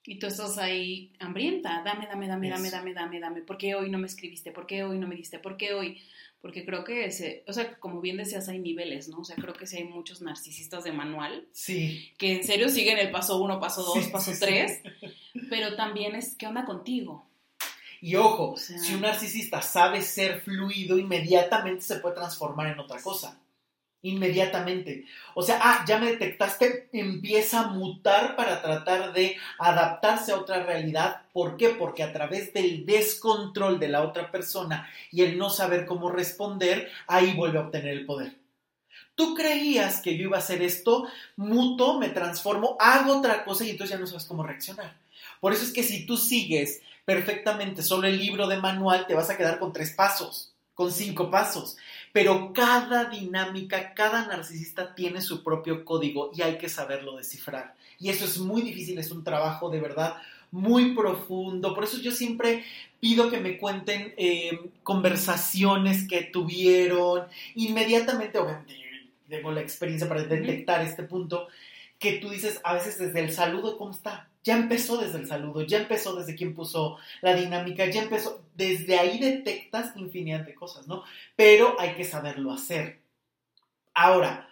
Y 0.04 0.20
tú 0.20 0.28
estás 0.28 0.56
ahí 0.56 1.12
hambrienta, 1.18 1.82
dame, 1.84 2.06
dame, 2.06 2.28
dame, 2.28 2.48
dame, 2.48 2.70
dame, 2.70 2.94
dame, 2.94 3.20
dame. 3.20 3.40
¿Por 3.42 3.58
qué 3.58 3.74
hoy 3.74 3.90
no 3.90 3.98
me 3.98 4.06
escribiste? 4.06 4.52
¿Por 4.52 4.68
qué 4.68 4.84
hoy 4.84 4.98
no 4.98 5.08
me 5.08 5.16
diste? 5.16 5.40
¿Por 5.40 5.56
qué 5.56 5.74
hoy? 5.74 6.00
Porque 6.40 6.64
creo 6.64 6.84
que, 6.84 7.06
ese, 7.06 7.42
o 7.48 7.52
sea, 7.52 7.76
como 7.80 8.00
bien 8.00 8.18
decías, 8.18 8.48
hay 8.48 8.60
niveles, 8.60 9.08
¿no? 9.08 9.18
O 9.18 9.24
sea, 9.24 9.34
creo 9.34 9.52
que 9.52 9.66
sí 9.66 9.78
hay 9.78 9.84
muchos 9.84 10.22
narcisistas 10.22 10.84
de 10.84 10.92
manual. 10.92 11.44
Sí. 11.52 12.12
Que 12.16 12.36
en 12.36 12.44
serio 12.44 12.68
siguen 12.68 12.98
el 12.98 13.10
paso 13.10 13.42
uno, 13.42 13.58
paso 13.58 13.82
dos, 13.82 14.06
paso 14.08 14.30
tres. 14.38 14.80
Pero 15.50 15.74
también 15.74 16.14
es, 16.14 16.36
¿qué 16.36 16.46
onda 16.46 16.64
contigo? 16.64 17.26
Y 18.00 18.14
ojo, 18.14 18.56
si 18.56 18.94
un 18.94 19.02
narcisista 19.02 19.60
sabe 19.60 20.02
ser 20.02 20.40
fluido, 20.40 20.98
inmediatamente 20.98 21.82
se 21.82 21.96
puede 21.96 22.14
transformar 22.14 22.68
en 22.68 22.78
otra 22.78 23.02
cosa 23.02 23.38
inmediatamente. 24.02 25.04
O 25.34 25.42
sea, 25.42 25.60
ah, 25.62 25.84
ya 25.86 25.98
me 25.98 26.10
detectaste, 26.10 26.88
empieza 26.92 27.60
a 27.60 27.66
mutar 27.68 28.36
para 28.36 28.62
tratar 28.62 29.12
de 29.12 29.36
adaptarse 29.58 30.32
a 30.32 30.36
otra 30.36 30.62
realidad. 30.62 31.22
¿Por 31.32 31.56
qué? 31.56 31.70
Porque 31.70 32.02
a 32.02 32.12
través 32.12 32.52
del 32.52 32.86
descontrol 32.86 33.78
de 33.78 33.88
la 33.88 34.02
otra 34.02 34.30
persona 34.30 34.88
y 35.10 35.22
el 35.22 35.38
no 35.38 35.50
saber 35.50 35.86
cómo 35.86 36.10
responder, 36.10 36.90
ahí 37.06 37.34
vuelve 37.34 37.58
a 37.58 37.62
obtener 37.62 37.92
el 37.92 38.06
poder. 38.06 38.36
Tú 39.14 39.34
creías 39.34 40.00
que 40.00 40.16
yo 40.16 40.24
iba 40.24 40.38
a 40.38 40.40
hacer 40.40 40.62
esto, 40.62 41.06
muto, 41.36 41.98
me 41.98 42.08
transformo, 42.08 42.76
hago 42.80 43.18
otra 43.18 43.44
cosa 43.44 43.64
y 43.64 43.70
entonces 43.70 43.94
ya 43.94 44.00
no 44.00 44.06
sabes 44.06 44.24
cómo 44.24 44.42
reaccionar. 44.42 44.96
Por 45.40 45.52
eso 45.52 45.64
es 45.64 45.72
que 45.72 45.82
si 45.82 46.06
tú 46.06 46.16
sigues 46.16 46.80
perfectamente 47.04 47.82
solo 47.82 48.06
el 48.06 48.18
libro 48.18 48.46
de 48.46 48.58
manual, 48.58 49.06
te 49.06 49.14
vas 49.14 49.28
a 49.30 49.36
quedar 49.36 49.58
con 49.58 49.72
tres 49.72 49.90
pasos, 49.90 50.49
con 50.80 50.92
cinco 50.92 51.30
pasos. 51.30 51.76
Pero 52.10 52.54
cada 52.54 53.04
dinámica, 53.04 53.92
cada 53.92 54.26
narcisista 54.26 54.94
tiene 54.94 55.20
su 55.20 55.44
propio 55.44 55.84
código 55.84 56.30
y 56.34 56.40
hay 56.40 56.56
que 56.56 56.70
saberlo 56.70 57.18
descifrar. 57.18 57.74
Y 57.98 58.08
eso 58.08 58.24
es 58.24 58.38
muy 58.38 58.62
difícil, 58.62 58.98
es 58.98 59.10
un 59.10 59.22
trabajo 59.22 59.68
de 59.68 59.78
verdad 59.78 60.16
muy 60.50 60.94
profundo. 60.94 61.74
Por 61.74 61.84
eso 61.84 61.98
yo 61.98 62.12
siempre 62.12 62.64
pido 62.98 63.28
que 63.28 63.40
me 63.40 63.58
cuenten 63.58 64.14
eh, 64.16 64.58
conversaciones 64.82 66.08
que 66.08 66.22
tuvieron. 66.22 67.26
Inmediatamente, 67.56 68.38
obviamente, 68.38 68.74
tengo 69.28 69.52
la 69.52 69.60
experiencia 69.60 70.08
para 70.08 70.24
detectar 70.24 70.80
este 70.80 71.02
punto, 71.02 71.48
que 71.98 72.12
tú 72.12 72.30
dices 72.30 72.58
a 72.64 72.72
veces 72.72 72.98
desde 72.98 73.20
el 73.20 73.34
saludo, 73.34 73.76
¿cómo 73.76 73.90
está? 73.90 74.29
Ya 74.42 74.56
empezó 74.56 74.96
desde 74.96 75.18
el 75.18 75.26
saludo, 75.26 75.62
ya 75.62 75.78
empezó 75.78 76.14
desde 76.16 76.34
quien 76.34 76.54
puso 76.54 76.96
la 77.20 77.34
dinámica, 77.34 77.86
ya 77.86 78.02
empezó, 78.02 78.42
desde 78.54 78.98
ahí 78.98 79.18
detectas 79.18 79.96
infinidad 79.96 80.40
de 80.40 80.54
cosas, 80.54 80.86
¿no? 80.86 81.04
Pero 81.36 81.78
hay 81.78 81.94
que 81.94 82.04
saberlo 82.04 82.52
hacer. 82.52 83.00
Ahora, 83.92 84.48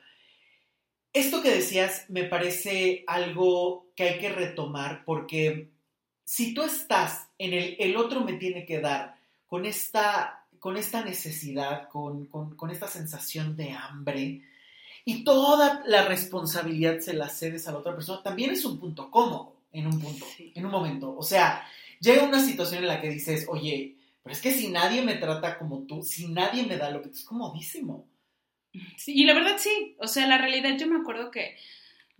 esto 1.12 1.42
que 1.42 1.50
decías 1.50 2.04
me 2.08 2.24
parece 2.24 3.04
algo 3.06 3.86
que 3.96 4.04
hay 4.04 4.18
que 4.18 4.30
retomar 4.30 5.04
porque 5.04 5.70
si 6.24 6.52
tú 6.52 6.62
estás 6.62 7.28
en 7.38 7.54
el, 7.54 7.76
el 7.78 7.96
otro 7.96 8.20
me 8.20 8.34
tiene 8.34 8.66
que 8.66 8.80
dar 8.80 9.16
con 9.46 9.64
esta, 9.64 10.44
con 10.58 10.76
esta 10.76 11.02
necesidad, 11.02 11.88
con, 11.88 12.26
con 12.26 12.70
esta 12.70 12.88
sensación 12.88 13.56
de 13.56 13.72
hambre, 13.72 14.42
y 15.06 15.24
toda 15.24 15.82
la 15.86 16.04
responsabilidad 16.04 16.98
se 16.98 17.14
la 17.14 17.30
cedes 17.30 17.66
a 17.66 17.72
la 17.72 17.78
otra 17.78 17.94
persona, 17.94 18.22
también 18.22 18.50
es 18.50 18.66
un 18.66 18.78
punto 18.78 19.10
cómodo 19.10 19.57
en 19.72 19.86
un 19.86 20.00
punto, 20.00 20.26
en 20.38 20.64
un 20.64 20.70
momento. 20.70 21.14
O 21.16 21.22
sea, 21.22 21.66
llega 22.00 22.22
una 22.22 22.40
situación 22.40 22.82
en 22.82 22.88
la 22.88 23.00
que 23.00 23.10
dices, 23.10 23.46
oye, 23.48 23.96
pero 24.22 24.34
es 24.34 24.42
que 24.42 24.52
si 24.52 24.68
nadie 24.68 25.02
me 25.02 25.14
trata 25.14 25.58
como 25.58 25.86
tú, 25.86 26.02
si 26.02 26.28
nadie 26.28 26.64
me 26.64 26.76
da 26.76 26.90
lo 26.90 27.02
que 27.02 27.08
tú, 27.08 27.14
es 27.14 27.24
comodísimo. 27.24 28.06
Sí, 28.96 29.12
y 29.14 29.24
la 29.24 29.34
verdad 29.34 29.56
sí, 29.58 29.96
o 29.98 30.06
sea, 30.06 30.26
la 30.26 30.38
realidad 30.38 30.76
yo 30.78 30.86
me 30.86 31.00
acuerdo 31.00 31.30
que 31.30 31.56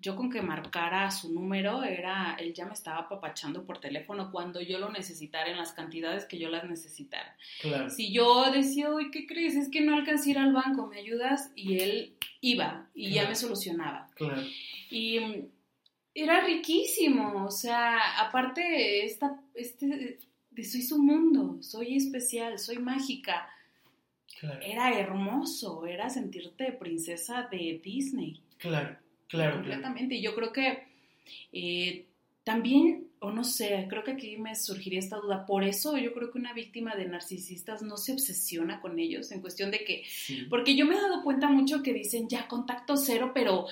yo 0.00 0.14
con 0.14 0.30
que 0.30 0.40
marcara 0.40 1.10
su 1.10 1.32
número 1.32 1.82
era, 1.82 2.36
él 2.38 2.54
ya 2.54 2.66
me 2.66 2.72
estaba 2.72 3.00
apapachando 3.00 3.64
por 3.64 3.78
teléfono 3.80 4.30
cuando 4.30 4.60
yo 4.60 4.78
lo 4.78 4.90
necesitara 4.90 5.50
en 5.50 5.56
las 5.56 5.72
cantidades 5.72 6.24
que 6.24 6.38
yo 6.38 6.48
las 6.48 6.64
necesitara. 6.64 7.36
Claro. 7.60 7.90
Si 7.90 8.12
yo 8.12 8.50
decía, 8.52 8.90
uy, 8.90 9.10
¿qué 9.10 9.26
crees? 9.26 9.56
Es 9.56 9.68
que 9.68 9.80
no 9.80 9.96
alcancé 9.96 10.30
a 10.30 10.32
ir 10.32 10.38
al 10.38 10.52
banco, 10.52 10.86
¿me 10.86 10.98
ayudas? 10.98 11.50
Y 11.56 11.80
él 11.80 12.16
iba 12.40 12.88
y 12.94 13.10
ya 13.10 13.28
me 13.28 13.34
solucionaba. 13.34 14.08
Claro. 14.14 14.42
Y 14.88 15.18
era 16.22 16.44
riquísimo, 16.44 17.44
o 17.44 17.50
sea, 17.50 18.18
aparte, 18.20 19.04
esta, 19.04 19.40
este, 19.54 20.18
de 20.50 20.64
soy 20.64 20.82
su 20.82 20.98
mundo, 20.98 21.58
soy 21.60 21.96
especial, 21.96 22.58
soy 22.58 22.78
mágica. 22.78 23.48
Era 24.62 24.98
hermoso, 24.98 25.86
era 25.86 26.10
sentirte 26.10 26.72
princesa 26.72 27.48
de 27.50 27.80
Disney. 27.82 28.40
Claro, 28.58 28.96
claro. 29.28 29.56
Completamente. 29.56 30.16
Y 30.16 30.22
yo 30.22 30.34
creo 30.34 30.52
que 30.52 30.86
eh, 31.52 32.06
también, 32.44 33.08
o 33.20 33.30
no 33.30 33.44
sé, 33.44 33.86
creo 33.88 34.04
que 34.04 34.12
aquí 34.12 34.36
me 34.36 34.54
surgiría 34.54 35.00
esta 35.00 35.16
duda. 35.16 35.44
Por 35.44 35.64
eso 35.64 35.96
yo 35.98 36.12
creo 36.12 36.30
que 36.30 36.38
una 36.38 36.52
víctima 36.52 36.94
de 36.94 37.06
narcisistas 37.06 37.82
no 37.82 37.96
se 37.96 38.12
obsesiona 38.12 38.80
con 38.80 38.98
ellos 38.98 39.32
en 39.32 39.40
cuestión 39.40 39.70
de 39.70 39.84
que, 39.84 40.04
porque 40.48 40.76
yo 40.76 40.86
me 40.86 40.96
he 40.96 41.00
dado 41.00 41.22
cuenta 41.22 41.48
mucho 41.48 41.82
que 41.82 41.92
dicen 41.92 42.28
ya 42.28 42.48
contacto 42.48 42.96
cero, 42.96 43.32
pero 43.34 43.66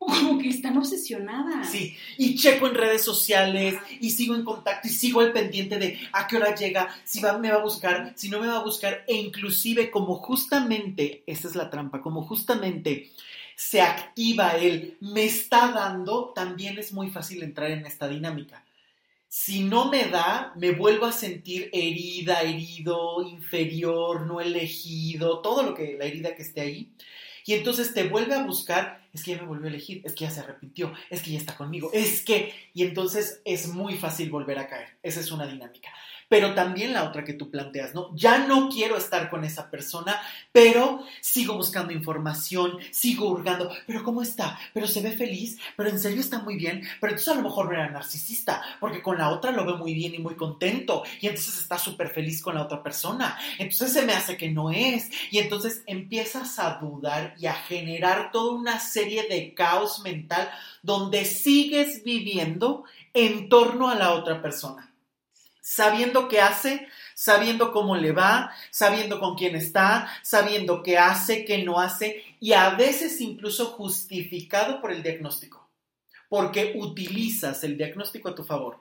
como 0.00 0.38
que 0.38 0.48
están 0.48 0.78
obsesionadas. 0.78 1.70
Sí, 1.70 1.94
y 2.16 2.34
checo 2.34 2.66
en 2.66 2.74
redes 2.74 3.04
sociales 3.04 3.76
y 4.00 4.10
sigo 4.10 4.34
en 4.34 4.44
contacto 4.44 4.88
y 4.88 4.90
sigo 4.90 5.20
al 5.20 5.32
pendiente 5.32 5.78
de 5.78 6.00
a 6.12 6.26
qué 6.26 6.38
hora 6.38 6.54
llega, 6.54 6.88
si 7.04 7.20
me 7.20 7.50
va 7.50 7.58
a 7.58 7.62
buscar, 7.62 8.14
si 8.16 8.30
no 8.30 8.40
me 8.40 8.46
va 8.46 8.56
a 8.56 8.64
buscar, 8.64 9.04
e 9.06 9.14
inclusive 9.14 9.90
como 9.90 10.14
justamente, 10.16 11.22
esta 11.26 11.48
es 11.48 11.54
la 11.54 11.68
trampa, 11.68 12.00
como 12.00 12.22
justamente 12.22 13.10
se 13.54 13.82
activa 13.82 14.56
él, 14.56 14.96
me 15.00 15.24
está 15.24 15.70
dando, 15.70 16.32
también 16.34 16.78
es 16.78 16.94
muy 16.94 17.10
fácil 17.10 17.42
entrar 17.42 17.70
en 17.70 17.84
esta 17.84 18.08
dinámica. 18.08 18.64
Si 19.28 19.64
no 19.64 19.90
me 19.90 20.06
da, 20.06 20.54
me 20.56 20.72
vuelvo 20.72 21.04
a 21.04 21.12
sentir 21.12 21.68
herida, 21.74 22.40
herido, 22.40 23.22
inferior, 23.22 24.22
no 24.22 24.40
elegido, 24.40 25.40
todo 25.40 25.62
lo 25.62 25.74
que 25.74 25.96
la 25.98 26.06
herida 26.06 26.34
que 26.34 26.42
esté 26.42 26.62
ahí. 26.62 26.90
Y 27.50 27.54
entonces 27.54 27.92
te 27.92 28.06
vuelve 28.06 28.36
a 28.36 28.44
buscar, 28.44 29.02
es 29.12 29.24
que 29.24 29.32
ya 29.32 29.38
me 29.38 29.48
volvió 29.48 29.66
a 29.66 29.70
elegir, 29.70 30.02
es 30.04 30.14
que 30.14 30.24
ya 30.24 30.30
se 30.30 30.38
arrepintió, 30.38 30.92
es 31.10 31.20
que 31.20 31.32
ya 31.32 31.38
está 31.38 31.56
conmigo, 31.56 31.90
es 31.92 32.22
que... 32.22 32.54
Y 32.74 32.84
entonces 32.84 33.42
es 33.44 33.66
muy 33.66 33.96
fácil 33.96 34.30
volver 34.30 34.56
a 34.60 34.68
caer. 34.68 34.90
Esa 35.02 35.18
es 35.18 35.32
una 35.32 35.48
dinámica 35.48 35.90
pero 36.30 36.54
también 36.54 36.92
la 36.92 37.02
otra 37.02 37.24
que 37.24 37.32
tú 37.32 37.50
planteas, 37.50 37.92
¿no? 37.92 38.14
Ya 38.14 38.46
no 38.46 38.68
quiero 38.68 38.96
estar 38.96 39.28
con 39.28 39.44
esa 39.44 39.68
persona, 39.68 40.22
pero 40.52 41.04
sigo 41.20 41.54
buscando 41.54 41.92
información, 41.92 42.78
sigo 42.92 43.28
hurgando, 43.28 43.68
pero 43.84 44.04
¿cómo 44.04 44.22
está? 44.22 44.56
Pero 44.72 44.86
se 44.86 45.02
ve 45.02 45.10
feliz, 45.10 45.58
pero 45.76 45.90
en 45.90 45.98
serio 45.98 46.20
está 46.20 46.38
muy 46.38 46.54
bien, 46.54 46.82
pero 47.00 47.12
entonces 47.12 47.34
a 47.34 47.36
lo 47.36 47.42
mejor 47.42 47.66
no 47.66 47.72
era 47.72 47.90
narcisista, 47.90 48.62
porque 48.78 49.02
con 49.02 49.18
la 49.18 49.30
otra 49.30 49.50
lo 49.50 49.66
ve 49.66 49.74
muy 49.74 49.92
bien 49.92 50.14
y 50.14 50.20
muy 50.20 50.36
contento, 50.36 51.02
y 51.20 51.26
entonces 51.26 51.58
está 51.58 51.78
súper 51.78 52.10
feliz 52.10 52.40
con 52.40 52.54
la 52.54 52.62
otra 52.62 52.80
persona, 52.80 53.36
entonces 53.58 53.92
se 53.92 54.06
me 54.06 54.12
hace 54.12 54.36
que 54.36 54.50
no 54.50 54.70
es, 54.70 55.10
y 55.32 55.38
entonces 55.38 55.82
empiezas 55.88 56.60
a 56.60 56.78
dudar 56.80 57.34
y 57.40 57.46
a 57.46 57.54
generar 57.54 58.30
toda 58.30 58.54
una 58.54 58.78
serie 58.78 59.26
de 59.28 59.52
caos 59.52 59.98
mental 60.04 60.48
donde 60.84 61.24
sigues 61.24 62.04
viviendo 62.04 62.84
en 63.14 63.48
torno 63.48 63.90
a 63.90 63.96
la 63.96 64.12
otra 64.12 64.40
persona 64.40 64.89
sabiendo 65.60 66.28
qué 66.28 66.40
hace, 66.40 66.88
sabiendo 67.14 67.72
cómo 67.72 67.96
le 67.96 68.12
va, 68.12 68.52
sabiendo 68.70 69.20
con 69.20 69.36
quién 69.36 69.56
está, 69.56 70.10
sabiendo 70.22 70.82
qué 70.82 70.98
hace, 70.98 71.44
qué 71.44 71.64
no 71.64 71.80
hace, 71.80 72.24
y 72.40 72.52
a 72.52 72.70
veces 72.70 73.20
incluso 73.20 73.66
justificado 73.66 74.80
por 74.80 74.92
el 74.92 75.02
diagnóstico, 75.02 75.68
porque 76.28 76.74
utilizas 76.76 77.62
el 77.64 77.76
diagnóstico 77.76 78.30
a 78.30 78.34
tu 78.34 78.44
favor. 78.44 78.80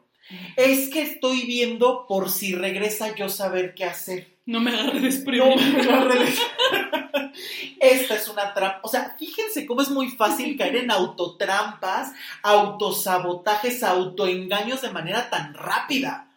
Es 0.55 0.89
que 0.89 1.01
estoy 1.01 1.45
viendo 1.47 2.05
por 2.07 2.30
si 2.30 2.53
regresa 2.53 3.15
yo 3.15 3.30
saber 3.30 3.73
qué 3.73 3.86
hacer. 3.86 4.38
No 4.45 4.59
me 4.59 4.71
agarre 4.71 4.99
desprevenido. 4.99 5.84
No 5.84 6.05
me 6.05 6.15
Esta 7.80 8.15
es 8.15 8.27
una 8.27 8.53
trampa. 8.53 8.80
O 8.84 8.88
sea, 8.88 9.15
fíjense 9.17 9.65
cómo 9.65 9.82
es 9.82 9.89
muy 9.89 10.09
fácil 10.09 10.57
caer 10.57 10.77
en 10.77 10.91
autotrampas, 10.91 12.11
autosabotajes, 12.43 13.84
autoengaños 13.84 14.82
de 14.82 14.91
manera 14.91 15.30
tan 15.30 15.53
rápida. 15.53 16.28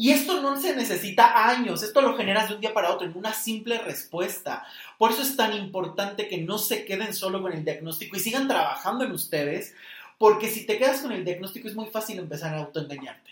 Y 0.00 0.12
esto 0.12 0.40
no 0.40 0.58
se 0.58 0.74
necesita 0.74 1.50
años, 1.50 1.82
esto 1.82 2.00
lo 2.00 2.16
generas 2.16 2.48
de 2.48 2.54
un 2.54 2.62
día 2.62 2.72
para 2.72 2.90
otro 2.90 3.06
en 3.06 3.14
una 3.14 3.34
simple 3.34 3.76
respuesta. 3.76 4.66
Por 4.96 5.10
eso 5.10 5.20
es 5.20 5.36
tan 5.36 5.54
importante 5.54 6.26
que 6.26 6.38
no 6.38 6.56
se 6.56 6.86
queden 6.86 7.12
solo 7.12 7.42
con 7.42 7.52
el 7.52 7.66
diagnóstico 7.66 8.16
y 8.16 8.20
sigan 8.20 8.48
trabajando 8.48 9.04
en 9.04 9.12
ustedes, 9.12 9.74
porque 10.16 10.48
si 10.48 10.64
te 10.64 10.78
quedas 10.78 11.02
con 11.02 11.12
el 11.12 11.22
diagnóstico 11.22 11.68
es 11.68 11.74
muy 11.74 11.84
fácil 11.88 12.18
empezar 12.18 12.54
a 12.54 12.60
autoengañarte. 12.60 13.30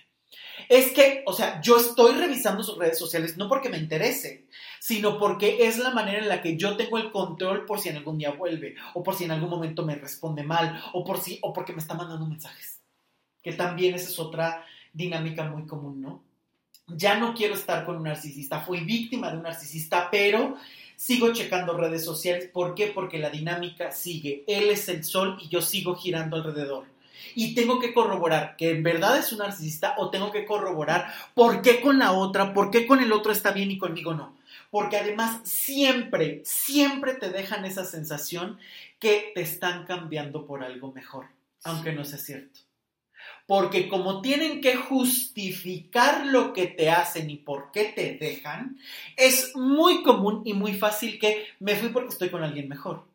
Es 0.68 0.92
que, 0.92 1.22
o 1.24 1.32
sea, 1.32 1.58
yo 1.62 1.78
estoy 1.78 2.12
revisando 2.12 2.62
sus 2.62 2.76
redes 2.76 2.98
sociales 2.98 3.38
no 3.38 3.48
porque 3.48 3.70
me 3.70 3.78
interese, 3.78 4.44
sino 4.78 5.18
porque 5.18 5.66
es 5.66 5.78
la 5.78 5.92
manera 5.92 6.18
en 6.18 6.28
la 6.28 6.42
que 6.42 6.58
yo 6.58 6.76
tengo 6.76 6.98
el 6.98 7.10
control 7.10 7.64
por 7.64 7.80
si 7.80 7.88
en 7.88 7.96
algún 7.96 8.18
día 8.18 8.32
vuelve, 8.32 8.74
o 8.92 9.02
por 9.02 9.14
si 9.14 9.24
en 9.24 9.30
algún 9.30 9.48
momento 9.48 9.86
me 9.86 9.94
responde 9.94 10.42
mal, 10.42 10.78
o 10.92 11.02
por 11.02 11.18
si, 11.18 11.38
o 11.40 11.50
porque 11.54 11.72
me 11.72 11.80
está 11.80 11.94
mandando 11.94 12.26
mensajes. 12.26 12.80
Que 13.42 13.54
también 13.54 13.94
esa 13.94 14.10
es 14.10 14.18
otra 14.18 14.66
dinámica 14.92 15.44
muy 15.44 15.66
común, 15.66 16.02
¿no? 16.02 16.27
Ya 16.88 17.18
no 17.18 17.34
quiero 17.34 17.54
estar 17.54 17.84
con 17.84 17.96
un 17.96 18.04
narcisista, 18.04 18.60
fui 18.60 18.80
víctima 18.80 19.30
de 19.30 19.36
un 19.36 19.42
narcisista, 19.42 20.08
pero 20.10 20.56
sigo 20.96 21.32
checando 21.32 21.76
redes 21.76 22.04
sociales. 22.04 22.50
¿Por 22.52 22.74
qué? 22.74 22.88
Porque 22.88 23.18
la 23.18 23.30
dinámica 23.30 23.92
sigue. 23.92 24.44
Él 24.46 24.70
es 24.70 24.88
el 24.88 25.04
sol 25.04 25.38
y 25.40 25.48
yo 25.48 25.62
sigo 25.62 25.94
girando 25.94 26.36
alrededor. 26.36 26.86
Y 27.34 27.54
tengo 27.54 27.78
que 27.78 27.94
corroborar 27.94 28.56
que 28.56 28.70
en 28.70 28.82
verdad 28.82 29.18
es 29.18 29.32
un 29.32 29.38
narcisista 29.38 29.94
o 29.98 30.10
tengo 30.10 30.32
que 30.32 30.44
corroborar 30.44 31.12
por 31.34 31.62
qué 31.62 31.80
con 31.80 31.98
la 31.98 32.12
otra, 32.12 32.52
por 32.52 32.70
qué 32.70 32.86
con 32.86 33.00
el 33.00 33.12
otro 33.12 33.32
está 33.32 33.52
bien 33.52 33.70
y 33.70 33.78
conmigo 33.78 34.14
no. 34.14 34.36
Porque 34.70 34.96
además 34.96 35.40
siempre, 35.44 36.42
siempre 36.44 37.14
te 37.14 37.30
dejan 37.30 37.64
esa 37.64 37.84
sensación 37.84 38.58
que 38.98 39.30
te 39.34 39.42
están 39.42 39.86
cambiando 39.86 40.46
por 40.46 40.64
algo 40.64 40.92
mejor, 40.92 41.26
aunque 41.64 41.92
no 41.92 42.04
sea 42.04 42.18
cierto 42.18 42.67
porque 43.48 43.88
como 43.88 44.20
tienen 44.20 44.60
que 44.60 44.76
justificar 44.76 46.26
lo 46.26 46.52
que 46.52 46.66
te 46.66 46.90
hacen 46.90 47.30
y 47.30 47.36
por 47.36 47.72
qué 47.72 47.86
te 47.86 48.18
dejan, 48.18 48.78
es 49.16 49.56
muy 49.56 50.02
común 50.02 50.42
y 50.44 50.52
muy 50.52 50.74
fácil 50.74 51.18
que 51.18 51.46
me 51.58 51.74
fui 51.74 51.88
porque 51.88 52.10
estoy 52.10 52.28
con 52.28 52.42
alguien 52.42 52.68
mejor. 52.68 53.06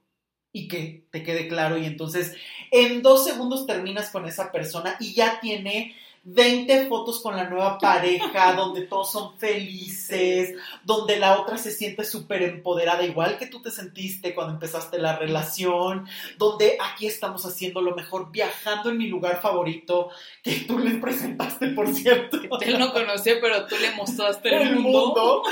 Y 0.51 0.67
que 0.67 1.05
te 1.11 1.21
quede 1.21 1.47
claro 1.47 1.77
y 1.77 1.85
entonces 1.85 2.35
en 2.71 3.03
dos 3.03 3.25
segundos 3.25 3.67
terminas 3.67 4.09
con 4.09 4.25
esa 4.25 4.51
persona 4.51 4.97
y 4.99 5.13
ya 5.13 5.39
tiene 5.39 5.95
20 6.25 6.87
fotos 6.87 7.21
con 7.21 7.35
la 7.35 7.49
nueva 7.49 7.77
pareja, 7.77 8.53
donde 8.57 8.83
todos 8.83 9.11
son 9.11 9.37
felices, 9.37 10.55
donde 10.83 11.19
la 11.19 11.39
otra 11.39 11.57
se 11.57 11.71
siente 11.71 12.05
súper 12.05 12.43
empoderada, 12.43 13.03
igual 13.03 13.37
que 13.37 13.47
tú 13.47 13.61
te 13.61 13.71
sentiste 13.71 14.33
cuando 14.33 14.53
empezaste 14.53 14.99
la 14.99 15.17
relación, 15.17 16.07
donde 16.37 16.77
aquí 16.81 17.07
estamos 17.07 17.45
haciendo 17.45 17.81
lo 17.81 17.95
mejor, 17.95 18.31
viajando 18.31 18.89
en 18.89 18.97
mi 18.97 19.07
lugar 19.07 19.41
favorito, 19.41 20.09
que 20.41 20.61
tú 20.61 20.79
le 20.79 20.95
presentaste, 20.95 21.67
por 21.69 21.93
cierto. 21.93 22.39
Él 22.61 22.79
no 22.79 22.93
conocía, 22.93 23.35
pero 23.41 23.65
tú 23.65 23.75
le 23.81 23.91
mostraste 23.95 24.55
el, 24.55 24.79
mundo. 24.79 25.43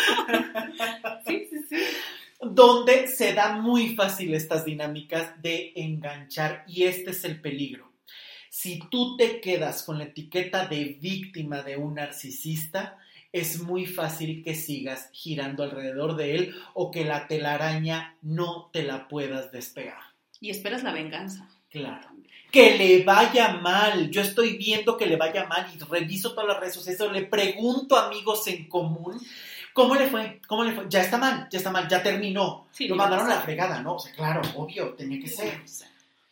sí, 1.28 1.48
sí, 1.50 1.58
sí 1.70 1.78
donde 2.44 3.06
se 3.06 3.34
dan 3.34 3.62
muy 3.62 3.94
fácil 3.94 4.34
estas 4.34 4.66
dinámicas 4.66 5.40
de 5.44 5.74
enganchar 5.76 6.64
y 6.68 6.86
este 6.86 7.12
es 7.12 7.24
el 7.24 7.40
peligro 7.40 7.91
si 8.52 8.80
tú 8.90 9.16
te 9.16 9.40
quedas 9.40 9.82
con 9.84 9.98
la 9.98 10.04
etiqueta 10.04 10.68
de 10.68 10.98
víctima 11.00 11.62
de 11.62 11.78
un 11.78 11.96
narcisista, 11.96 12.98
es 13.32 13.62
muy 13.62 13.86
fácil 13.86 14.44
que 14.44 14.56
sigas 14.56 15.10
girando 15.14 15.64
alrededor 15.64 16.18
de 16.18 16.36
él 16.36 16.56
o 16.74 16.92
que 16.92 17.06
la 17.06 17.30
telaraña 17.30 18.18
no 18.22 18.70
te 18.74 18.84
la 18.84 19.08
puedas 19.08 19.54
despegar. 19.54 20.02
Y 20.42 20.50
esperas 20.50 20.84
la 20.84 20.92
venganza. 20.92 21.48
Claro. 21.70 22.10
Que 22.52 22.78
le 22.78 23.06
vaya 23.06 23.54
mal. 23.54 24.12
Yo 24.12 24.22
estoy 24.22 24.58
viendo 24.58 24.98
que 24.98 25.06
le 25.06 25.16
vaya 25.16 25.46
mal 25.46 25.72
y 25.74 25.80
reviso 25.80 26.34
todas 26.34 26.50
las 26.50 26.60
redes 26.60 26.74
sociales, 26.74 27.10
le 27.14 27.28
pregunto 27.28 27.96
a 27.96 28.08
amigos 28.08 28.46
en 28.48 28.68
común. 28.68 29.18
¿Cómo 29.72 29.96
le 29.96 30.08
fue? 30.08 30.42
¿Cómo 30.46 30.66
le 30.66 30.74
fue? 30.74 30.88
Ya 30.90 31.00
está 31.00 31.18
mal, 31.18 31.48
ya 31.50 31.58
está 31.58 31.72
mal, 31.72 31.88
ya 31.88 32.04
terminó. 32.04 32.68
Lo 32.80 32.96
mandaron 32.98 33.28
a 33.28 33.36
la 33.36 33.42
fregada, 33.42 33.82
¿no? 33.82 33.96
O 33.96 34.00
sea, 34.00 34.12
claro, 34.12 34.42
obvio, 34.58 34.94
tenía 34.96 35.22
que 35.22 35.30
ser. 35.30 35.62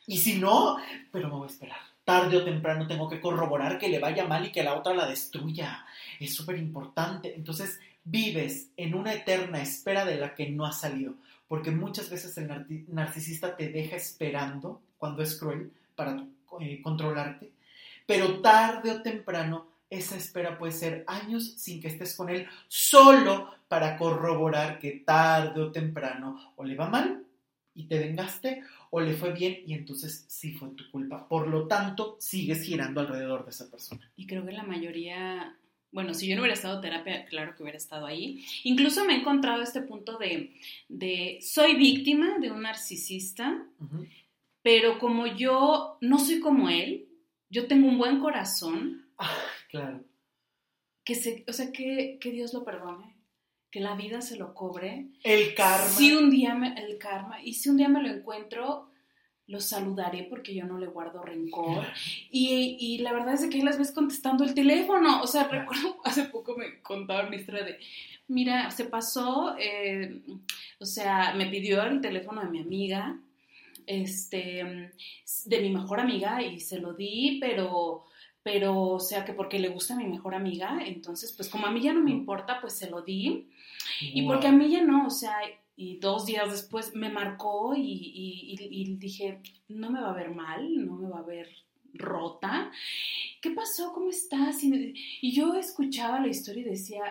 Y 0.06 0.18
si 0.18 0.38
no, 0.38 0.76
pero 1.14 1.30
me 1.30 1.36
voy 1.36 1.48
a 1.48 1.52
esperar 1.52 1.89
tarde 2.10 2.38
o 2.38 2.44
temprano 2.44 2.88
tengo 2.88 3.08
que 3.08 3.22
corroborar 3.22 3.78
que 3.78 3.88
le 3.88 4.00
vaya 4.00 4.26
mal 4.26 4.44
y 4.44 4.52
que 4.52 4.64
la 4.64 4.74
otra 4.74 4.96
la 4.96 5.06
destruya. 5.06 5.86
Es 6.20 6.34
súper 6.34 6.58
importante. 6.58 7.36
Entonces 7.36 7.80
vives 8.04 8.72
en 8.78 8.96
una 8.96 9.14
eterna 9.14 9.62
espera 9.62 10.06
de 10.06 10.16
la 10.16 10.34
que 10.34 10.50
no 10.50 10.66
ha 10.66 10.72
salido, 10.72 11.14
porque 11.48 11.70
muchas 11.70 12.10
veces 12.10 12.36
el 12.40 12.48
narcisista 12.88 13.56
te 13.56 13.70
deja 13.70 13.96
esperando 13.96 14.82
cuando 14.98 15.22
es 15.22 15.38
cruel 15.38 15.72
para 15.96 16.26
eh, 16.60 16.82
controlarte, 16.82 17.52
pero 18.08 18.42
tarde 18.42 18.90
o 18.90 19.04
temprano 19.04 19.68
esa 19.88 20.16
espera 20.16 20.58
puede 20.58 20.72
ser 20.72 21.04
años 21.06 21.54
sin 21.58 21.80
que 21.80 21.90
estés 21.90 22.16
con 22.16 22.30
él, 22.30 22.48
solo 22.68 23.54
para 23.68 23.98
corroborar 23.98 24.80
que 24.80 25.04
tarde 25.06 25.62
o 25.62 25.72
temprano 25.72 26.54
o 26.56 26.64
le 26.64 26.76
va 26.76 26.90
mal 26.90 27.24
y 27.76 27.86
te 27.86 28.00
vengaste 28.00 28.64
o 28.92 29.02
le 29.02 29.14
fue 29.14 29.32
bien 29.34 29.60
y 29.66 29.74
entonces 29.74 30.26
sí 30.28 30.52
fue 30.52 30.70
tu 30.70 30.90
culpa. 30.92 31.28
Por 31.28 31.48
lo 31.48 31.68
tanto, 31.68 32.18
sigues 32.20 32.64
girando 32.64 33.02
alrededor 33.02 33.46
de 33.46 33.52
esa 33.52 33.70
persona. 33.70 34.12
Y 34.16 34.26
creo 34.26 34.46
que 34.46 34.52
la 34.52 34.64
mayoría, 34.64 35.58
bueno, 35.92 36.14
si 36.14 36.28
yo 36.28 36.36
no 36.36 36.42
hubiera 36.42 36.56
estado 36.56 36.76
en 36.76 36.82
terapia, 36.82 37.26
claro 37.26 37.56
que 37.56 37.64
hubiera 37.64 37.78
estado 37.78 38.06
ahí. 38.06 38.44
Incluso 38.64 39.06
me 39.06 39.14
he 39.14 39.20
encontrado 39.20 39.62
este 39.62 39.82
punto 39.82 40.18
de, 40.18 40.56
de 40.88 41.40
soy 41.42 41.76
víctima 41.76 42.40
de 42.40 42.52
un 42.52 42.64
narcisista, 42.64 43.64
pero 44.64 44.98
como 44.98 45.28
yo 45.28 45.98
no 46.02 46.18
soy 46.18 46.40
como 46.40 46.70
él, 46.70 47.08
yo 47.50 47.68
tengo 47.68 47.88
un 47.88 47.98
buen 47.98 48.20
corazón. 48.20 49.06
Ah, 49.18 49.38
claro. 49.70 50.04
Que 51.04 51.16
se, 51.16 51.44
o 51.48 51.54
sea, 51.54 51.72
que, 51.72 52.18
que 52.20 52.32
Dios 52.32 52.54
lo 52.54 52.64
perdone 52.64 53.19
que 53.72 53.80
la 53.80 53.96
vida 53.96 54.22
se 54.22 54.38
lo 54.38 54.54
cobre. 54.54 55.08
El 55.24 55.54
karma. 55.54 55.88
Si 55.88 56.14
un 56.14 56.30
día 56.30 56.56
me, 56.56 56.74
el 56.74 56.98
karma, 56.98 57.42
y 57.44 57.54
si 57.54 57.70
un 57.70 57.78
día 57.78 57.90
me 57.90 58.02
lo 58.02 58.10
encuentro, 58.10 58.90
lo 59.50 59.60
saludaré 59.60 60.28
porque 60.30 60.54
yo 60.54 60.66
no 60.66 60.78
le 60.78 60.88
guardo 60.88 61.24
rencor. 61.24 61.86
Y, 62.32 62.78
y, 62.80 63.00
la 63.00 63.14
verdad 63.14 63.34
es 63.34 63.48
que 63.48 63.58
ahí 63.58 63.64
las 63.64 63.80
ves 63.80 63.92
contestando 63.92 64.44
el 64.44 64.54
teléfono. 64.54 65.22
O 65.22 65.28
sea, 65.28 65.48
recuerdo, 65.48 65.98
hace 66.04 66.26
poco 66.26 66.56
me 66.56 66.82
contaba 66.82 67.28
una 67.28 67.36
historia 67.36 67.64
de, 67.64 67.80
mira, 68.28 68.70
se 68.72 68.86
pasó, 68.86 69.56
eh, 69.60 70.22
o 70.80 70.86
sea, 70.86 71.34
me 71.36 71.48
pidió 71.48 71.82
el 71.84 72.00
teléfono 72.00 72.42
de 72.42 72.50
mi 72.50 72.60
amiga, 72.60 73.20
este, 73.88 74.92
de 75.46 75.62
mi 75.62 75.72
mejor 75.72 76.00
amiga, 76.00 76.44
y 76.44 76.60
se 76.60 76.80
lo 76.80 76.94
di, 76.94 77.40
pero 77.42 78.06
pero 78.52 78.82
o 78.82 79.00
sea 79.00 79.26
que 79.26 79.34
porque 79.34 79.60
le 79.60 79.70
gusta 79.70 79.94
a 79.94 79.98
mi 79.98 80.08
mejor 80.08 80.34
amiga, 80.34 80.80
entonces 80.84 81.32
pues 81.34 81.50
como 81.50 81.68
a 81.68 81.72
mí 81.72 81.82
ya 81.82 81.94
no 81.94 82.02
me 82.02 82.10
importa, 82.10 82.60
pues 82.60 82.74
se 82.74 82.90
lo 82.90 83.04
di. 83.04 83.48
Y 84.02 84.26
porque 84.26 84.48
a 84.48 84.52
mí 84.52 84.72
ya 84.72 84.82
no, 84.84 85.06
o 85.06 85.12
sea, 85.12 85.36
y 85.76 85.98
dos 86.00 86.26
días 86.26 86.50
después 86.50 86.96
me 86.96 87.10
marcó 87.10 87.76
y, 87.78 88.98
dije, 89.00 89.40
no 89.68 89.92
me 89.92 90.02
va 90.02 90.10
a 90.10 90.16
ver 90.16 90.32
mal, 90.32 90.84
no 90.84 90.96
me 90.96 91.10
va 91.10 91.20
a 91.20 91.24
ver 91.24 91.48
rota. 91.94 92.72
¿Qué 93.40 93.52
pasó? 93.52 93.94
¿Cómo 93.94 94.10
estás? 94.10 94.64
Y, 94.64 95.32
yo 95.32 95.54
escuchaba 95.54 96.20
la 96.20 96.28
historia 96.28 96.64
y 96.64 96.72
decía, 96.72 97.04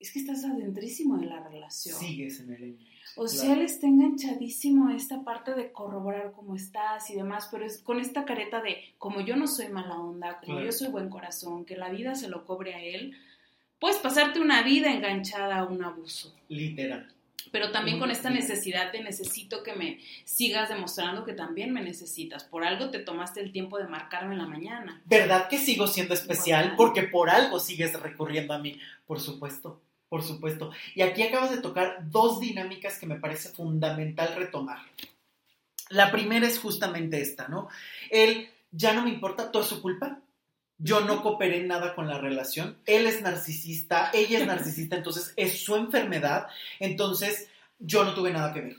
es 0.00 0.12
que 0.12 0.18
estás 0.18 0.44
adentrísimo 0.44 1.18
de 1.18 1.26
la 1.26 1.48
relación. 1.48 2.00
Sigues 2.00 2.40
en 2.40 2.52
el 2.52 2.78
o 3.16 3.28
sea, 3.28 3.52
él 3.52 3.62
está 3.62 3.86
enganchadísimo 3.86 4.88
a 4.88 4.94
esta 4.94 5.24
parte 5.24 5.54
de 5.54 5.72
corroborar 5.72 6.32
cómo 6.32 6.54
estás 6.54 7.10
y 7.10 7.14
demás, 7.14 7.48
pero 7.50 7.64
es 7.64 7.78
con 7.78 8.00
esta 8.00 8.24
careta 8.24 8.60
de 8.60 8.94
como 8.98 9.20
yo 9.20 9.36
no 9.36 9.46
soy 9.46 9.68
mala 9.68 9.98
onda, 9.98 10.40
como 10.44 10.60
yo 10.60 10.72
soy 10.72 10.88
buen 10.88 11.08
corazón, 11.08 11.64
que 11.64 11.76
la 11.76 11.90
vida 11.90 12.14
se 12.14 12.28
lo 12.28 12.44
cobre 12.44 12.74
a 12.74 12.82
él, 12.82 13.16
puedes 13.78 13.98
pasarte 13.98 14.40
una 14.40 14.62
vida 14.62 14.92
enganchada 14.92 15.58
a 15.58 15.64
un 15.64 15.82
abuso. 15.84 16.34
Literal. 16.48 17.12
Pero 17.50 17.70
también 17.70 17.98
con 17.98 18.10
esta 18.10 18.30
necesidad 18.30 18.92
de 18.92 19.02
necesito 19.02 19.62
que 19.62 19.74
me 19.74 20.00
sigas 20.24 20.68
demostrando 20.68 21.24
que 21.24 21.32
también 21.32 21.72
me 21.72 21.80
necesitas. 21.80 22.44
Por 22.44 22.64
algo 22.64 22.90
te 22.90 22.98
tomaste 22.98 23.40
el 23.40 23.52
tiempo 23.52 23.78
de 23.78 23.88
marcarme 23.88 24.34
en 24.34 24.38
la 24.38 24.46
mañana. 24.46 25.00
¿Verdad 25.06 25.48
que 25.48 25.58
sigo 25.58 25.86
siendo 25.86 26.14
especial? 26.14 26.74
Porque 26.76 27.04
por 27.04 27.30
algo 27.30 27.58
sigues 27.58 27.98
recurriendo 27.98 28.52
a 28.52 28.58
mí, 28.58 28.78
por 29.06 29.20
supuesto. 29.20 29.80
Por 30.08 30.22
supuesto. 30.22 30.72
Y 30.94 31.02
aquí 31.02 31.22
acabas 31.22 31.50
de 31.50 31.60
tocar 31.60 32.10
dos 32.10 32.40
dinámicas 32.40 32.98
que 32.98 33.06
me 33.06 33.20
parece 33.20 33.50
fundamental 33.50 34.34
retomar. 34.36 34.78
La 35.90 36.10
primera 36.10 36.46
es 36.46 36.58
justamente 36.58 37.20
esta, 37.20 37.48
¿no? 37.48 37.68
El 38.10 38.48
ya 38.70 38.92
no 38.92 39.02
me 39.02 39.10
importa, 39.10 39.50
todo 39.50 39.62
es 39.62 39.68
su 39.68 39.80
culpa. 39.80 40.20
Yo 40.78 41.00
no 41.00 41.22
cooperé 41.22 41.64
nada 41.64 41.94
con 41.94 42.06
la 42.06 42.18
relación. 42.18 42.78
Él 42.86 43.06
es 43.06 43.20
narcisista, 43.20 44.10
ella 44.12 44.38
es 44.38 44.46
narcisista, 44.46 44.96
entonces 44.96 45.32
es 45.36 45.60
su 45.62 45.76
enfermedad. 45.76 46.46
Entonces 46.78 47.48
yo 47.78 48.04
no 48.04 48.14
tuve 48.14 48.30
nada 48.30 48.52
que 48.52 48.60
ver. 48.60 48.76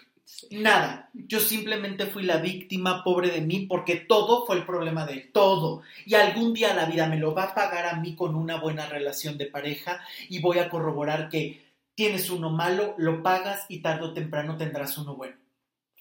Nada. 0.52 1.10
Yo 1.14 1.40
simplemente 1.40 2.06
fui 2.06 2.24
la 2.24 2.38
víctima 2.38 3.04
pobre 3.04 3.30
de 3.30 3.42
mí 3.42 3.66
porque 3.68 3.96
todo 3.98 4.46
fue 4.46 4.58
el 4.58 4.66
problema 4.66 5.06
de 5.06 5.14
él. 5.14 5.32
Todo. 5.34 5.82
Y 6.06 6.16
algún 6.16 6.54
día 6.54 6.74
la 6.74 6.86
vida 6.86 7.08
me 7.08 7.18
lo 7.18 7.34
va 7.34 7.44
a 7.44 7.56
pagar 7.56 7.86
a 7.86 7.96
mí 7.96 8.16
con 8.16 8.36
una 8.36 8.60
buena 8.60 8.88
relación 8.88 9.38
de 9.38 9.48
pareja 9.48 10.02
y 10.30 10.40
voy 10.40 10.60
a 10.60 10.70
corroborar 10.70 11.30
que 11.30 11.62
tienes 11.96 12.30
uno 12.30 12.50
malo, 12.50 12.96
lo 12.98 13.22
pagas 13.22 13.66
y 13.68 13.82
tarde 13.82 14.06
o 14.06 14.14
temprano 14.14 14.56
tendrás 14.56 14.98
uno 14.98 15.16
bueno. 15.16 15.36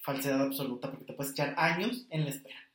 Falsedad 0.03 0.41
absoluta 0.41 0.91
porque 0.91 1.05
te 1.05 1.13
puedes 1.13 1.33
echar 1.33 1.55
años 1.59 2.07
en 2.11 2.25
la 2.25 2.31
espera. 2.31 2.68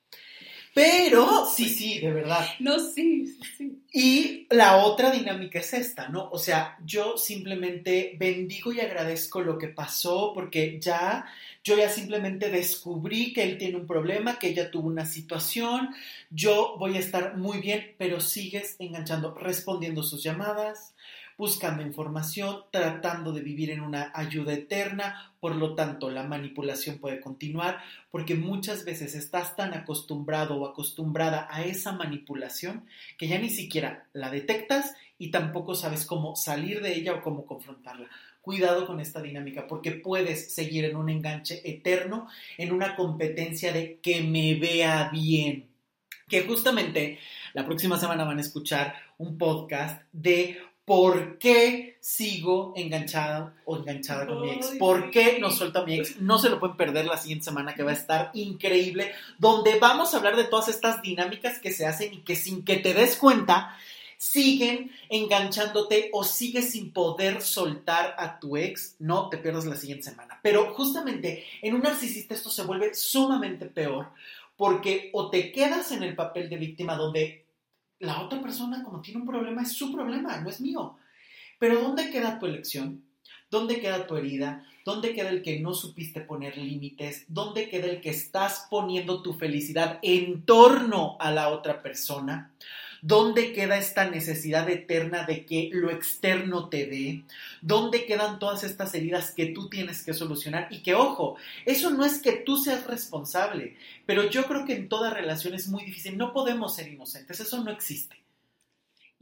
Pero 0.74 1.46
sí, 1.46 1.70
sí, 1.70 2.00
de 2.00 2.12
verdad. 2.12 2.46
No, 2.60 2.80
sí, 2.80 3.38
sí. 3.58 3.84
Y 3.92 4.48
la 4.50 4.78
otra 4.78 5.12
dinámica 5.12 5.60
es 5.60 5.74
esta, 5.74 6.10
¿no? 6.10 6.30
O 6.32 6.40
sea, 6.40 6.78
yo 6.84 7.16
simplemente 7.16 8.16
bendigo 8.18 8.74
y 8.74 8.80
agradezco 8.80 9.42
lo 9.42 9.58
que 9.60 9.68
pasó 9.68 10.32
porque 10.34 10.80
ya, 10.80 11.26
yo 11.64 11.78
ya 11.78 11.90
simplemente 11.90 12.50
descubrí 12.50 13.34
que 13.34 13.44
él 13.44 13.60
tiene 13.60 13.78
un 13.78 13.86
problema, 13.86 14.40
que 14.40 14.48
ella 14.48 14.72
tuvo 14.72 14.88
una 14.88 15.06
situación, 15.06 15.90
yo 16.32 16.76
voy 16.80 16.98
a 16.98 17.02
estar 17.02 17.38
muy 17.38 17.60
bien, 17.60 17.94
pero 18.00 18.20
sigues 18.20 18.76
enganchando, 18.80 19.36
respondiendo 19.36 20.02
sus 20.02 20.24
llamadas, 20.24 20.93
buscando 21.38 21.84
información, 21.84 22.64
tratando 22.72 23.32
de 23.32 23.42
vivir 23.42 23.72
en 23.72 23.82
una 23.82 24.12
ayuda 24.14 24.54
eterna, 24.54 25.34
por 25.40 25.56
lo 25.56 25.76
tanto 25.76 26.10
la 26.10 26.24
manipulación 26.24 27.00
puede 27.00 27.20
continuar 27.20 27.80
porque 28.12 28.36
muchas 28.36 28.86
veces 28.86 29.16
estás 29.16 29.56
tan 29.56 29.74
acostumbrado 29.74 30.56
o 30.56 30.68
acostumbrada 30.68 31.48
a 31.50 31.64
esa 31.64 31.92
manipulación 31.92 32.86
que 33.18 33.28
ya 33.28 33.40
ni 33.40 33.50
siquiera 33.50 34.08
la 34.14 34.30
detectas 34.30 34.96
y 35.18 35.32
tampoco 35.32 35.76
sabes 35.76 36.06
cómo 36.06 36.36
salir 36.36 36.82
de 36.82 36.96
ella 36.96 37.14
o 37.14 37.22
cómo 37.22 37.46
confrontarla. 37.46 38.10
Cuidado 38.42 38.86
con 38.86 39.00
esta 39.00 39.22
dinámica 39.22 39.68
porque 39.68 39.92
puedes 39.92 40.54
seguir 40.54 40.86
en 40.86 40.98
un 40.98 41.10
enganche 41.10 41.62
eterno, 41.64 42.28
en 42.58 42.74
una 42.74 42.96
competencia 42.96 43.72
de 43.72 44.00
que 44.02 44.22
me 44.22 44.56
vea 44.56 45.10
bien. 45.12 45.70
Que 46.28 46.42
justamente 46.42 47.20
la 47.54 47.66
próxima 47.66 47.98
semana 47.98 48.26
van 48.26 48.40
a 48.40 48.42
escuchar 48.42 48.96
un 49.18 49.38
podcast 49.38 50.04
de 50.12 50.58
por 50.86 51.38
qué 51.38 51.98
sigo 52.02 52.74
enganchada 52.76 53.56
o 53.66 53.78
enganchada 53.78 54.28
con 54.28 54.42
mi 54.42 54.52
ex, 54.52 54.72
por 54.78 55.12
qué 55.12 55.38
no 55.40 55.50
suelto 55.50 55.80
a 55.80 55.86
mi 55.86 55.96
ex. 55.96 56.20
No 56.20 56.38
se 56.38 56.50
lo 56.50 56.60
pueden 56.60 56.76
perder 56.76 57.06
la 57.06 57.18
siguiente 57.18 57.46
semana 57.46 57.74
que 57.74 57.84
va 57.84 57.92
a 57.92 57.96
estar 57.96 58.32
increíble, 58.34 59.14
donde 59.38 59.80
vamos 59.80 60.14
a 60.14 60.18
hablar 60.18 60.36
de 60.36 60.44
todas 60.44 60.68
estas 60.68 61.02
dinámicas 61.02 61.60
que 61.60 61.72
se 61.72 61.86
hacen 61.86 62.14
y 62.14 62.18
que 62.18 62.36
sin 62.36 62.66
que 62.66 62.78
te 62.78 62.94
des 62.94 63.16
cuenta 63.16 63.78
siguen 64.18 64.92
enganchándote 65.10 66.10
o 66.14 66.24
sigues 66.24 66.72
sin 66.72 66.92
poder 66.92 67.42
soltar 67.42 68.16
a 68.18 68.40
tu 68.40 68.56
ex, 68.56 68.96
no 69.00 69.30
te 69.30 69.38
pierdas 69.38 69.66
la 69.66 69.76
siguiente 69.76 70.06
semana. 70.06 70.40
Pero 70.42 70.74
justamente 70.74 71.46
en 71.62 71.76
un 71.76 71.82
narcisista 71.82 72.34
esto 72.34 72.50
se 72.50 72.64
vuelve 72.64 72.94
sumamente 72.94 73.66
peor 73.66 74.10
porque 74.56 75.10
o 75.14 75.30
te 75.30 75.52
quedas 75.52 75.92
en 75.92 76.04
el 76.04 76.16
papel 76.16 76.50
de 76.50 76.58
víctima 76.58 76.96
donde 76.96 77.43
la 78.04 78.22
otra 78.22 78.42
persona 78.42 78.84
como 78.84 79.02
tiene 79.02 79.22
un 79.22 79.28
problema 79.28 79.62
es 79.62 79.72
su 79.72 79.92
problema, 79.92 80.38
no 80.42 80.50
es 80.50 80.60
mío. 80.62 80.98
Pero 81.58 81.82
¿dónde 81.82 82.12
queda 82.12 82.38
tu 82.38 82.46
elección? 82.46 83.02
¿Dónde 83.50 83.80
queda 83.80 84.06
tu 84.06 84.18
herida? 84.18 84.66
¿Dónde 84.84 85.14
queda 85.14 85.30
el 85.30 85.42
que 85.42 85.60
no 85.60 85.74
supiste 85.74 86.20
poner 86.20 86.58
límites? 86.58 87.26
¿Dónde 87.30 87.70
queda 87.70 87.88
el 87.88 88.02
que 88.02 88.10
estás 88.10 88.68
poniendo 88.70 89.22
tu 89.22 89.34
felicidad 89.34 90.00
en 90.02 90.44
torno 90.44 91.16
a 91.20 91.32
la 91.32 91.50
otra 91.50 91.82
persona? 91.82 92.52
¿Dónde 93.06 93.52
queda 93.52 93.78
esta 93.78 94.10
necesidad 94.10 94.70
eterna 94.70 95.26
de 95.26 95.46
que 95.46 95.70
lo 95.74 95.92
externo 95.92 96.70
te 96.70 96.86
dé? 96.86 97.24
¿Dónde 97.62 98.06
quedan 98.06 98.40
todas 98.40 98.64
estas 98.64 98.96
heridas 98.96 99.32
que 99.32 99.48
tú 99.48 99.68
tienes 99.68 100.04
que 100.04 100.14
solucionar? 100.14 100.70
Y 100.72 100.84
que, 100.84 100.96
ojo, 100.96 101.36
eso 101.66 101.90
no 101.90 102.06
es 102.06 102.22
que 102.22 102.32
tú 102.32 102.56
seas 102.56 102.88
responsable, 102.88 103.76
pero 104.06 104.30
yo 104.30 104.46
creo 104.46 104.64
que 104.66 104.76
en 104.76 104.88
toda 104.88 105.10
relación 105.10 105.54
es 105.54 105.68
muy 105.68 105.84
difícil. 105.84 106.18
No 106.18 106.32
podemos 106.32 106.76
ser 106.76 106.88
inocentes, 106.88 107.42
eso 107.42 107.62
no 107.62 107.72
existe. 107.72 108.23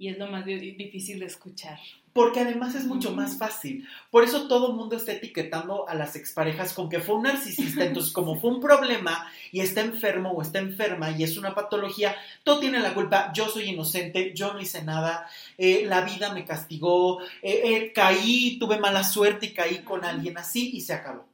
Y 0.02 0.08
es 0.08 0.18
lo 0.18 0.26
más 0.26 0.43
difícil 0.45 1.20
de 1.20 1.28
escuchar. 1.28 1.78
Porque 2.12 2.39
además 2.39 2.74
es 2.74 2.86
mucho 2.86 3.12
más 3.12 3.38
fácil. 3.38 3.88
Por 4.10 4.24
eso 4.24 4.47
todo 4.47 4.72
el 4.72 4.76
mundo 4.76 4.95
está 4.95 5.12
etiquetando 5.12 5.88
a 5.88 5.93
las 5.93 6.16
exparejas 6.16 6.74
con 6.74 6.89
que 6.89 7.02
fue 7.02 7.18
un 7.18 7.22
narcisista, 7.22 7.86
entonces 7.86 8.12
como 8.12 8.41
fue 8.41 8.49
un 8.49 8.60
problema 8.60 9.32
y 9.52 9.60
está 9.60 9.82
enfermo 9.82 10.32
o 10.32 10.41
está 10.41 10.58
enferma 10.58 11.12
y 11.12 11.24
es 11.24 11.38
una 11.38 11.54
patología, 11.54 12.16
todo 12.43 12.60
tiene 12.60 12.80
la 12.80 12.95
culpa, 12.95 13.32
yo 13.32 13.47
soy 13.47 13.70
inocente, 13.70 14.34
yo 14.34 14.54
no 14.54 14.60
hice 14.60 14.84
nada, 14.84 15.28
eh, 15.56 15.86
la 15.86 16.02
vida 16.02 16.34
me 16.34 16.45
castigó, 16.45 17.22
eh, 17.43 17.62
eh, 17.64 17.91
caí, 17.93 18.58
tuve 18.58 18.80
mala 18.80 19.04
suerte 19.04 19.45
y 19.45 19.54
caí 19.54 19.84
con 19.84 20.04
alguien 20.04 20.36
así 20.36 20.72
y 20.74 20.82
se 20.82 20.93
acabó. 20.93 21.31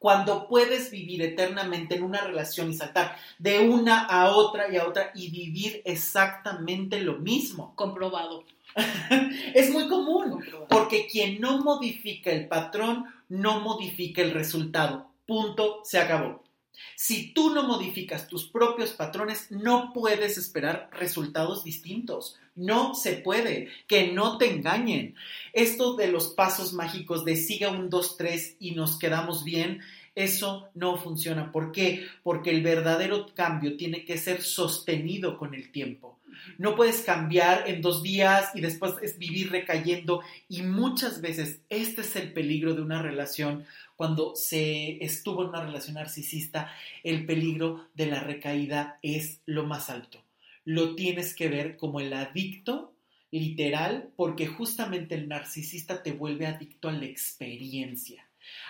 Cuando 0.00 0.48
puedes 0.48 0.90
vivir 0.90 1.20
eternamente 1.20 1.94
en 1.94 2.04
una 2.04 2.22
relación 2.22 2.70
y 2.70 2.74
saltar 2.74 3.16
de 3.38 3.60
una 3.60 4.00
a 4.00 4.30
otra 4.34 4.72
y 4.72 4.78
a 4.78 4.88
otra 4.88 5.12
y 5.14 5.30
vivir 5.30 5.82
exactamente 5.84 7.00
lo 7.00 7.18
mismo. 7.18 7.74
Comprobado. 7.76 8.44
es 9.54 9.70
muy 9.70 9.88
común, 9.88 10.42
porque 10.70 11.06
quien 11.06 11.38
no 11.38 11.58
modifica 11.58 12.30
el 12.30 12.48
patrón 12.48 13.04
no 13.28 13.60
modifica 13.60 14.22
el 14.22 14.32
resultado. 14.32 15.06
Punto, 15.26 15.82
se 15.84 15.98
acabó. 15.98 16.42
Si 16.96 17.32
tú 17.32 17.50
no 17.50 17.62
modificas 17.62 18.28
tus 18.28 18.46
propios 18.46 18.90
patrones, 18.90 19.50
no 19.50 19.92
puedes 19.92 20.38
esperar 20.38 20.90
resultados 20.92 21.64
distintos. 21.64 22.38
No 22.54 22.94
se 22.94 23.14
puede. 23.14 23.68
Que 23.86 24.12
no 24.12 24.38
te 24.38 24.50
engañen. 24.50 25.14
Esto 25.52 25.96
de 25.96 26.08
los 26.08 26.28
pasos 26.28 26.72
mágicos 26.72 27.24
de 27.24 27.36
siga 27.36 27.70
un 27.70 27.90
2, 27.90 28.16
3 28.16 28.56
y 28.60 28.72
nos 28.72 28.98
quedamos 28.98 29.44
bien, 29.44 29.80
eso 30.14 30.68
no 30.74 30.96
funciona. 30.96 31.52
¿Por 31.52 31.72
qué? 31.72 32.06
Porque 32.22 32.50
el 32.50 32.62
verdadero 32.62 33.26
cambio 33.34 33.76
tiene 33.76 34.04
que 34.04 34.18
ser 34.18 34.42
sostenido 34.42 35.38
con 35.38 35.54
el 35.54 35.72
tiempo. 35.72 36.19
No 36.58 36.74
puedes 36.74 37.02
cambiar 37.02 37.68
en 37.68 37.82
dos 37.82 38.02
días 38.02 38.50
y 38.54 38.60
después 38.60 38.94
es 39.02 39.18
vivir 39.18 39.50
recayendo. 39.50 40.22
Y 40.48 40.62
muchas 40.62 41.20
veces 41.20 41.60
este 41.68 42.02
es 42.02 42.16
el 42.16 42.32
peligro 42.32 42.74
de 42.74 42.82
una 42.82 43.02
relación. 43.02 43.64
Cuando 43.96 44.34
se 44.34 45.02
estuvo 45.04 45.42
en 45.42 45.50
una 45.50 45.64
relación 45.64 45.94
narcisista, 45.94 46.72
el 47.02 47.26
peligro 47.26 47.88
de 47.94 48.06
la 48.06 48.20
recaída 48.20 48.98
es 49.02 49.40
lo 49.46 49.64
más 49.64 49.90
alto. 49.90 50.22
Lo 50.64 50.94
tienes 50.94 51.34
que 51.34 51.48
ver 51.48 51.76
como 51.76 52.00
el 52.00 52.12
adicto 52.12 52.94
literal, 53.30 54.10
porque 54.16 54.46
justamente 54.46 55.14
el 55.14 55.28
narcisista 55.28 56.02
te 56.02 56.12
vuelve 56.12 56.46
adicto 56.46 56.88
a 56.88 56.92
la 56.92 57.06
experiencia, 57.06 58.26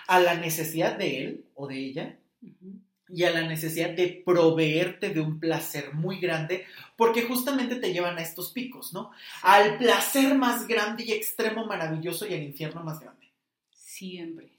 a 0.07 0.19
la 0.19 0.35
necesidad 0.35 0.97
de 0.97 1.23
él 1.23 1.45
o 1.55 1.67
de 1.67 1.77
ella 1.77 2.17
y 3.13 3.23
a 3.23 3.31
la 3.31 3.43
necesidad 3.43 3.91
de 3.91 4.21
proveerte 4.25 5.09
de 5.09 5.19
un 5.19 5.39
placer 5.39 5.93
muy 5.93 6.19
grande, 6.19 6.65
porque 6.95 7.23
justamente 7.23 7.75
te 7.75 7.93
llevan 7.93 8.17
a 8.17 8.21
estos 8.21 8.51
picos, 8.51 8.93
¿no? 8.93 9.11
Al 9.41 9.77
placer 9.77 10.35
más 10.35 10.67
grande 10.67 11.03
y 11.03 11.11
extremo 11.11 11.65
maravilloso 11.65 12.27
y 12.27 12.33
al 12.33 12.43
infierno 12.43 12.83
más 12.83 12.99
grande. 12.99 13.27
Siempre. 13.73 14.51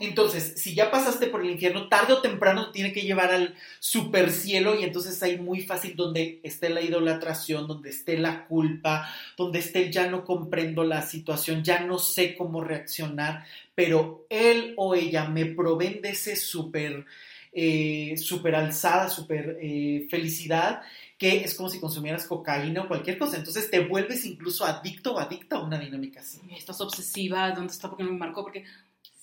Entonces, 0.00 0.54
si 0.56 0.74
ya 0.74 0.90
pasaste 0.90 1.26
por 1.26 1.42
el 1.42 1.50
infierno, 1.50 1.88
tarde 1.88 2.12
o 2.12 2.20
temprano 2.20 2.66
te 2.66 2.72
tiene 2.72 2.92
que 2.92 3.02
llevar 3.02 3.30
al 3.32 3.54
super 3.78 4.30
cielo 4.30 4.78
y 4.78 4.84
entonces 4.84 5.22
ahí 5.22 5.38
muy 5.38 5.62
fácil 5.62 5.96
donde 5.96 6.40
esté 6.42 6.68
la 6.68 6.82
idolatración, 6.82 7.66
donde 7.66 7.90
esté 7.90 8.18
la 8.18 8.46
culpa, 8.46 9.08
donde 9.36 9.58
esté 9.58 9.90
ya 9.90 10.06
no 10.08 10.24
comprendo 10.24 10.84
la 10.84 11.02
situación, 11.02 11.64
ya 11.64 11.80
no 11.80 11.98
sé 11.98 12.36
cómo 12.36 12.62
reaccionar, 12.62 13.46
pero 13.74 14.26
él 14.28 14.74
o 14.76 14.94
ella 14.94 15.26
me 15.26 15.46
proveen 15.46 16.02
de 16.02 16.10
ese 16.10 16.36
super 16.36 17.06
eh, 17.52 18.16
súper 18.16 18.54
alzada, 18.54 19.08
súper 19.08 19.58
eh, 19.60 20.06
felicidad, 20.08 20.82
que 21.18 21.38
es 21.38 21.54
como 21.54 21.68
si 21.68 21.80
consumieras 21.80 22.26
cocaína 22.26 22.82
o 22.82 22.88
cualquier 22.88 23.18
cosa. 23.18 23.36
Entonces 23.36 23.70
te 23.70 23.80
vuelves 23.80 24.24
incluso 24.24 24.64
adicto 24.64 25.14
o 25.14 25.18
adicta 25.18 25.56
a 25.56 25.64
una 25.64 25.78
dinámica 25.78 26.20
así. 26.20 26.40
Estás 26.56 26.80
obsesiva, 26.80 27.50
¿dónde 27.50 27.72
está? 27.72 27.88
Porque 27.88 28.04
no 28.04 28.12
me 28.12 28.18
marcó? 28.18 28.42
Porque... 28.42 28.64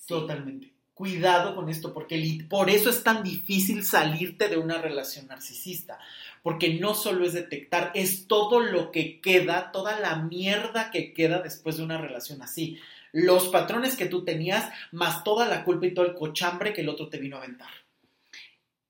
Totalmente. 0.05 0.73
Cuidado 0.93 1.55
con 1.55 1.69
esto, 1.69 1.93
porque 1.93 2.45
por 2.49 2.69
eso 2.69 2.89
es 2.89 3.03
tan 3.03 3.23
difícil 3.23 3.83
salirte 3.83 4.49
de 4.49 4.57
una 4.57 4.79
relación 4.79 5.27
narcisista. 5.27 5.99
Porque 6.41 6.75
no 6.75 6.95
solo 6.95 7.25
es 7.25 7.33
detectar, 7.33 7.91
es 7.93 8.27
todo 8.27 8.59
lo 8.59 8.91
que 8.91 9.21
queda, 9.21 9.71
toda 9.71 9.99
la 9.99 10.15
mierda 10.17 10.91
que 10.91 11.13
queda 11.13 11.41
después 11.41 11.77
de 11.77 11.83
una 11.83 11.97
relación 11.97 12.41
así. 12.41 12.79
Los 13.11 13.47
patrones 13.49 13.95
que 13.95 14.05
tú 14.05 14.23
tenías, 14.23 14.71
más 14.91 15.23
toda 15.23 15.47
la 15.47 15.63
culpa 15.63 15.87
y 15.87 15.93
todo 15.93 16.05
el 16.05 16.13
cochambre 16.13 16.73
que 16.73 16.81
el 16.81 16.89
otro 16.89 17.09
te 17.09 17.19
vino 17.19 17.37
a 17.37 17.39
aventar. 17.39 17.69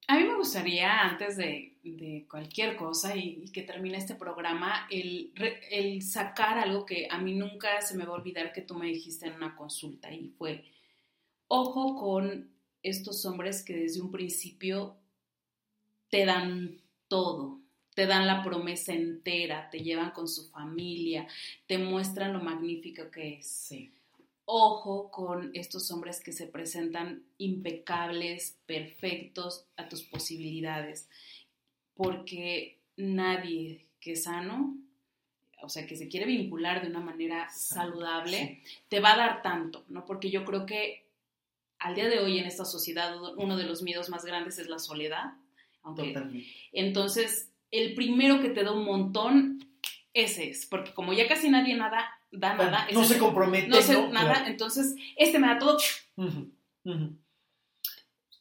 A 0.09 0.17
mí 0.17 0.23
me 0.23 0.37
gustaría, 0.37 1.01
antes 1.01 1.35
de, 1.35 1.73
cualquier 2.29 2.77
cosa 2.77 3.15
y, 3.15 3.43
que 3.51 3.61
termine 3.63 3.97
este 3.97 4.15
programa, 4.15 4.87
el, 4.89 5.33
el, 5.69 6.01
sacar 6.01 6.57
algo 6.57 6.85
que 6.85 7.07
a 7.09 7.17
mí 7.17 7.33
nunca 7.33 7.81
se 7.81 7.97
me 7.97 8.05
va 8.05 8.11
a 8.13 8.17
olvidar 8.17 8.53
que 8.53 8.61
tú 8.61 8.75
me 8.75 8.87
dijiste 8.87 9.27
en 9.27 9.33
una 9.33 9.55
consulta 9.55 10.11
y 10.11 10.29
fue, 10.29 10.63
ojo 11.49 11.97
con 11.97 12.49
estos 12.83 13.25
hombres 13.25 13.63
que 13.63 13.75
desde 13.75 14.01
un 14.01 14.11
principio 14.11 14.95
te 16.09 16.25
dan 16.25 16.81
todo, 17.09 17.59
te 17.93 18.05
dan 18.05 18.27
la 18.27 18.43
promesa 18.43 18.93
entera, 18.93 19.69
te 19.69 19.79
llevan 19.79 20.11
con 20.11 20.29
su 20.29 20.49
familia, 20.49 21.27
te 21.67 21.77
muestran 21.77 22.31
lo 22.31 22.39
magnífico 22.39 23.11
que 23.11 23.39
es. 23.39 23.47
Sí 23.47 23.96
ojo 24.49 25.11
con 25.11 25.51
estos 25.53 25.91
hombres 25.91 26.23
que 26.23 26.31
se 26.31 26.47
presentan 26.47 27.23
impecables, 27.37 28.57
perfectos 28.65 29.65
a 29.75 29.89
tus 29.89 30.03
posibilidades, 30.03 31.09
porque 31.93 32.79
nadie 32.95 33.85
que 33.99 34.13
es 34.13 34.23
sano, 34.23 34.77
o 35.61 35.67
sea, 35.67 35.85
que 35.85 35.97
se 35.97 36.07
quiere 36.07 36.25
vincular 36.25 36.81
de 36.81 36.87
una 36.87 37.01
manera 37.01 37.49
saludable, 37.49 38.61
te 38.87 39.01
va 39.01 39.13
a 39.13 39.17
dar 39.17 39.41
tanto, 39.41 39.83
¿no? 39.89 40.05
Porque 40.05 40.29
yo 40.29 40.45
creo 40.45 40.65
que 40.65 41.05
al 41.79 41.95
día 41.95 42.07
de 42.07 42.19
hoy 42.19 42.39
en 42.39 42.45
esta 42.45 42.63
sociedad 42.63 43.17
uno 43.35 43.57
de 43.57 43.65
los 43.65 43.81
miedos 43.81 44.07
más 44.09 44.23
grandes 44.23 44.59
es 44.59 44.69
la 44.69 44.79
soledad. 44.79 45.33
entonces, 46.71 47.51
el 47.69 47.95
primero 47.95 48.39
que 48.39 48.49
te 48.49 48.63
da 48.63 48.71
un 48.71 48.85
montón, 48.85 49.59
ese 50.13 50.49
es, 50.49 50.65
porque 50.65 50.93
como 50.93 51.11
ya 51.11 51.27
casi 51.27 51.49
nadie 51.49 51.75
nada, 51.75 52.16
da 52.31 52.55
nada. 52.55 52.87
No 52.93 53.03
se 53.03 53.17
compromete. 53.17 53.67
No 53.67 53.81
sé 53.81 54.07
nada, 54.09 54.47
entonces 54.47 54.95
este 55.15 55.39
me 55.39 55.47
da 55.47 55.59
todo. 55.59 55.77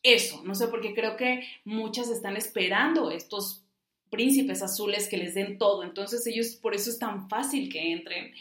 Eso, 0.02 0.42
no 0.44 0.54
sé, 0.54 0.68
porque 0.68 0.94
creo 0.94 1.16
que 1.16 1.46
muchas 1.64 2.10
están 2.10 2.36
esperando 2.36 3.10
estos 3.10 3.64
príncipes 4.10 4.62
azules 4.62 5.08
que 5.08 5.16
les 5.16 5.34
den 5.34 5.58
todo. 5.58 5.82
Entonces 5.82 6.26
ellos, 6.26 6.54
por 6.54 6.74
eso 6.74 6.90
es 6.90 6.98
tan 6.98 7.28
fácil 7.28 7.68
que 7.68 7.92
entren. 7.92 8.32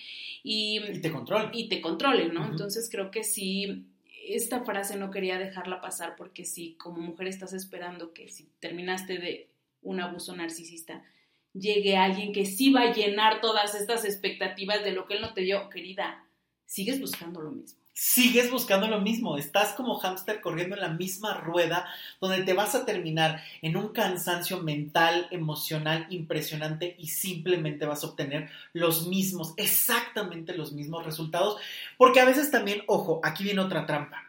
Y, 0.44 0.80
y 0.80 1.02
te 1.02 1.12
controlen. 1.12 1.50
Y 1.54 1.70
te 1.70 1.82
controlen, 1.82 2.34
¿no? 2.34 2.46
Entonces 2.46 2.88
creo 2.92 3.10
que 3.10 3.24
sí, 3.24 3.88
esta 4.28 4.64
frase 4.64 4.96
no 4.96 5.12
quería 5.12 5.40
dejarla 5.40 5.82
pasar 5.82 6.16
porque 6.16 6.46
si 6.46 6.76
como 6.76 7.02
mujer 7.02 7.28
estás 7.28 7.54
esperando 7.54 8.14
que 8.14 8.30
si 8.30 8.50
terminaste 8.60 9.18
de 9.18 9.50
un 9.82 10.00
abuso 10.00 10.36
narcisista, 10.36 11.04
llegue 11.56 11.98
alguien 11.98 12.34
que 12.34 12.46
sí 12.46 12.72
va 12.72 12.82
a 12.82 12.94
llenar 12.94 13.42
todas 13.42 13.74
estas 13.76 14.06
expectativas 14.06 14.84
de 14.84 14.92
lo 14.92 15.08
que 15.08 15.16
él 15.16 15.22
no 15.22 15.34
te 15.34 15.42
dio, 15.42 15.70
querida, 15.70 16.24
sigues 16.66 17.00
buscando 17.00 17.42
lo 17.42 17.52
mismo 17.52 17.86
sigues 17.98 18.52
buscando 18.52 18.88
lo 18.90 19.00
mismo, 19.00 19.38
estás 19.38 19.72
como 19.72 19.98
hámster 19.98 20.42
corriendo 20.42 20.76
en 20.76 20.82
la 20.82 20.90
misma 20.90 21.34
rueda 21.34 21.88
donde 22.20 22.44
te 22.44 22.54
vas 22.54 22.76
a 22.76 22.86
terminar 22.86 23.42
en 23.62 23.78
un 23.78 23.94
cansancio 23.94 24.62
mental, 24.62 25.30
emocional 25.32 26.06
impresionante 26.10 26.98
y 27.00 27.08
simplemente 27.08 27.86
vas 27.86 28.04
a 28.04 28.08
obtener 28.08 28.50
los 28.74 29.08
mismos, 29.08 29.54
exactamente 29.56 30.58
los 30.58 30.74
mismos 30.74 31.06
resultados, 31.06 31.58
porque 31.98 32.20
a 32.20 32.26
veces 32.26 32.52
también, 32.52 32.84
ojo, 32.88 33.22
aquí 33.24 33.46
viene 33.46 33.62
otra 33.62 33.86
trampa. 33.86 34.24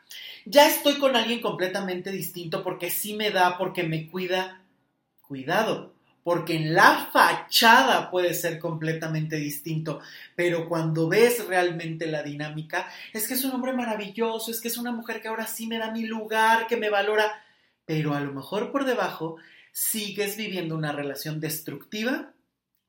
Ya 0.45 0.69
estoy 0.69 1.01
con 1.01 1.17
alguien 1.17 1.41
completamente 1.41 2.13
distinto 2.13 2.63
porque 2.63 2.89
sí 2.89 3.15
me 3.15 3.33
da, 3.33 3.59
porque 3.59 3.83
me 3.83 4.09
cuida. 4.09 4.63
Cuidado, 5.23 5.96
porque 6.27 6.57
en 6.57 6.75
la 6.75 7.09
fachada 7.13 8.11
puede 8.11 8.35
ser 8.35 8.59
completamente 8.59 9.37
distinto, 9.37 10.01
pero 10.35 10.69
cuando 10.69 11.09
ves 11.09 11.47
realmente 11.47 12.09
la 12.09 12.25
dinámica, 12.25 12.89
es 13.13 13.29
que 13.29 13.35
es 13.35 13.45
un 13.45 13.53
hombre 13.53 13.73
maravilloso, 13.75 14.51
es 14.51 14.61
que 14.61 14.67
es 14.67 14.77
una 14.77 14.91
mujer 14.91 15.23
que 15.23 15.29
ahora 15.29 15.47
sí 15.47 15.69
me 15.69 15.79
da 15.79 15.93
mi 15.93 16.05
lugar, 16.05 16.67
que 16.67 16.77
me 16.77 16.91
valora, 16.91 17.45
pero 17.85 18.13
a 18.13 18.19
lo 18.19 18.33
mejor 18.33 18.73
por 18.73 18.85
debajo 18.85 19.37
sigues 19.71 20.37
viviendo 20.37 20.75
una 20.75 20.91
relación 20.91 21.39
destructiva 21.39 22.33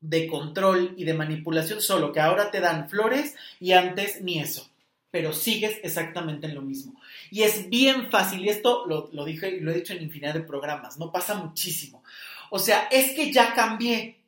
de 0.01 0.25
control 0.25 0.95
y 0.97 1.03
de 1.03 1.13
manipulación, 1.13 1.79
solo 1.79 2.11
que 2.11 2.21
ahora 2.21 2.49
te 2.49 2.59
dan 2.59 2.89
flores 2.89 3.35
y 3.59 3.73
antes 3.73 4.19
ni 4.23 4.39
eso 4.39 4.67
pero 5.09 5.31
sigues 5.33 5.79
exactamente 5.83 6.47
en 6.47 6.53
lo 6.53 6.61
mismo. 6.61 6.99
Y 7.31 7.43
es 7.43 7.69
bien 7.69 8.11
fácil, 8.11 8.43
y 8.43 8.49
esto 8.49 8.85
lo, 8.85 9.09
lo 9.13 9.25
dije 9.25 9.49
y 9.49 9.61
lo 9.61 9.71
he 9.71 9.75
dicho 9.75 9.93
en 9.93 10.03
infinidad 10.03 10.33
de 10.33 10.41
programas, 10.41 10.99
no 10.99 11.11
pasa 11.11 11.33
muchísimo. 11.35 12.03
O 12.49 12.59
sea, 12.59 12.87
es 12.91 13.13
que 13.13 13.31
ya 13.31 13.53
cambié. 13.53 14.21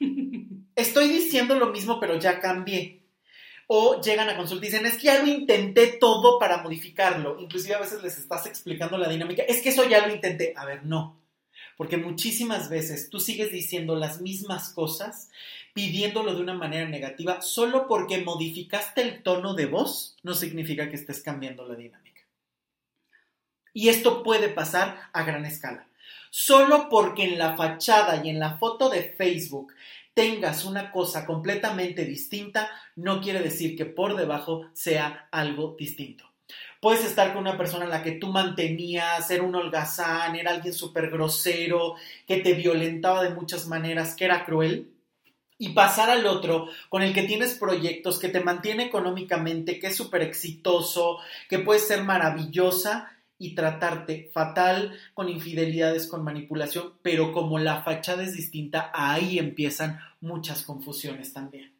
Estoy 0.74 1.08
diciendo 1.08 1.54
lo 1.54 1.68
mismo, 1.68 2.00
pero 2.00 2.18
ya 2.18 2.40
cambié. 2.40 3.00
O 3.66 4.00
llegan 4.00 4.28
a 4.28 4.36
consulta 4.36 4.66
y 4.66 4.68
dicen, 4.70 4.86
es 4.86 4.96
que 4.96 5.04
ya 5.04 5.22
lo 5.22 5.28
intenté 5.28 5.86
todo 6.00 6.38
para 6.38 6.62
modificarlo. 6.62 7.38
Inclusive 7.38 7.74
a 7.74 7.80
veces 7.80 8.02
les 8.02 8.18
estás 8.18 8.46
explicando 8.46 8.98
la 8.98 9.08
dinámica. 9.08 9.42
Es 9.42 9.62
que 9.62 9.68
eso 9.68 9.88
ya 9.88 10.06
lo 10.06 10.12
intenté. 10.12 10.54
A 10.56 10.64
ver, 10.64 10.84
no. 10.84 11.20
Porque 11.76 11.96
muchísimas 11.96 12.68
veces 12.68 13.08
tú 13.10 13.20
sigues 13.20 13.52
diciendo 13.52 13.94
las 13.94 14.20
mismas 14.20 14.70
cosas, 14.70 15.30
pidiéndolo 15.72 16.34
de 16.34 16.42
una 16.42 16.54
manera 16.54 16.88
negativa, 16.88 17.40
solo 17.40 17.86
porque 17.86 18.18
modificaste 18.18 19.02
el 19.02 19.22
tono 19.22 19.54
de 19.54 19.66
voz, 19.66 20.16
no 20.22 20.34
significa 20.34 20.88
que 20.88 20.96
estés 20.96 21.22
cambiando 21.22 21.66
la 21.66 21.76
dinámica. 21.76 22.22
Y 23.72 23.88
esto 23.88 24.22
puede 24.22 24.48
pasar 24.48 24.98
a 25.12 25.22
gran 25.22 25.44
escala. 25.44 25.86
Solo 26.30 26.88
porque 26.88 27.24
en 27.24 27.38
la 27.38 27.56
fachada 27.56 28.24
y 28.24 28.30
en 28.30 28.38
la 28.38 28.56
foto 28.56 28.88
de 28.88 29.02
Facebook 29.02 29.74
tengas 30.14 30.64
una 30.64 30.92
cosa 30.92 31.26
completamente 31.26 32.04
distinta, 32.04 32.70
no 32.96 33.20
quiere 33.20 33.40
decir 33.40 33.76
que 33.76 33.84
por 33.84 34.16
debajo 34.16 34.66
sea 34.72 35.28
algo 35.32 35.74
distinto. 35.78 36.30
Puedes 36.80 37.04
estar 37.04 37.32
con 37.32 37.42
una 37.42 37.58
persona 37.58 37.84
a 37.84 37.88
la 37.88 38.02
que 38.02 38.12
tú 38.12 38.28
mantenías, 38.28 39.26
ser 39.26 39.42
un 39.42 39.54
holgazán, 39.54 40.36
era 40.36 40.52
alguien 40.52 40.72
súper 40.72 41.10
grosero, 41.10 41.96
que 42.26 42.38
te 42.38 42.54
violentaba 42.54 43.22
de 43.22 43.34
muchas 43.34 43.66
maneras, 43.66 44.14
que 44.14 44.24
era 44.24 44.44
cruel, 44.44 44.90
y 45.58 45.70
pasar 45.70 46.08
al 46.08 46.26
otro 46.26 46.68
con 46.88 47.02
el 47.02 47.12
que 47.12 47.24
tienes 47.24 47.54
proyectos, 47.54 48.18
que 48.18 48.30
te 48.30 48.40
mantiene 48.40 48.84
económicamente, 48.84 49.78
que 49.78 49.88
es 49.88 49.96
súper 49.96 50.22
exitoso, 50.22 51.18
que 51.50 51.58
puede 51.58 51.80
ser 51.80 52.02
maravillosa, 52.02 53.12
y 53.40 53.54
tratarte 53.54 54.30
fatal 54.32 54.92
con 55.14 55.28
infidelidades, 55.30 56.06
con 56.06 56.22
manipulación, 56.22 56.92
pero 57.02 57.32
como 57.32 57.58
la 57.58 57.82
fachada 57.82 58.22
es 58.22 58.36
distinta, 58.36 58.92
ahí 58.94 59.38
empiezan 59.38 59.98
muchas 60.20 60.62
confusiones 60.62 61.32
también. 61.32 61.79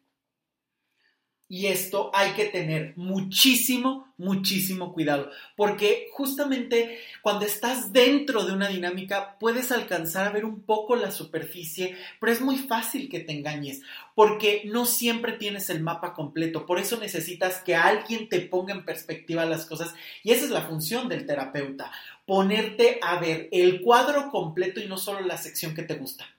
Y 1.53 1.67
esto 1.67 2.11
hay 2.13 2.31
que 2.31 2.45
tener 2.45 2.93
muchísimo, 2.95 4.07
muchísimo 4.17 4.93
cuidado, 4.93 5.29
porque 5.57 6.07
justamente 6.13 6.97
cuando 7.21 7.45
estás 7.45 7.91
dentro 7.91 8.45
de 8.45 8.53
una 8.53 8.69
dinámica 8.69 9.35
puedes 9.37 9.69
alcanzar 9.73 10.25
a 10.25 10.31
ver 10.31 10.45
un 10.45 10.61
poco 10.61 10.95
la 10.95 11.11
superficie, 11.11 11.97
pero 12.21 12.31
es 12.31 12.39
muy 12.39 12.57
fácil 12.57 13.09
que 13.09 13.19
te 13.19 13.33
engañes, 13.33 13.81
porque 14.15 14.61
no 14.63 14.85
siempre 14.85 15.33
tienes 15.33 15.69
el 15.69 15.81
mapa 15.81 16.13
completo, 16.13 16.65
por 16.65 16.79
eso 16.79 16.97
necesitas 16.97 17.57
que 17.57 17.75
alguien 17.75 18.29
te 18.29 18.39
ponga 18.39 18.73
en 18.73 18.85
perspectiva 18.85 19.43
las 19.43 19.65
cosas, 19.65 19.93
y 20.23 20.31
esa 20.31 20.45
es 20.45 20.51
la 20.51 20.61
función 20.61 21.09
del 21.09 21.25
terapeuta, 21.25 21.91
ponerte 22.25 22.97
a 23.01 23.19
ver 23.19 23.49
el 23.51 23.81
cuadro 23.81 24.31
completo 24.31 24.79
y 24.79 24.87
no 24.87 24.97
solo 24.97 25.19
la 25.19 25.35
sección 25.35 25.75
que 25.75 25.83
te 25.83 25.95
gusta 25.95 26.29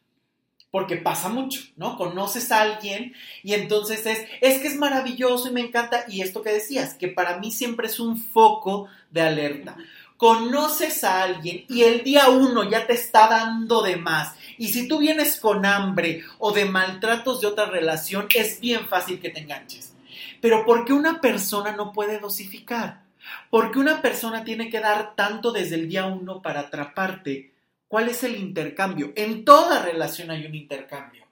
porque 0.72 0.96
pasa 0.96 1.28
mucho, 1.28 1.60
¿no? 1.76 1.98
Conoces 1.98 2.50
a 2.50 2.62
alguien 2.62 3.12
y 3.44 3.52
entonces 3.52 4.06
es, 4.06 4.26
es 4.40 4.58
que 4.58 4.68
es 4.68 4.76
maravilloso 4.76 5.48
y 5.48 5.52
me 5.52 5.60
encanta, 5.60 6.06
y 6.08 6.22
esto 6.22 6.42
que 6.42 6.50
decías, 6.50 6.94
que 6.94 7.08
para 7.08 7.38
mí 7.38 7.52
siempre 7.52 7.88
es 7.88 8.00
un 8.00 8.18
foco 8.18 8.88
de 9.10 9.20
alerta. 9.20 9.76
Conoces 10.16 11.04
a 11.04 11.24
alguien 11.24 11.66
y 11.68 11.82
el 11.82 12.02
día 12.02 12.30
uno 12.30 12.68
ya 12.68 12.86
te 12.86 12.94
está 12.94 13.28
dando 13.28 13.82
de 13.82 13.96
más. 13.96 14.34
Y 14.56 14.68
si 14.68 14.88
tú 14.88 14.98
vienes 14.98 15.38
con 15.38 15.66
hambre 15.66 16.24
o 16.38 16.52
de 16.52 16.64
maltratos 16.64 17.42
de 17.42 17.48
otra 17.48 17.66
relación, 17.66 18.26
es 18.34 18.58
bien 18.58 18.88
fácil 18.88 19.20
que 19.20 19.28
te 19.28 19.40
enganches. 19.40 19.92
Pero 20.40 20.64
¿por 20.64 20.86
qué 20.86 20.94
una 20.94 21.20
persona 21.20 21.76
no 21.76 21.92
puede 21.92 22.18
dosificar? 22.18 23.02
¿Por 23.50 23.72
qué 23.72 23.78
una 23.78 24.00
persona 24.00 24.42
tiene 24.42 24.70
que 24.70 24.80
dar 24.80 25.14
tanto 25.16 25.52
desde 25.52 25.74
el 25.74 25.88
día 25.88 26.06
uno 26.06 26.40
para 26.40 26.60
atraparte? 26.60 27.51
¿Cuál 27.92 28.08
es 28.08 28.24
el 28.24 28.36
intercambio? 28.36 29.12
En 29.16 29.44
toda 29.44 29.82
relación 29.82 30.30
hay 30.30 30.46
un 30.46 30.54
intercambio. 30.54 31.26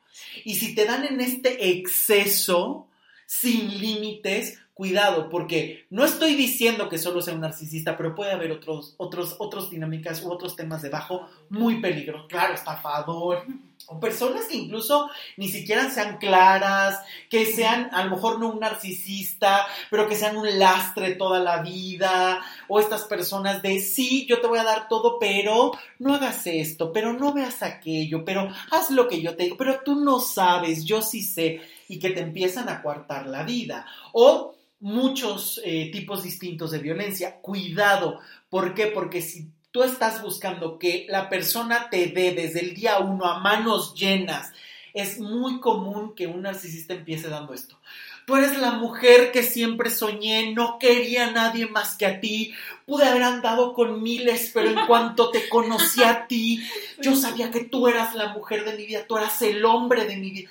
Y 0.44 0.56
si 0.56 0.74
te 0.74 0.84
dan 0.84 1.06
en 1.06 1.22
este 1.22 1.70
exceso, 1.70 2.86
sin 3.24 3.80
límites, 3.80 4.58
cuidado, 4.80 5.28
porque 5.28 5.84
no 5.90 6.06
estoy 6.06 6.34
diciendo 6.36 6.88
que 6.88 6.96
solo 6.96 7.20
sea 7.20 7.34
un 7.34 7.42
narcisista, 7.42 7.98
pero 7.98 8.14
puede 8.14 8.32
haber 8.32 8.50
otros, 8.50 8.94
otros, 8.96 9.36
otros 9.38 9.68
dinámicas 9.68 10.22
u 10.22 10.32
otros 10.32 10.56
temas 10.56 10.80
debajo 10.80 11.28
muy 11.50 11.82
peligrosos. 11.82 12.26
Claro, 12.30 12.54
estafador, 12.54 13.44
o 13.88 14.00
personas 14.00 14.46
que 14.46 14.56
incluso 14.56 15.10
ni 15.36 15.48
siquiera 15.48 15.90
sean 15.90 16.16
claras, 16.16 16.98
que 17.28 17.44
sean 17.44 17.90
a 17.92 18.04
lo 18.04 18.12
mejor 18.12 18.38
no 18.38 18.48
un 18.48 18.60
narcisista, 18.60 19.66
pero 19.90 20.08
que 20.08 20.16
sean 20.16 20.38
un 20.38 20.58
lastre 20.58 21.14
toda 21.16 21.40
la 21.40 21.60
vida, 21.60 22.40
o 22.66 22.80
estas 22.80 23.04
personas 23.04 23.60
de 23.60 23.80
sí, 23.80 24.24
yo 24.26 24.40
te 24.40 24.46
voy 24.46 24.60
a 24.60 24.64
dar 24.64 24.88
todo, 24.88 25.18
pero 25.18 25.72
no 25.98 26.14
hagas 26.14 26.46
esto, 26.46 26.90
pero 26.90 27.12
no 27.12 27.34
veas 27.34 27.62
aquello, 27.62 28.24
pero 28.24 28.48
haz 28.70 28.90
lo 28.90 29.08
que 29.08 29.20
yo 29.20 29.36
te 29.36 29.42
digo, 29.42 29.58
pero 29.58 29.80
tú 29.84 29.96
no 29.96 30.20
sabes, 30.20 30.86
yo 30.86 31.02
sí 31.02 31.22
sé, 31.22 31.60
y 31.86 31.98
que 31.98 32.10
te 32.10 32.20
empiezan 32.20 32.70
a 32.70 32.80
coartar 32.80 33.26
la 33.26 33.42
vida. 33.42 33.84
O 34.12 34.54
muchos 34.80 35.60
eh, 35.64 35.90
tipos 35.92 36.22
distintos 36.22 36.70
de 36.72 36.78
violencia. 36.78 37.36
Cuidado, 37.40 38.18
¿por 38.48 38.74
qué? 38.74 38.86
Porque 38.88 39.22
si 39.22 39.48
tú 39.70 39.82
estás 39.82 40.22
buscando 40.22 40.78
que 40.78 41.06
la 41.08 41.28
persona 41.28 41.88
te 41.90 42.06
dé 42.06 42.32
desde 42.32 42.60
el 42.60 42.74
día 42.74 42.98
uno 42.98 43.26
a 43.26 43.38
manos 43.38 43.94
llenas, 43.94 44.52
es 44.92 45.20
muy 45.20 45.60
común 45.60 46.14
que 46.14 46.26
un 46.26 46.42
narcisista 46.42 46.94
empiece 46.94 47.28
dando 47.28 47.54
esto. 47.54 47.78
Tú 48.26 48.36
eres 48.36 48.58
la 48.58 48.72
mujer 48.72 49.32
que 49.32 49.42
siempre 49.42 49.90
soñé, 49.90 50.52
no 50.52 50.78
quería 50.78 51.28
a 51.28 51.30
nadie 51.30 51.66
más 51.66 51.96
que 51.96 52.06
a 52.06 52.20
ti. 52.20 52.52
Pude 52.86 53.04
haber 53.04 53.22
andado 53.22 53.74
con 53.74 54.02
miles, 54.02 54.50
pero 54.54 54.68
en 54.68 54.86
cuanto 54.86 55.30
te 55.30 55.48
conocí 55.48 56.02
a 56.02 56.26
ti, 56.26 56.62
yo 57.00 57.16
sabía 57.16 57.50
que 57.50 57.64
tú 57.64 57.88
eras 57.88 58.14
la 58.14 58.28
mujer 58.32 58.64
de 58.64 58.76
mi 58.76 58.86
vida, 58.86 59.04
tú 59.06 59.16
eras 59.16 59.40
el 59.42 59.64
hombre 59.64 60.04
de 60.06 60.16
mi 60.16 60.30
vida. 60.30 60.50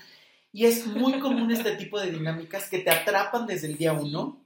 Y 0.51 0.65
es 0.65 0.87
muy 0.87 1.19
común 1.19 1.51
este 1.53 1.75
tipo 1.75 1.99
de 1.99 2.11
dinámicas 2.11 2.69
que 2.69 2.79
te 2.79 2.89
atrapan 2.89 3.45
desde 3.45 3.67
el 3.67 3.77
día 3.77 3.93
uno 3.93 4.41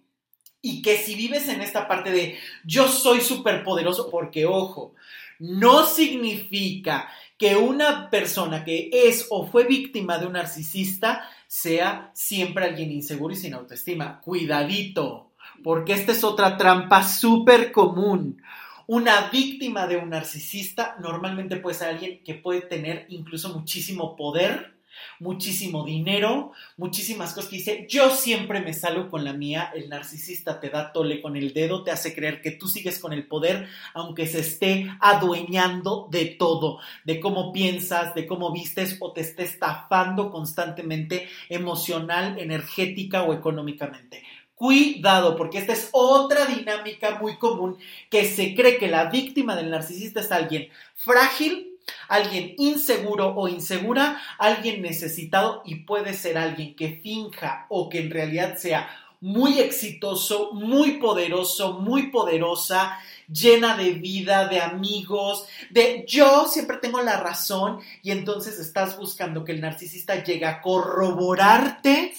y 0.61 0.81
que 0.81 0.97
si 0.97 1.15
vives 1.15 1.49
en 1.49 1.61
esta 1.61 1.87
parte 1.87 2.11
de 2.11 2.37
yo 2.63 2.87
soy 2.87 3.19
súper 3.19 3.63
poderoso, 3.63 4.09
porque 4.09 4.45
ojo, 4.45 4.95
no 5.39 5.85
significa 5.85 7.09
que 7.37 7.57
una 7.57 8.09
persona 8.09 8.63
que 8.63 8.89
es 8.91 9.27
o 9.29 9.45
fue 9.45 9.65
víctima 9.65 10.17
de 10.17 10.25
un 10.25 10.33
narcisista 10.33 11.29
sea 11.47 12.11
siempre 12.13 12.65
alguien 12.65 12.91
inseguro 12.91 13.33
y 13.33 13.37
sin 13.37 13.53
autoestima. 13.53 14.21
Cuidadito, 14.21 15.31
porque 15.61 15.93
esta 15.93 16.13
es 16.13 16.23
otra 16.23 16.55
trampa 16.55 17.03
súper 17.03 17.73
común. 17.73 18.41
Una 18.87 19.29
víctima 19.29 19.85
de 19.87 19.97
un 19.97 20.09
narcisista 20.09 20.95
normalmente 21.01 21.57
puede 21.57 21.75
ser 21.75 21.89
alguien 21.89 22.23
que 22.23 22.35
puede 22.35 22.61
tener 22.61 23.05
incluso 23.09 23.49
muchísimo 23.49 24.15
poder 24.15 24.72
muchísimo 25.19 25.85
dinero, 25.85 26.51
muchísimas 26.77 27.33
cosas 27.33 27.49
que 27.49 27.57
dice, 27.57 27.87
yo 27.89 28.11
siempre 28.11 28.61
me 28.61 28.73
salgo 28.73 29.09
con 29.09 29.23
la 29.23 29.33
mía, 29.33 29.71
el 29.75 29.89
narcisista 29.89 30.59
te 30.59 30.69
da 30.69 30.91
tole 30.91 31.21
con 31.21 31.35
el 31.35 31.53
dedo, 31.53 31.83
te 31.83 31.91
hace 31.91 32.13
creer 32.13 32.41
que 32.41 32.51
tú 32.51 32.67
sigues 32.67 32.99
con 32.99 33.13
el 33.13 33.27
poder, 33.27 33.67
aunque 33.93 34.27
se 34.27 34.39
esté 34.39 34.89
adueñando 34.99 36.07
de 36.11 36.25
todo, 36.25 36.79
de 37.03 37.19
cómo 37.19 37.51
piensas, 37.51 38.13
de 38.15 38.27
cómo 38.27 38.51
vistes 38.51 38.97
o 38.99 39.11
te 39.11 39.21
esté 39.21 39.43
estafando 39.43 40.31
constantemente 40.31 41.27
emocional, 41.49 42.39
energética 42.39 43.23
o 43.23 43.33
económicamente. 43.33 44.23
Cuidado, 44.55 45.35
porque 45.35 45.57
esta 45.57 45.73
es 45.73 45.89
otra 45.91 46.45
dinámica 46.45 47.19
muy 47.19 47.37
común 47.37 47.77
que 48.09 48.25
se 48.25 48.55
cree 48.55 48.77
que 48.77 48.87
la 48.87 49.05
víctima 49.09 49.55
del 49.55 49.71
narcisista 49.71 50.21
es 50.21 50.31
alguien 50.31 50.69
frágil, 50.95 51.72
alguien 52.07 52.55
inseguro 52.57 53.33
o 53.35 53.47
insegura, 53.47 54.21
alguien 54.37 54.81
necesitado 54.81 55.61
y 55.65 55.75
puede 55.75 56.13
ser 56.13 56.37
alguien 56.37 56.75
que 56.75 56.99
finja 57.01 57.65
o 57.69 57.89
que 57.89 57.99
en 57.99 58.11
realidad 58.11 58.57
sea 58.57 58.89
muy 59.23 59.59
exitoso, 59.59 60.51
muy 60.51 60.97
poderoso, 60.97 61.79
muy 61.79 62.07
poderosa, 62.07 62.99
llena 63.31 63.77
de 63.77 63.91
vida, 63.91 64.49
de 64.49 64.59
amigos, 64.59 65.45
de 65.69 66.03
yo 66.05 66.45
siempre 66.45 66.75
tengo 66.75 67.01
la 67.01 67.21
razón 67.21 67.79
y 68.01 68.11
entonces 68.11 68.59
estás 68.59 68.97
buscando 68.97 69.45
que 69.45 69.53
el 69.53 69.61
narcisista 69.61 70.21
llegue 70.21 70.45
a 70.45 70.61
corroborarte 70.61 72.13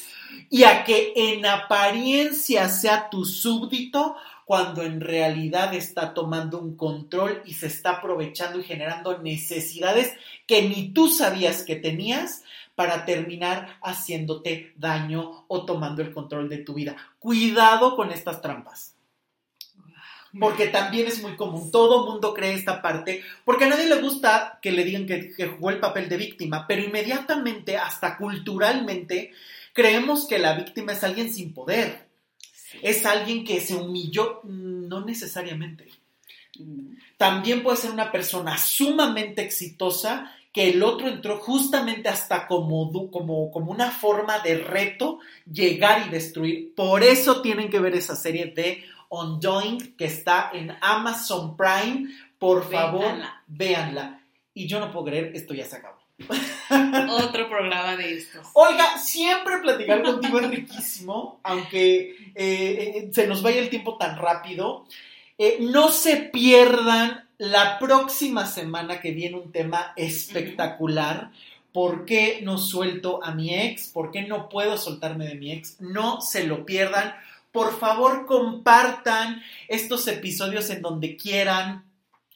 y 0.49 0.65
a 0.65 0.83
que 0.85 1.13
en 1.15 1.45
apariencia 1.45 2.71
sea 2.71 3.11
tu 3.11 3.27
súbdito 3.27 4.17
cuando 4.45 4.83
en 4.83 5.01
realidad 5.01 5.75
está 5.75 6.13
tomando 6.15 6.59
un 6.59 6.77
control 6.77 7.43
y 7.45 7.55
se 7.55 7.67
está 7.67 7.93
aprovechando 7.93 8.61
y 8.61 8.65
generando 8.65 9.19
necesidades 9.19 10.13
que 10.47 10.63
ni 10.69 10.91
tú 10.91 11.09
sabías 11.09 11.63
que 11.63 11.77
tenías 11.77 12.43
para 12.75 13.05
terminar 13.05 13.79
haciéndote 13.83 14.73
daño 14.77 15.45
o 15.49 15.65
tomando 15.65 16.03
el 16.03 16.13
control 16.13 16.49
de 16.49 16.59
tu 16.59 16.75
vida. 16.75 16.97
Cuidado 17.19 17.97
con 17.97 18.11
estas 18.11 18.41
trampas. 18.41 18.95
Porque 20.39 20.67
también 20.67 21.07
es 21.07 21.23
muy 21.23 21.37
común, 21.37 21.71
todo 21.71 22.11
mundo 22.11 22.35
cree 22.35 22.55
esta 22.55 22.83
parte, 22.83 23.23
porque 23.45 23.67
a 23.67 23.69
nadie 23.69 23.87
le 23.87 24.01
gusta 24.01 24.59
que 24.61 24.73
le 24.73 24.83
digan 24.83 25.07
que, 25.07 25.33
que 25.33 25.47
jugó 25.47 25.71
el 25.71 25.79
papel 25.79 26.09
de 26.09 26.17
víctima, 26.17 26.67
pero 26.67 26.83
inmediatamente, 26.83 27.77
hasta 27.77 28.17
culturalmente, 28.17 29.31
creemos 29.73 30.27
que 30.27 30.41
la 30.41 30.55
víctima 30.55 30.91
es 30.91 31.05
alguien 31.05 31.33
sin 31.33 31.55
poder 31.55 32.05
es 32.83 33.07
alguien 33.07 33.45
que 33.45 33.61
se 33.61 33.75
humilló, 33.75 34.41
no 34.45 35.05
necesariamente. 35.05 35.89
También 37.17 37.63
puede 37.63 37.77
ser 37.77 37.91
una 37.91 38.13
persona 38.13 38.59
sumamente 38.59 39.43
exitosa 39.43 40.33
que 40.53 40.71
el 40.71 40.85
otro 40.85 41.09
entró 41.09 41.39
justamente 41.39 42.09
hasta 42.09 42.47
como, 42.47 43.11
como, 43.11 43.51
como 43.51 43.73
una 43.73 43.91
forma 43.91 44.39
de 44.39 44.59
reto 44.59 45.19
llegar 45.51 46.07
y 46.07 46.11
destruir. 46.11 46.75
Por 46.77 47.03
eso 47.03 47.43
tienen 47.43 47.71
que 47.71 47.81
ver 47.81 47.95
esa 47.97 48.15
serie 48.15 48.47
de 48.47 48.85
Undoing 49.09 49.97
que 49.97 50.05
está 50.05 50.51
en 50.53 50.73
Amazon 50.81 51.57
Prime. 51.57 52.09
Por 52.39 52.71
favor, 52.71 53.17
véanla. 53.49 54.21
Y 54.55 54.69
yo 54.69 54.79
no 54.79 54.93
puedo 54.93 55.07
creer, 55.07 55.33
esto 55.35 55.55
ya 55.55 55.65
se 55.65 55.77
acabó. 55.77 55.94
Otro 57.11 57.49
programa 57.49 57.97
de 57.97 58.19
estos. 58.19 58.47
Oiga, 58.55 58.99
siempre 58.99 59.59
platicar 59.59 60.03
contigo 60.03 60.41
es 60.41 60.51
riquísimo, 60.51 61.41
aunque 61.43 62.11
eh, 62.35 62.35
eh, 62.35 63.11
se 63.13 63.27
nos 63.27 63.43
vaya 63.43 63.61
el 63.61 63.71
tiempo 63.71 63.97
tan 63.97 64.17
rápido. 64.17 64.87
Eh, 65.39 65.59
no 65.61 65.91
se 65.91 66.17
pierdan 66.17 67.29
la 67.39 67.79
próxima 67.79 68.47
semana 68.47 69.01
que 69.01 69.11
viene 69.13 69.37
un 69.37 69.51
tema 69.51 69.93
espectacular. 69.97 71.31
¿Por 71.73 72.05
qué 72.05 72.41
no 72.43 72.59
suelto 72.59 73.23
a 73.25 73.35
mi 73.35 73.53
ex? 73.53 73.89
¿Por 73.89 74.13
qué 74.13 74.23
no 74.23 74.49
puedo 74.49 74.79
soltarme 74.79 75.27
de 75.27 75.35
mi 75.35 75.51
ex? 75.53 75.81
No 75.81 76.21
se 76.21 76.47
lo 76.47 76.65
pierdan. 76.65 77.17
Por 77.51 77.77
favor, 77.77 78.27
compartan 78.27 79.43
estos 79.67 80.07
episodios 80.07 80.71
en 80.71 80.83
donde 80.83 81.17
quieran 81.17 81.85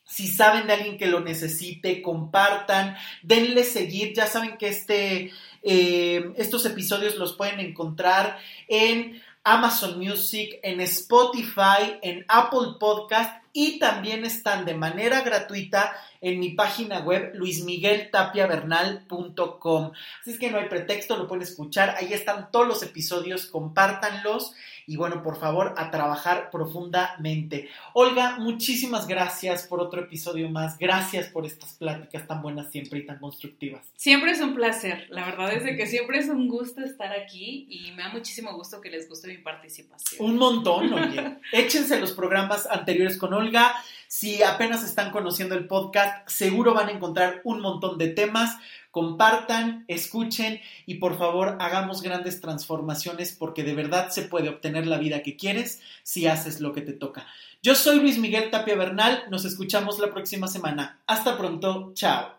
si 0.09 0.27
saben 0.27 0.67
de 0.67 0.73
alguien 0.73 0.97
que 0.97 1.07
lo 1.07 1.21
necesite, 1.21 2.01
compartan, 2.01 2.97
denle 3.23 3.63
seguir. 3.63 4.15
Ya 4.15 4.27
saben 4.27 4.57
que 4.57 4.69
este, 4.69 5.31
eh, 5.63 6.33
estos 6.37 6.65
episodios 6.65 7.17
los 7.17 7.35
pueden 7.35 7.61
encontrar 7.61 8.39
en 8.69 9.21
Amazon 9.45 9.99
Music, 9.99 10.59
en 10.63 10.81
Spotify, 10.81 11.99
en 12.03 12.25
Apple 12.29 12.77
Podcast 12.81 13.43
y 13.53 13.79
también 13.79 14.25
están 14.25 14.65
de 14.65 14.75
manera 14.75 15.21
gratuita 15.21 15.95
en 16.21 16.41
mi 16.41 16.51
página 16.51 16.99
web 17.01 17.33
luismigueltapiavernal.com. 17.35 19.93
Así 20.21 20.31
es 20.31 20.39
que 20.39 20.51
no 20.51 20.59
hay 20.59 20.69
pretexto, 20.69 21.17
lo 21.17 21.27
pueden 21.29 21.43
escuchar. 21.43 21.95
Ahí 21.99 22.13
están 22.13 22.51
todos 22.51 22.67
los 22.67 22.83
episodios, 22.83 23.47
compártanlos 23.47 24.55
y 24.89 24.97
bueno, 24.97 25.23
por 25.23 25.39
favor, 25.39 25.75
a 25.77 25.91
trabajar 25.91 26.49
profundamente. 26.51 27.69
Olga, 27.93 28.39
muchísimas 28.39 29.07
gracias 29.07 29.67
por 29.67 29.81
otro 29.81 30.01
episodio 30.01 30.49
más. 30.49 30.79
Gracias 30.79 31.27
por 31.27 31.45
estas 31.45 31.75
pláticas 31.75 32.27
tan 32.27 32.41
buenas 32.41 32.73
siempre 32.73 33.01
y 33.01 33.07
tan 33.07 33.19
constructivas. 33.19 33.85
Siempre 33.97 34.31
es 34.31 34.41
un 34.41 34.55
placer. 34.55 35.07
La 35.11 35.27
verdad 35.27 35.53
es 35.53 35.77
que 35.77 35.87
siempre 35.87 36.19
es 36.19 36.31
un 36.31 36.49
gusto 36.49 36.83
estar 36.83 37.13
aquí 37.13 37.67
y 37.69 37.93
me 37.93 38.03
da 38.03 38.09
muchísimo 38.09 38.55
gusto 38.55 38.81
que 38.81 38.89
les 38.89 39.07
guste 39.11 39.29
mi 39.29 39.37
participación. 39.37 40.25
Un 40.25 40.39
montón, 40.39 40.91
oye. 40.91 41.37
Échense 41.53 42.01
los 42.01 42.13
programas 42.13 42.67
anteriores 42.67 43.19
con 43.19 43.35
Olga. 43.35 43.75
Si 44.09 44.43
apenas 44.43 44.83
están 44.83 45.11
conociendo 45.11 45.55
el 45.55 45.67
podcast, 45.67 46.29
seguro 46.29 46.75
van 46.75 46.89
a 46.89 46.93
encontrar 46.93 47.41
un 47.45 47.61
montón 47.61 47.99
de 47.99 48.09
temas 48.09 48.57
compartan, 48.99 49.85
escuchen 49.87 50.61
y 50.85 50.95
por 50.95 51.19
favor 51.19 51.57
hagamos 51.61 52.03
grandes 52.03 52.41
transformaciones 52.41 53.33
porque 53.33 53.63
de 53.63 53.75
verdad 53.75 54.09
se 54.11 54.23
puede 54.23 54.49
obtener 54.49 54.89
la 54.89 54.99
vida 54.99 55.23
que 55.23 55.37
quieres 55.37 55.81
si 56.03 56.27
haces 56.27 56.61
lo 56.61 56.73
que 56.73 56.83
te 56.83 56.93
toca. 56.93 57.25
Yo 57.63 57.77
soy 57.77 58.01
Luis 58.01 58.19
Miguel 58.19 58.51
Tapia 58.51 58.75
Bernal, 58.75 59.25
nos 59.31 59.45
escuchamos 59.45 60.01
la 60.01 60.11
próxima 60.11 60.49
semana. 60.49 60.99
Hasta 61.07 61.39
pronto, 61.39 61.93
chao. 61.95 62.38